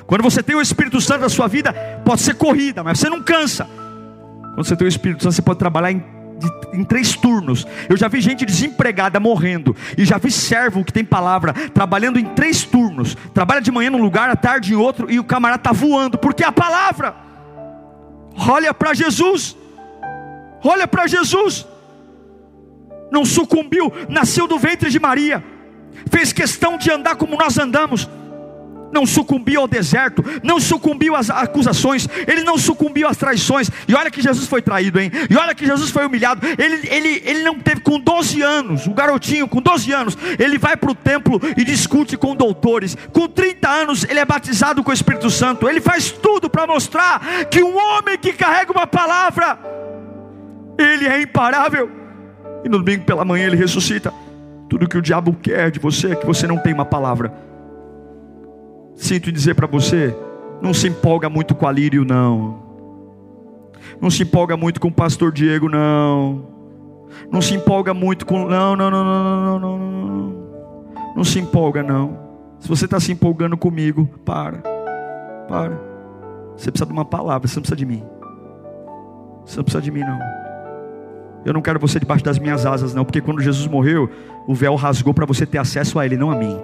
Quando 0.07 0.23
você 0.23 0.41
tem 0.41 0.55
o 0.55 0.61
Espírito 0.61 0.99
Santo 0.99 1.21
na 1.21 1.29
sua 1.29 1.47
vida, 1.47 1.71
pode 2.03 2.21
ser 2.21 2.33
corrida, 2.33 2.83
mas 2.83 2.97
você 2.97 3.07
não 3.07 3.21
cansa. 3.21 3.69
Quando 4.55 4.65
você 4.65 4.75
tem 4.75 4.87
o 4.87 4.89
Espírito 4.89 5.21
Santo, 5.21 5.35
você 5.35 5.43
pode 5.43 5.59
trabalhar 5.59 5.91
em 5.91 6.03
em 6.73 6.83
três 6.83 7.15
turnos. 7.15 7.65
Eu 7.87 7.95
já 7.95 8.07
vi 8.07 8.19
gente 8.19 8.45
desempregada 8.45 9.19
morrendo. 9.19 9.75
E 9.95 10.03
já 10.03 10.17
vi 10.17 10.31
servo 10.31 10.83
que 10.83 10.91
tem 10.91 11.05
palavra 11.05 11.53
trabalhando 11.53 12.19
em 12.19 12.25
três 12.25 12.63
turnos. 12.63 13.15
Trabalha 13.33 13.61
de 13.61 13.71
manhã 13.71 13.91
num 13.91 14.01
lugar, 14.01 14.29
à 14.29 14.35
tarde 14.35 14.73
em 14.73 14.75
outro. 14.75 15.09
E 15.09 15.19
o 15.19 15.23
camarada 15.23 15.61
está 15.61 15.71
voando. 15.71 16.17
Porque 16.17 16.43
é 16.43 16.47
a 16.47 16.51
palavra. 16.51 17.15
Olha 18.35 18.73
para 18.73 18.93
Jesus. 18.93 19.55
Olha 20.63 20.87
para 20.87 21.07
Jesus. 21.07 21.65
Não 23.15 23.23
sucumbiu. 23.23 23.93
Nasceu 24.09 24.45
do 24.45 24.59
ventre 24.59 24.89
de 24.89 24.99
Maria. 24.99 25.41
Fez 26.11 26.33
questão 26.33 26.77
de 26.77 26.91
andar 26.91 27.15
como 27.15 27.37
nós 27.37 27.57
andamos. 27.57 28.09
não 28.91 29.05
sucumbiu 29.05 29.59
ao 29.59 29.67
deserto, 29.67 30.23
não 30.41 30.57
sucumbiu 30.57 31.17
às 31.17 31.29
acusações, 31.29 32.07
ele 32.25 32.43
não 32.43 32.57
sucumbiu 32.57 33.09
às 33.09 33.17
traições. 33.17 33.69
E 33.89 33.93
olha 33.93 34.09
que 34.09 34.21
Jesus 34.21 34.47
foi 34.47 34.61
traído, 34.61 34.99
hein? 35.01 35.11
E 35.29 35.35
olha 35.35 35.53
que 35.53 35.65
Jesus 35.65 35.89
foi 35.89 36.05
humilhado. 36.05 36.47
Ele, 36.57 36.87
ele, 36.89 37.21
ele 37.25 37.43
não 37.43 37.59
teve 37.59 37.81
com 37.81 37.99
12 37.99 38.41
anos, 38.41 38.87
o 38.87 38.93
garotinho 38.93 39.49
com 39.49 39.61
12 39.61 39.91
anos, 39.91 40.17
ele 40.39 40.57
vai 40.57 40.77
para 40.77 40.91
o 40.91 40.95
templo 40.95 41.41
e 41.57 41.65
discute 41.65 42.15
com 42.15 42.35
doutores. 42.35 42.95
Com 43.11 43.27
30 43.27 43.67
anos, 43.67 44.05
ele 44.05 44.19
é 44.19 44.25
batizado 44.25 44.81
com 44.81 44.91
o 44.91 44.93
Espírito 44.93 45.29
Santo. 45.29 45.67
Ele 45.67 45.81
faz 45.81 46.11
tudo 46.11 46.49
para 46.49 46.65
mostrar 46.65 47.19
que 47.51 47.61
um 47.61 47.75
homem 47.77 48.17
que 48.17 48.31
carrega 48.31 48.71
uma 48.71 48.87
palavra, 48.87 49.59
ele 50.77 51.05
é 51.05 51.21
imparável. 51.21 52.04
E 52.65 52.69
no 52.69 52.79
domingo 52.79 53.05
pela 53.05 53.23
manhã 53.23 53.45
ele 53.45 53.55
ressuscita. 53.55 54.11
Tudo 54.67 54.89
que 54.89 54.97
o 54.97 55.01
diabo 55.01 55.33
quer 55.33 55.69
de 55.69 55.79
você 55.79 56.13
é 56.13 56.15
que 56.15 56.25
você 56.25 56.47
não 56.47 56.57
tem 56.57 56.73
uma 56.73 56.83
palavra. 56.83 57.31
Sinto 58.95 59.31
dizer 59.31 59.53
para 59.53 59.67
você, 59.67 60.17
não 60.59 60.73
se 60.73 60.87
empolga 60.87 61.29
muito 61.29 61.53
com 61.53 61.67
a 61.67 61.71
Lírio, 61.71 62.03
não. 62.03 62.63
Não 64.01 64.09
se 64.09 64.23
empolga 64.23 64.57
muito 64.57 64.81
com 64.81 64.87
o 64.87 64.91
pastor 64.91 65.31
Diego, 65.31 65.69
não. 65.69 66.47
Não 67.31 67.39
se 67.39 67.53
empolga 67.53 67.93
muito 67.93 68.25
com. 68.25 68.47
Não, 68.47 68.75
não, 68.75 68.89
não, 68.89 69.03
não, 69.03 69.23
não, 69.23 69.59
não, 69.59 69.77
não. 69.77 70.45
Não 71.17 71.23
se 71.23 71.37
empolga, 71.37 71.83
não. 71.83 72.17
Se 72.59 72.67
você 72.67 72.85
está 72.85 72.99
se 72.99 73.11
empolgando 73.11 73.55
comigo, 73.55 74.09
para. 74.25 74.57
Para. 75.47 75.79
Você 76.57 76.71
precisa 76.71 76.87
de 76.87 76.93
uma 76.93 77.05
palavra, 77.05 77.47
você 77.47 77.57
não 77.57 77.61
precisa 77.61 77.75
de 77.75 77.85
mim. 77.85 78.03
Você 79.45 79.57
não 79.57 79.63
precisa 79.63 79.83
de 79.83 79.91
mim, 79.91 79.99
não. 79.99 80.44
Eu 81.45 81.53
não 81.53 81.61
quero 81.61 81.79
você 81.79 81.99
debaixo 81.99 82.23
das 82.23 82.39
minhas 82.39 82.65
asas, 82.65 82.93
não, 82.93 83.05
porque 83.05 83.21
quando 83.21 83.39
Jesus 83.39 83.67
morreu, 83.67 84.09
o 84.47 84.55
véu 84.55 84.75
rasgou 84.75 85.13
para 85.13 85.25
você 85.25 85.45
ter 85.45 85.59
acesso 85.59 85.99
a 85.99 86.05
Ele, 86.05 86.17
não 86.17 86.31
a 86.31 86.35
mim. 86.35 86.57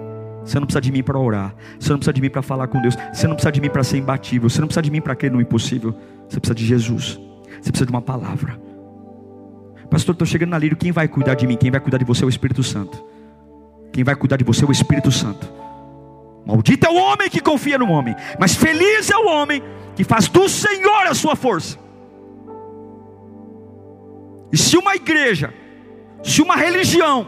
Você 0.44 0.58
não 0.58 0.66
precisa 0.66 0.80
de 0.80 0.90
mim 0.90 1.02
para 1.02 1.16
orar. 1.18 1.54
Você 1.78 1.90
não 1.90 1.98
precisa 1.98 2.12
de 2.12 2.20
mim 2.20 2.28
para 2.28 2.42
falar 2.42 2.66
com 2.66 2.80
Deus. 2.80 2.96
Você 3.12 3.28
não 3.28 3.34
precisa 3.34 3.52
de 3.52 3.60
mim 3.60 3.70
para 3.70 3.84
ser 3.84 3.98
imbatível. 3.98 4.50
Você 4.50 4.60
não 4.60 4.66
precisa 4.66 4.82
de 4.82 4.90
mim 4.90 5.00
para 5.00 5.14
crer 5.14 5.30
no 5.30 5.40
impossível. 5.40 5.94
Você 6.28 6.40
precisa 6.40 6.54
de 6.54 6.66
Jesus. 6.66 7.20
Você 7.60 7.70
precisa 7.70 7.86
de 7.86 7.92
uma 7.92 8.02
palavra. 8.02 8.60
Pastor, 9.88 10.14
estou 10.14 10.26
chegando 10.26 10.50
na 10.50 10.58
lírio. 10.58 10.76
Quem 10.76 10.90
vai 10.90 11.06
cuidar 11.06 11.34
de 11.34 11.46
mim? 11.46 11.56
Quem 11.56 11.70
vai 11.70 11.80
cuidar 11.80 11.98
de 11.98 12.04
você 12.04 12.24
é 12.24 12.26
o 12.26 12.28
Espírito 12.28 12.62
Santo. 12.64 13.04
Quem 13.92 14.02
vai 14.02 14.16
cuidar 14.16 14.36
de 14.36 14.42
você 14.42 14.64
é 14.64 14.68
o 14.68 14.72
Espírito 14.72 15.12
Santo. 15.12 15.48
Maldito 16.44 16.86
é 16.86 16.90
o 16.90 16.96
homem 16.96 17.30
que 17.30 17.40
confia 17.40 17.78
no 17.78 17.88
homem, 17.88 18.16
mas 18.38 18.56
feliz 18.56 19.08
é 19.10 19.16
o 19.16 19.28
homem 19.28 19.62
que 19.94 20.02
faz 20.02 20.28
do 20.28 20.48
Senhor 20.48 21.06
a 21.06 21.14
sua 21.14 21.36
força. 21.36 21.78
E 24.52 24.56
se 24.58 24.76
uma 24.76 24.94
igreja, 24.94 25.54
se 26.22 26.42
uma 26.42 26.54
religião 26.54 27.26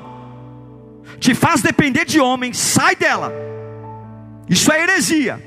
te 1.18 1.34
faz 1.34 1.62
depender 1.62 2.04
de 2.04 2.20
homem, 2.20 2.52
sai 2.52 2.94
dela. 2.94 3.32
Isso 4.48 4.70
é 4.70 4.82
heresia. 4.82 5.42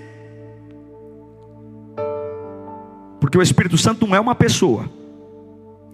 Porque 3.20 3.38
o 3.38 3.42
Espírito 3.42 3.78
Santo 3.78 4.08
não 4.08 4.16
é 4.16 4.20
uma 4.20 4.34
pessoa. 4.34 4.90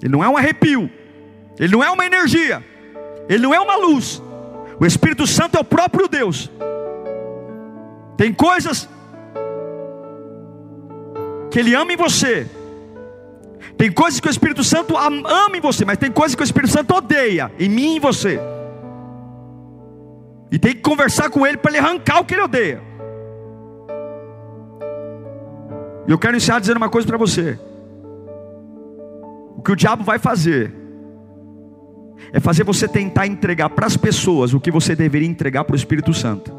Ele 0.01 0.11
não 0.11 0.23
é 0.23 0.29
um 0.29 0.37
arrepio. 0.37 0.89
Ele 1.59 1.73
não 1.73 1.83
é 1.83 1.89
uma 1.89 2.05
energia. 2.05 2.63
Ele 3.27 3.43
não 3.43 3.53
é 3.53 3.59
uma 3.59 3.75
luz. 3.75 4.21
O 4.79 4.85
Espírito 4.85 5.27
Santo 5.27 5.57
é 5.57 5.59
o 5.59 5.63
próprio 5.63 6.07
Deus. 6.07 6.49
Tem 8.17 8.33
coisas 8.33 8.87
que 11.51 11.59
Ele 11.59 11.75
ama 11.75 11.93
em 11.93 11.97
você. 11.97 12.47
Tem 13.77 13.91
coisas 13.91 14.19
que 14.19 14.27
o 14.27 14.31
Espírito 14.31 14.63
Santo 14.63 14.95
ama 14.97 15.57
em 15.57 15.61
você, 15.61 15.83
mas 15.83 15.97
tem 15.97 16.11
coisas 16.11 16.35
que 16.35 16.41
o 16.41 16.45
Espírito 16.45 16.71
Santo 16.71 16.93
odeia 16.93 17.51
em 17.59 17.69
mim 17.69 17.93
e 17.93 17.97
em 17.97 17.99
você. 17.99 18.39
E 20.51 20.59
tem 20.59 20.75
que 20.75 20.81
conversar 20.81 21.29
com 21.29 21.45
Ele 21.45 21.57
para 21.57 21.71
ele 21.71 21.79
arrancar 21.79 22.19
o 22.19 22.25
que 22.25 22.35
Ele 22.35 22.43
odeia. 22.43 22.81
E 26.07 26.11
eu 26.11 26.17
quero 26.17 26.37
ensinar 26.37 26.59
dizendo 26.59 26.77
uma 26.77 26.89
coisa 26.89 27.07
para 27.07 27.17
você. 27.17 27.57
O 29.57 29.61
que 29.61 29.71
o 29.71 29.75
diabo 29.75 30.03
vai 30.03 30.19
fazer 30.19 30.73
é 32.31 32.39
fazer 32.39 32.63
você 32.63 32.87
tentar 32.87 33.25
entregar 33.25 33.69
para 33.69 33.87
as 33.87 33.97
pessoas 33.97 34.53
o 34.53 34.59
que 34.59 34.71
você 34.71 34.95
deveria 34.95 35.27
entregar 35.27 35.63
para 35.63 35.73
o 35.73 35.77
Espírito 35.77 36.13
Santo. 36.13 36.53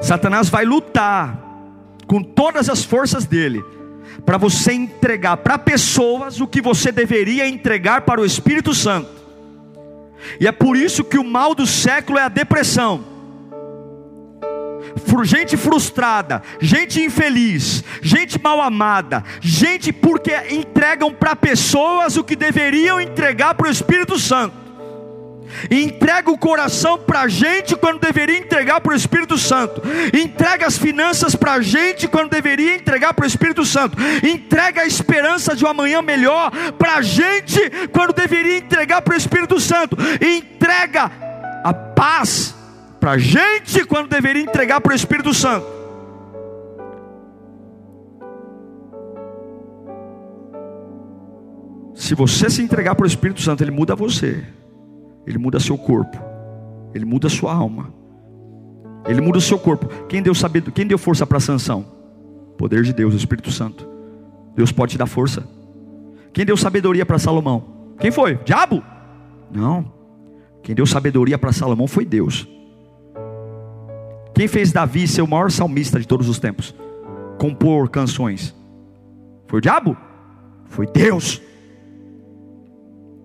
Satanás 0.00 0.48
vai 0.48 0.64
lutar 0.64 1.47
com 2.08 2.22
todas 2.22 2.70
as 2.70 2.82
forças 2.82 3.26
dele 3.26 3.62
para 4.24 4.38
você 4.38 4.72
entregar 4.72 5.36
para 5.36 5.58
pessoas 5.58 6.40
o 6.40 6.46
que 6.48 6.60
você 6.60 6.90
deveria 6.90 7.46
entregar 7.46 8.00
para 8.00 8.20
o 8.20 8.24
Espírito 8.24 8.74
Santo. 8.74 9.08
E 10.40 10.46
é 10.46 10.52
por 10.52 10.76
isso 10.76 11.04
que 11.04 11.18
o 11.18 11.22
mal 11.24 11.54
do 11.54 11.66
século 11.66 12.18
é 12.18 12.22
a 12.22 12.28
depressão. 12.28 13.04
Gente 15.24 15.56
frustrada, 15.56 16.42
gente 16.60 17.00
infeliz, 17.00 17.84
gente 18.02 18.40
mal 18.40 18.60
amada, 18.60 19.24
gente 19.40 19.92
porque 19.92 20.32
entregam 20.50 21.12
para 21.12 21.36
pessoas 21.36 22.16
o 22.16 22.24
que 22.24 22.36
deveriam 22.36 23.00
entregar 23.00 23.54
para 23.54 23.68
o 23.68 23.70
Espírito 23.70 24.18
Santo 24.18 24.67
entrega 25.70 26.30
o 26.30 26.38
coração 26.38 26.98
para 26.98 27.22
a 27.22 27.28
gente 27.28 27.76
quando 27.76 28.00
deveria 28.00 28.38
entregar 28.38 28.80
para 28.80 28.92
o 28.92 28.96
Espírito 28.96 29.36
Santo, 29.38 29.82
entrega 30.12 30.66
as 30.66 30.78
finanças 30.78 31.34
para 31.34 31.54
a 31.54 31.60
gente 31.60 32.08
quando 32.08 32.30
deveria 32.30 32.74
entregar 32.74 33.14
para 33.14 33.24
o 33.24 33.26
Espírito 33.26 33.64
Santo, 33.64 33.96
entrega 34.22 34.82
a 34.82 34.86
esperança 34.86 35.54
de 35.54 35.64
um 35.64 35.68
amanhã 35.68 36.02
melhor 36.02 36.50
para 36.78 36.96
a 36.96 37.02
gente 37.02 37.60
quando 37.92 38.12
deveria 38.12 38.58
entregar 38.58 39.02
para 39.02 39.14
o 39.14 39.16
Espírito 39.16 39.58
Santo, 39.60 39.96
entrega 40.20 41.10
a 41.64 41.72
paz 41.72 42.54
para 43.00 43.12
a 43.12 43.18
gente 43.18 43.84
quando 43.84 44.08
deveria 44.08 44.42
entregar 44.42 44.80
para 44.80 44.92
o 44.92 44.96
Espírito 44.96 45.32
Santo. 45.32 45.78
Se 51.94 52.14
você 52.14 52.48
se 52.48 52.62
entregar 52.62 52.94
para 52.94 53.04
o 53.04 53.06
Espírito 53.06 53.40
Santo, 53.42 53.62
ele 53.62 53.70
muda 53.70 53.94
você. 53.94 54.44
Ele 55.28 55.36
muda 55.36 55.60
seu 55.60 55.76
corpo. 55.76 56.18
Ele 56.94 57.04
muda 57.04 57.28
sua 57.28 57.52
alma. 57.52 57.92
Ele 59.06 59.20
muda 59.20 59.36
o 59.36 59.42
seu 59.42 59.58
corpo. 59.58 59.86
Quem 60.06 60.22
deu 60.22 60.34
sabedoria, 60.34 60.74
quem 60.74 60.86
deu 60.86 60.96
força 60.96 61.26
para 61.26 61.38
Sansão? 61.38 61.84
Poder 62.56 62.82
de 62.82 62.94
Deus, 62.94 63.12
o 63.12 63.16
Espírito 63.16 63.50
Santo. 63.50 63.86
Deus 64.56 64.72
pode 64.72 64.92
te 64.92 64.98
dar 64.98 65.04
força. 65.04 65.46
Quem 66.32 66.46
deu 66.46 66.56
sabedoria 66.56 67.04
para 67.04 67.18
Salomão? 67.18 67.92
Quem 68.00 68.10
foi? 68.10 68.36
Diabo? 68.36 68.82
Não. 69.52 69.92
Quem 70.62 70.74
deu 70.74 70.86
sabedoria 70.86 71.36
para 71.36 71.52
Salomão 71.52 71.86
foi 71.86 72.06
Deus. 72.06 72.48
Quem 74.34 74.48
fez 74.48 74.72
Davi 74.72 75.06
ser 75.06 75.20
o 75.20 75.28
maior 75.28 75.50
salmista 75.50 76.00
de 76.00 76.08
todos 76.08 76.26
os 76.26 76.38
tempos? 76.38 76.74
Compor 77.38 77.90
canções. 77.90 78.54
Foi 79.46 79.58
o 79.58 79.62
diabo? 79.62 79.94
Foi 80.64 80.86
Deus. 80.86 81.42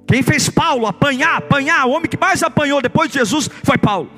Quem 0.08 0.22
fez 0.22 0.50
Paulo 0.50 0.86
apanhar, 0.86 1.38
apanhar, 1.38 1.86
o 1.86 1.92
homem 1.92 2.10
que 2.10 2.18
mais 2.18 2.44
apanhou 2.44 2.82
depois 2.82 3.10
de 3.10 3.18
Jesus 3.20 3.50
foi 3.64 3.78
Paulo. 3.78 4.10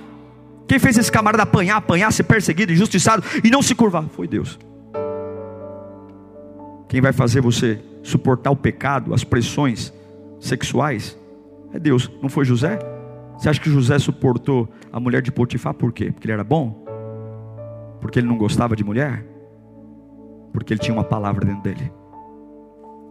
Quem 0.67 0.79
fez 0.79 0.97
esse 0.97 1.11
camarada 1.11 1.43
apanhar, 1.43 1.77
apanhar, 1.77 2.11
ser 2.11 2.23
perseguido, 2.23 2.71
injustiçado 2.71 3.23
e 3.43 3.49
não 3.49 3.61
se 3.61 3.75
curvar? 3.75 4.03
Foi 4.09 4.27
Deus. 4.27 4.59
Quem 6.87 7.01
vai 7.01 7.13
fazer 7.13 7.41
você 7.41 7.79
suportar 8.03 8.51
o 8.51 8.55
pecado, 8.55 9.13
as 9.13 9.23
pressões 9.23 9.93
sexuais? 10.39 11.17
É 11.73 11.79
Deus, 11.79 12.09
não 12.21 12.29
foi 12.29 12.45
José? 12.45 12.79
Você 13.37 13.49
acha 13.49 13.59
que 13.59 13.69
José 13.69 13.99
suportou 13.99 14.69
a 14.91 14.99
mulher 14.99 15.21
de 15.21 15.31
Potifar 15.31 15.73
por 15.73 15.91
quê? 15.91 16.11
Porque 16.11 16.25
ele 16.25 16.33
era 16.33 16.43
bom? 16.43 16.83
Porque 17.99 18.19
ele 18.19 18.27
não 18.27 18.37
gostava 18.37 18.75
de 18.75 18.83
mulher? 18.83 19.25
Porque 20.53 20.73
ele 20.73 20.79
tinha 20.79 20.93
uma 20.93 21.03
palavra 21.03 21.45
dentro 21.45 21.61
dele. 21.63 21.91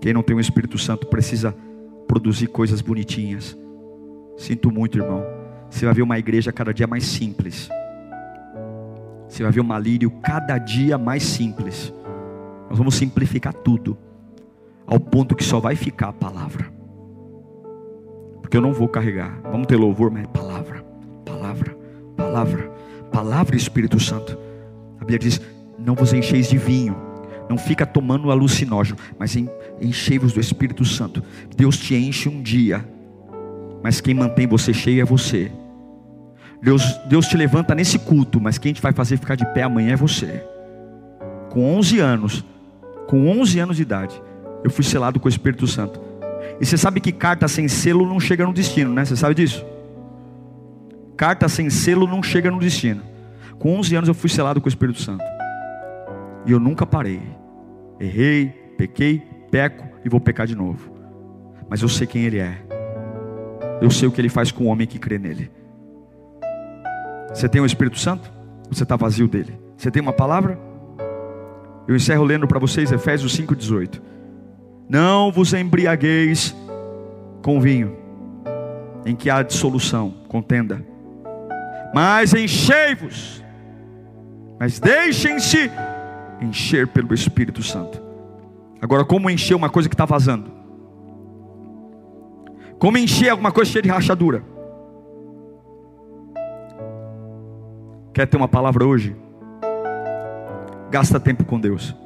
Quem 0.00 0.12
não 0.12 0.22
tem 0.22 0.34
o 0.34 0.40
Espírito 0.40 0.78
Santo 0.78 1.06
precisa 1.06 1.54
produzir 2.06 2.48
coisas 2.48 2.80
bonitinhas. 2.80 3.56
Sinto 4.36 4.70
muito, 4.70 4.98
irmão. 4.98 5.24
Você 5.70 5.84
vai 5.84 5.94
ver 5.94 6.02
uma 6.02 6.18
igreja 6.18 6.52
cada 6.52 6.72
dia 6.72 6.86
mais 6.86 7.04
simples. 7.04 7.68
Você 9.28 9.42
vai 9.42 9.52
ver 9.52 9.60
uma 9.60 9.78
lírio 9.78 10.10
cada 10.22 10.58
dia 10.58 10.96
mais 10.96 11.22
simples. 11.22 11.92
Nós 12.68 12.78
vamos 12.78 12.94
simplificar 12.94 13.52
tudo, 13.52 13.96
ao 14.86 15.00
ponto 15.00 15.34
que 15.34 15.44
só 15.44 15.58
vai 15.58 15.76
ficar 15.76 16.08
a 16.08 16.12
palavra. 16.12 16.72
Porque 18.40 18.56
eu 18.56 18.60
não 18.60 18.72
vou 18.72 18.88
carregar. 18.88 19.40
Vamos 19.42 19.66
ter 19.66 19.76
louvor, 19.76 20.10
mas 20.10 20.24
é 20.24 20.26
palavra, 20.26 20.84
palavra, 21.24 21.76
palavra, 22.16 22.70
palavra 23.10 23.56
Espírito 23.56 23.98
Santo. 23.98 24.38
A 24.96 25.00
Bíblia 25.00 25.18
diz: 25.18 25.40
não 25.78 25.94
vos 25.94 26.12
encheis 26.12 26.48
de 26.48 26.58
vinho 26.58 27.14
não 27.48 27.58
fica 27.58 27.86
tomando 27.86 28.30
alucinógeno, 28.30 28.98
mas 29.18 29.36
enchei-vos 29.80 30.32
do 30.32 30.40
Espírito 30.40 30.84
Santo. 30.84 31.22
Deus 31.56 31.76
te 31.76 31.94
enche 31.94 32.28
um 32.28 32.42
dia, 32.42 32.86
mas 33.82 34.00
quem 34.00 34.14
mantém 34.14 34.46
você 34.46 34.72
cheio 34.72 35.00
é 35.00 35.04
você. 35.04 35.50
Deus, 36.62 36.82
Deus 37.06 37.26
te 37.26 37.36
levanta 37.36 37.74
nesse 37.74 37.98
culto, 37.98 38.40
mas 38.40 38.56
quem 38.56 38.72
te 38.72 38.80
vai 38.80 38.92
fazer 38.92 39.18
ficar 39.18 39.34
de 39.34 39.44
pé 39.52 39.62
amanhã 39.62 39.92
é 39.92 39.96
você. 39.96 40.42
Com 41.50 41.76
11 41.76 42.00
anos, 42.00 42.44
com 43.06 43.28
11 43.28 43.60
anos 43.60 43.76
de 43.76 43.82
idade, 43.82 44.20
eu 44.64 44.70
fui 44.70 44.82
selado 44.82 45.20
com 45.20 45.26
o 45.26 45.28
Espírito 45.28 45.66
Santo. 45.66 46.00
E 46.60 46.64
você 46.64 46.78
sabe 46.78 47.00
que 47.00 47.12
carta 47.12 47.46
sem 47.48 47.68
selo 47.68 48.06
não 48.06 48.18
chega 48.18 48.46
no 48.46 48.52
destino, 48.52 48.92
né? 48.92 49.04
Você 49.04 49.16
sabe 49.16 49.34
disso? 49.34 49.64
Carta 51.16 51.48
sem 51.48 51.68
selo 51.68 52.06
não 52.06 52.22
chega 52.22 52.50
no 52.50 52.58
destino. 52.58 53.02
Com 53.58 53.78
11 53.78 53.96
anos 53.96 54.08
eu 54.08 54.14
fui 54.14 54.30
selado 54.30 54.60
com 54.60 54.66
o 54.66 54.68
Espírito 54.68 55.00
Santo. 55.00 55.24
E 56.46 56.52
eu 56.52 56.58
nunca 56.58 56.86
parei. 56.86 57.20
Errei, 58.00 58.46
pequei, 58.76 59.22
peco 59.54 59.86
e 60.04 60.08
vou 60.08 60.18
pecar 60.18 60.48
de 60.48 60.56
novo. 60.56 60.90
Mas 61.70 61.80
eu 61.80 61.88
sei 61.88 62.08
quem 62.08 62.24
Ele 62.24 62.40
é. 62.40 62.58
Eu 63.80 63.88
sei 63.88 64.08
o 64.08 64.10
que 64.10 64.20
Ele 64.20 64.28
faz 64.28 64.50
com 64.50 64.64
o 64.64 64.66
homem 64.66 64.84
que 64.84 64.98
crê 64.98 65.16
nele. 65.16 65.48
Você 67.28 67.48
tem 67.48 67.60
o 67.60 67.66
Espírito 67.66 67.96
Santo? 67.96 68.32
Você 68.68 68.82
está 68.82 68.96
vazio 68.96 69.28
dele? 69.28 69.56
Você 69.76 69.92
tem 69.92 70.02
uma 70.02 70.12
palavra? 70.12 70.58
Eu 71.86 71.94
encerro 71.94 72.24
lendo 72.24 72.48
para 72.48 72.58
vocês 72.58 72.90
Efésios 72.90 73.38
5,18. 73.38 74.02
Não 74.88 75.30
vos 75.30 75.54
embriagueis 75.54 76.52
com 77.40 77.60
vinho, 77.60 77.96
em 79.06 79.14
que 79.14 79.30
há 79.30 79.40
dissolução, 79.40 80.14
contenda, 80.26 80.84
mas 81.94 82.34
enchei-vos, 82.34 83.44
mas 84.58 84.80
deixem-se 84.80 85.70
encher 86.40 86.88
pelo 86.88 87.14
Espírito 87.14 87.62
Santo. 87.62 88.03
Agora, 88.84 89.02
como 89.02 89.30
encher 89.30 89.54
uma 89.54 89.70
coisa 89.70 89.88
que 89.88 89.94
está 89.94 90.04
vazando? 90.04 90.52
Como 92.78 92.98
encher 92.98 93.30
alguma 93.30 93.50
coisa 93.50 93.70
cheia 93.70 93.80
de 93.80 93.88
rachadura? 93.88 94.44
Quer 98.12 98.26
ter 98.26 98.36
uma 98.36 98.46
palavra 98.46 98.86
hoje? 98.86 99.16
Gasta 100.90 101.18
tempo 101.18 101.46
com 101.46 101.58
Deus. 101.58 101.96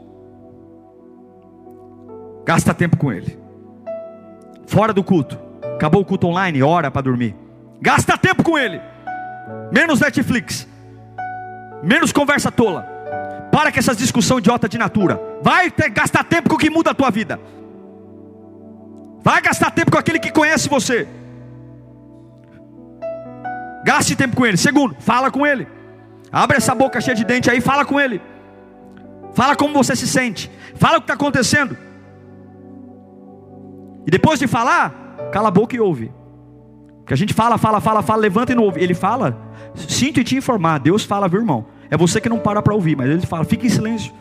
Gasta 2.47 2.72
tempo 2.72 2.97
com 2.97 3.12
Ele. 3.12 3.37
Fora 4.68 4.93
do 4.93 5.03
culto. 5.03 5.37
Acabou 5.74 6.03
o 6.03 6.05
culto 6.05 6.29
online, 6.29 6.62
hora 6.62 6.93
para 6.93 7.03
dormir. 7.03 7.35
Gasta 7.83 8.16
tempo 8.16 8.45
com 8.45 8.57
Ele. 8.57 8.81
Menos 9.72 9.99
Netflix. 9.99 10.68
Menos 11.83 12.12
conversa 12.12 12.53
tola. 12.53 12.97
Para 13.51 13.72
com 13.72 13.78
essas 13.78 13.96
discussões 13.96 14.40
idiota 14.40 14.68
de 14.68 14.78
natura. 14.78 15.20
Vai 15.42 15.70
ter, 15.70 15.90
gastar 15.90 16.24
tempo 16.24 16.49
com 16.49 16.57
o 16.57 16.59
que 16.59 16.70
muda 16.70 16.90
a 16.90 16.94
tua 16.94 17.11
vida. 17.11 17.40
Vai 19.22 19.40
gastar 19.42 19.70
tempo 19.70 19.90
com 19.90 19.99
aquele 19.99 20.18
que 20.18 20.30
conhece 20.30 20.68
você. 20.68 21.09
Gaste 23.84 24.16
tempo 24.16 24.36
com 24.36 24.46
ele. 24.46 24.57
Segundo, 24.57 24.94
fala 25.01 25.30
com 25.30 25.46
ele. 25.46 25.66
Abre 26.30 26.57
essa 26.57 26.74
boca 26.74 27.01
cheia 27.01 27.16
de 27.16 27.24
dente 27.24 27.51
aí, 27.51 27.61
fala 27.61 27.84
com 27.84 27.99
ele. 27.99 28.20
Fala 29.34 29.57
como 29.57 29.74
você 29.74 29.96
se 29.96 30.07
sente. 30.07 30.51
Fala 30.74 30.99
o 30.99 31.01
que 31.01 31.05
está 31.05 31.14
acontecendo. 31.14 31.76
E 34.07 34.11
depois 34.11 34.38
de 34.38 34.46
falar, 34.46 35.16
cala 35.32 35.49
a 35.49 35.51
boca 35.51 35.74
e 35.76 35.80
ouve. 35.80 36.12
Porque 36.99 37.14
a 37.14 37.16
gente 37.16 37.32
fala, 37.32 37.57
fala, 37.57 37.80
fala, 37.80 38.03
fala, 38.03 38.20
levanta 38.20 38.53
e 38.53 38.55
não 38.55 38.64
ouve. 38.64 38.82
Ele 38.82 38.94
fala, 38.94 39.36
sinto 39.74 40.20
e 40.20 40.24
te 40.24 40.36
informar. 40.36 40.78
Deus 40.78 41.05
fala, 41.05 41.28
viu 41.28 41.40
irmão? 41.40 41.66
É 41.91 41.97
você 41.97 42.20
que 42.20 42.28
não 42.28 42.39
para 42.39 42.62
para 42.62 42.74
ouvir, 42.74 42.97
mas 42.97 43.09
ele 43.09 43.26
fala, 43.26 43.45
fique 43.45 43.66
em 43.66 43.70
silêncio. 43.70 44.12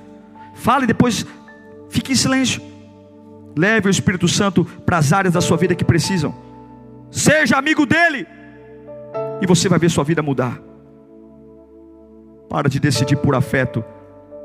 Fale 0.56 0.88
depois 0.88 1.26
fique 1.90 2.12
em 2.12 2.16
silêncio. 2.16 2.62
Leve 3.56 3.88
o 3.88 3.92
Espírito 3.92 4.28
Santo 4.28 4.66
para 4.86 4.98
as 4.98 5.12
áreas 5.12 5.34
da 5.34 5.42
sua 5.42 5.58
vida 5.58 5.76
que 5.76 5.84
precisam. 5.84 6.34
Seja 7.10 7.58
amigo 7.58 7.86
dele. 7.86 8.28
E 9.42 9.48
você 9.48 9.68
vai 9.68 9.80
ver 9.80 9.90
sua 9.90 10.04
vida 10.04 10.22
mudar. 10.22 10.60
Para 12.50 12.70
de 12.70 12.80
decidir 12.80 13.18
por 13.18 13.36
afeto, 13.36 13.84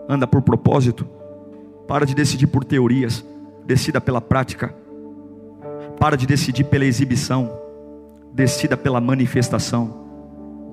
anda 0.08 0.26
por 0.26 0.42
propósito. 0.42 1.06
Para 1.86 2.06
de 2.06 2.14
decidir 2.14 2.46
por 2.46 2.64
teorias, 2.64 3.24
decida 3.64 4.00
pela 4.00 4.20
prática. 4.20 4.74
Para 5.98 6.16
de 6.16 6.26
decidir 6.26 6.64
pela 6.64 6.84
exibição, 6.84 7.52
decida 8.32 8.76
pela 8.76 9.00
manifestação. 9.00 10.00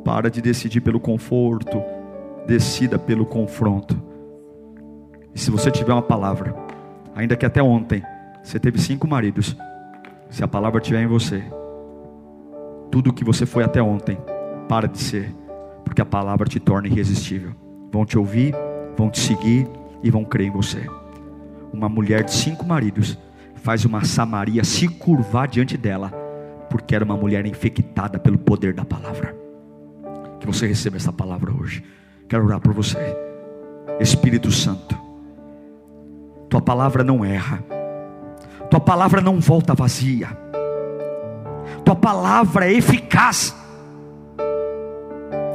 Para 0.03 0.29
de 0.29 0.41
decidir 0.41 0.81
pelo 0.81 0.99
conforto, 0.99 1.81
decida 2.49 2.97
pelo 2.97 3.25
confronto. 3.25 4.01
E 5.33 5.39
se 5.39 5.51
você 5.51 5.69
tiver 5.69 5.93
uma 5.93 6.01
palavra, 6.01 6.55
ainda 7.15 7.37
que 7.37 7.45
até 7.45 7.61
ontem 7.61 8.03
você 8.43 8.59
teve 8.59 8.79
cinco 8.81 9.07
maridos, 9.07 9.55
se 10.29 10.43
a 10.43 10.47
palavra 10.47 10.81
estiver 10.81 11.03
em 11.03 11.07
você, 11.07 11.43
tudo 12.91 13.13
que 13.13 13.23
você 13.23 13.45
foi 13.45 13.63
até 13.63 13.81
ontem, 13.81 14.17
para 14.67 14.87
de 14.87 14.97
ser 14.97 15.33
porque 15.85 16.01
a 16.01 16.05
palavra 16.05 16.47
te 16.47 16.59
torna 16.59 16.87
irresistível. 16.87 17.51
Vão 17.91 18.05
te 18.05 18.17
ouvir, 18.17 18.53
vão 18.95 19.09
te 19.09 19.19
seguir 19.19 19.67
e 20.03 20.11
vão 20.11 20.23
crer 20.23 20.47
em 20.47 20.51
você. 20.51 20.87
Uma 21.73 21.89
mulher 21.89 22.23
de 22.23 22.31
cinco 22.31 22.65
maridos 22.65 23.17
faz 23.55 23.85
uma 23.85 24.03
Samaria 24.05 24.63
se 24.63 24.87
curvar 24.87 25.47
diante 25.47 25.75
dela, 25.77 26.09
porque 26.69 26.95
era 26.95 27.03
uma 27.03 27.17
mulher 27.17 27.45
infectada 27.45 28.19
pelo 28.19 28.37
poder 28.37 28.73
da 28.73 28.85
palavra. 28.85 29.35
Que 30.39 30.45
você 30.45 30.67
receba 30.67 30.97
essa 30.97 31.11
palavra 31.11 31.51
hoje. 31.51 31.83
Quero 32.29 32.45
orar 32.45 32.61
por 32.61 32.73
você. 32.73 32.97
Espírito 33.99 34.49
Santo, 34.51 34.97
tua 36.47 36.61
palavra 36.61 37.03
não 37.03 37.25
erra, 37.25 37.61
tua 38.69 38.79
palavra 38.79 39.19
não 39.19 39.41
volta 39.41 39.73
vazia, 39.73 40.29
tua 41.83 41.95
palavra 41.95 42.71
é 42.71 42.73
eficaz 42.73 43.53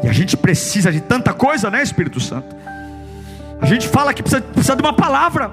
e 0.04 0.08
a 0.08 0.12
gente 0.12 0.36
precisa 0.36 0.92
de 0.92 1.00
tanta 1.00 1.32
coisa, 1.32 1.70
né, 1.70 1.82
Espírito 1.82 2.20
Santo? 2.20 2.54
A 3.58 3.64
gente 3.64 3.88
fala 3.88 4.12
que 4.12 4.22
precisa, 4.22 4.42
precisa 4.42 4.76
de 4.76 4.82
uma 4.82 4.92
palavra. 4.92 5.50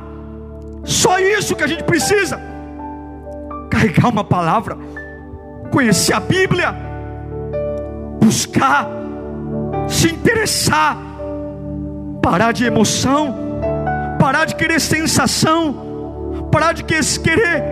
Só 0.84 1.18
isso 1.20 1.56
que 1.56 1.64
a 1.64 1.68
gente 1.68 1.86
precisa. 1.86 2.38
Carregar 3.70 4.10
uma 4.10 4.26
palavra, 4.26 4.78
conhecer 5.72 6.12
a 6.12 6.20
Bíblia, 6.20 6.76
buscar, 8.20 8.90
se 9.88 10.10
interessar, 10.10 10.98
parar 12.22 12.52
de 12.52 12.66
emoção, 12.66 13.36
parar 14.20 14.46
de 14.46 14.56
querer 14.56 14.80
sensação, 14.80 16.48
parar 16.52 16.74
de 16.74 16.84
querer 16.84 17.64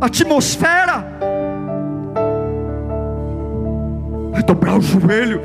atmosfera. 0.00 1.18
Dobrar 4.46 4.78
o 4.78 4.80
joelho. 4.80 5.42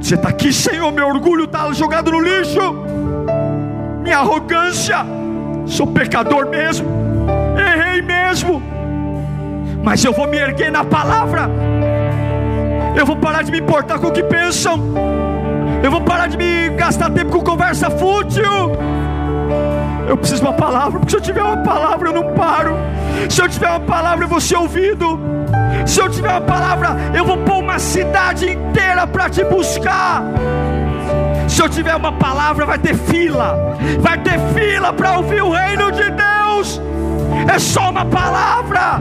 Você 0.00 0.16
está 0.16 0.30
aqui, 0.30 0.52
Senhor, 0.52 0.90
meu 0.90 1.06
orgulho 1.06 1.44
está 1.44 1.72
jogado 1.72 2.10
no 2.10 2.20
lixo, 2.20 2.60
minha 4.02 4.18
arrogância, 4.18 4.98
sou 5.66 5.86
pecador 5.86 6.48
mesmo, 6.48 6.88
errei 7.56 8.02
mesmo, 8.02 8.60
mas 9.84 10.04
eu 10.04 10.12
vou 10.12 10.26
me 10.26 10.36
erguer 10.36 10.72
na 10.72 10.84
palavra, 10.84 11.48
eu 12.96 13.06
vou 13.06 13.14
parar 13.16 13.42
de 13.42 13.52
me 13.52 13.60
importar 13.60 14.00
com 14.00 14.08
o 14.08 14.12
que 14.12 14.24
pensam, 14.24 14.80
eu 15.82 15.90
vou 15.90 16.00
parar 16.00 16.28
de 16.28 16.36
me 16.36 16.70
gastar 16.70 17.10
tempo 17.10 17.30
com 17.30 17.42
conversa 17.42 17.90
fútil. 17.90 18.72
Eu 20.08 20.16
preciso 20.16 20.42
de 20.42 20.48
uma 20.48 20.54
palavra, 20.54 21.00
porque 21.00 21.10
se 21.10 21.16
eu 21.16 21.20
tiver 21.20 21.42
uma 21.42 21.58
palavra 21.58 22.08
eu 22.08 22.14
não 22.14 22.34
paro. 22.34 22.76
Se 23.28 23.42
eu 23.42 23.48
tiver 23.48 23.68
uma 23.68 23.80
palavra 23.80 24.24
eu 24.24 24.28
vou 24.28 24.40
ser 24.40 24.56
ouvido. 24.56 25.18
Se 25.84 26.00
eu 26.00 26.08
tiver 26.08 26.30
uma 26.30 26.40
palavra, 26.40 26.96
eu 27.14 27.24
vou 27.24 27.38
pôr 27.38 27.58
uma 27.58 27.78
cidade 27.78 28.50
inteira 28.50 29.06
para 29.06 29.28
te 29.28 29.44
buscar. 29.44 30.22
Se 31.48 31.62
eu 31.62 31.68
tiver 31.68 31.94
uma 31.94 32.12
palavra, 32.12 32.66
vai 32.66 32.78
ter 32.78 32.94
fila, 32.94 33.76
vai 34.00 34.18
ter 34.18 34.38
fila 34.54 34.92
para 34.92 35.18
ouvir 35.18 35.42
o 35.42 35.50
reino 35.50 35.92
de 35.92 36.10
Deus. 36.10 36.80
É 37.52 37.58
só 37.58 37.90
uma 37.90 38.04
palavra, 38.04 39.00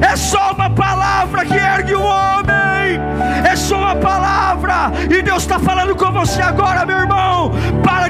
é 0.00 0.16
só 0.16 0.52
uma 0.52 0.70
palavra 0.70 1.44
que 1.44 1.54
ergue 1.54 1.87
falando 5.60 5.94
com 5.94 6.12
você 6.12 6.40
agora, 6.40 6.84
meu 6.84 6.98
irmão. 6.98 7.52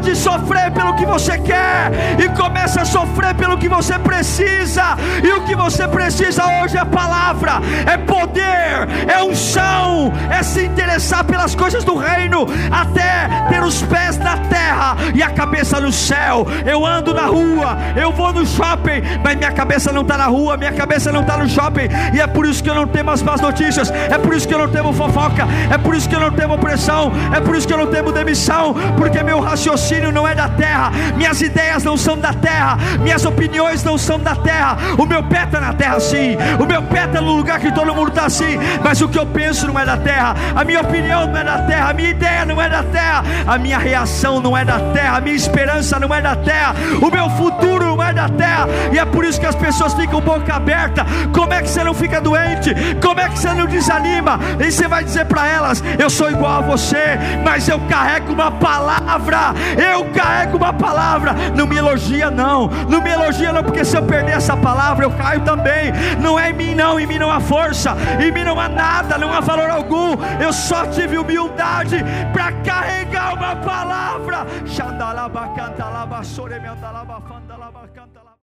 De 0.08 0.16
sofrer 0.16 0.70
pelo 0.70 0.94
que 0.94 1.04
você 1.04 1.36
quer 1.36 1.92
e 2.18 2.30
começa 2.30 2.80
a 2.80 2.84
sofrer 2.86 3.34
pelo 3.34 3.58
que 3.58 3.68
você 3.68 3.98
precisa, 3.98 4.96
e 5.22 5.30
o 5.32 5.42
que 5.42 5.54
você 5.54 5.86
precisa 5.86 6.44
hoje 6.62 6.78
é 6.78 6.84
palavra, 6.86 7.60
é 7.86 7.98
poder, 7.98 8.88
é 9.06 9.22
unção, 9.22 10.10
é 10.30 10.42
se 10.42 10.64
interessar 10.64 11.24
pelas 11.24 11.54
coisas 11.54 11.84
do 11.84 11.94
reino, 11.94 12.46
até 12.70 13.28
ter 13.50 13.62
os 13.62 13.82
pés 13.82 14.16
na 14.16 14.38
terra 14.38 14.96
e 15.14 15.22
a 15.22 15.28
cabeça 15.28 15.78
no 15.78 15.92
céu. 15.92 16.46
Eu 16.64 16.86
ando 16.86 17.12
na 17.12 17.26
rua, 17.26 17.76
eu 17.94 18.10
vou 18.10 18.32
no 18.32 18.46
shopping, 18.46 19.02
mas 19.22 19.36
minha 19.36 19.52
cabeça 19.52 19.92
não 19.92 20.00
está 20.00 20.16
na 20.16 20.26
rua, 20.26 20.56
minha 20.56 20.72
cabeça 20.72 21.12
não 21.12 21.20
está 21.20 21.36
no 21.36 21.46
shopping, 21.46 21.88
e 22.14 22.20
é 22.20 22.26
por 22.26 22.46
isso 22.46 22.62
que 22.62 22.70
eu 22.70 22.74
não 22.74 22.86
tenho 22.86 23.10
as 23.10 23.22
más 23.22 23.42
notícias, 23.42 23.90
é 23.90 24.16
por 24.16 24.34
isso 24.34 24.48
que 24.48 24.54
eu 24.54 24.58
não 24.58 24.68
tenho 24.68 24.90
fofoca, 24.94 25.46
é 25.70 25.76
por 25.76 25.94
isso 25.94 26.08
que 26.08 26.16
eu 26.16 26.20
não 26.20 26.30
tenho 26.30 26.50
opressão, 26.50 27.12
é 27.30 27.40
por 27.40 27.54
isso 27.54 27.66
que 27.66 27.74
eu 27.74 27.78
não 27.78 27.88
tenho 27.88 28.10
demissão, 28.10 28.74
porque 28.96 29.22
meu 29.22 29.40
raciocínio 29.40 29.97
não 30.00 30.26
é 30.26 30.34
da 30.34 30.48
terra, 30.48 30.90
minhas 31.16 31.40
ideias 31.40 31.84
não 31.84 31.96
são 31.96 32.18
da 32.18 32.32
terra, 32.32 32.76
minhas 33.00 33.24
opiniões 33.24 33.82
não 33.84 33.98
são 33.98 34.18
da 34.18 34.34
terra. 34.34 34.76
O 34.96 35.06
meu 35.06 35.22
pé 35.22 35.44
está 35.44 35.60
na 35.60 35.72
terra 35.72 36.00
sim, 36.00 36.36
o 36.58 36.66
meu 36.66 36.82
pé 36.82 37.04
está 37.04 37.20
no 37.20 37.32
lugar 37.32 37.60
que 37.60 37.72
todo 37.72 37.94
mundo 37.94 38.08
está 38.08 38.26
assim, 38.26 38.58
mas 38.82 39.00
o 39.00 39.08
que 39.08 39.18
eu 39.18 39.26
penso 39.26 39.66
não 39.66 39.78
é 39.78 39.84
da 39.84 39.96
terra, 39.96 40.34
a 40.54 40.64
minha 40.64 40.80
opinião 40.80 41.26
não 41.26 41.36
é 41.36 41.44
da 41.44 41.58
terra, 41.62 41.90
a 41.90 41.92
minha 41.92 42.10
ideia 42.10 42.44
não 42.44 42.60
é 42.60 42.68
da 42.68 42.82
terra, 42.82 43.24
a 43.46 43.58
minha 43.58 43.78
reação 43.78 44.40
não 44.40 44.56
é 44.56 44.64
da 44.64 44.78
terra, 44.92 45.18
a 45.18 45.20
minha 45.20 45.36
esperança 45.36 45.98
não 45.98 46.14
é 46.14 46.20
da 46.20 46.36
terra, 46.36 46.74
o 47.00 47.10
meu 47.10 47.28
futuro 47.30 47.96
não 47.96 48.02
é 48.02 48.12
da 48.12 48.28
terra, 48.28 48.68
e 48.92 48.98
é 48.98 49.04
por 49.04 49.24
isso 49.24 49.40
que 49.40 49.46
as 49.46 49.54
pessoas 49.54 49.94
ficam 49.94 50.20
boca 50.20 50.54
aberta. 50.54 51.04
Como 51.32 51.52
é 51.52 51.62
que 51.62 51.68
você 51.68 51.82
não 51.82 51.94
fica 51.94 52.20
doente? 52.20 52.74
Como 53.00 53.20
é 53.20 53.28
que 53.28 53.38
você 53.38 53.52
não 53.52 53.66
desanima? 53.66 54.38
E 54.60 54.70
você 54.70 54.86
vai 54.86 55.04
dizer 55.04 55.26
para 55.26 55.46
elas: 55.46 55.82
Eu 55.98 56.10
sou 56.10 56.30
igual 56.30 56.58
a 56.58 56.60
você, 56.60 57.18
mas 57.44 57.68
eu 57.68 57.80
carrego 57.88 58.32
uma 58.32 58.50
palavra, 58.50 59.54
eu 59.78 60.04
carrego 60.12 60.56
uma 60.56 60.72
palavra. 60.72 61.34
Não 61.54 61.66
me 61.66 61.76
elogia, 61.76 62.30
não, 62.30 62.68
não 62.88 63.00
me 63.00 63.10
elogia, 63.10 63.52
não, 63.52 63.62
porque 63.62 63.84
se 63.84 63.96
eu 63.96 64.02
perder 64.02 64.32
essa 64.32 64.56
palavra, 64.56 65.04
eu 65.04 65.10
caio 65.12 65.40
também. 65.42 65.92
Não 66.20 66.38
é 66.38 66.50
em 66.50 66.52
mim, 66.52 66.74
não, 66.74 66.98
em 66.98 67.06
mim 67.06 67.18
não 67.18 67.30
há 67.30 67.40
força, 67.40 67.96
em 68.20 68.30
mim 68.30 68.44
não 68.44 68.58
há 68.58 68.68
nada, 68.68 69.16
não 69.16 69.32
há 69.32 69.40
valor 69.40 69.70
algum. 69.70 70.16
Eu 70.40 70.52
só 70.52 70.86
tive 70.86 71.16
humildade 71.18 72.04
para 72.32 72.52
carregar 72.52 73.34
uma 73.34 73.56
palavra. 73.56 74.46
Xandalaba, 74.66 75.48
cantalaba, 75.54 76.24
soremandalaba, 76.24 77.20
fandalaba, 77.20 77.80
cantalaba. 77.94 77.97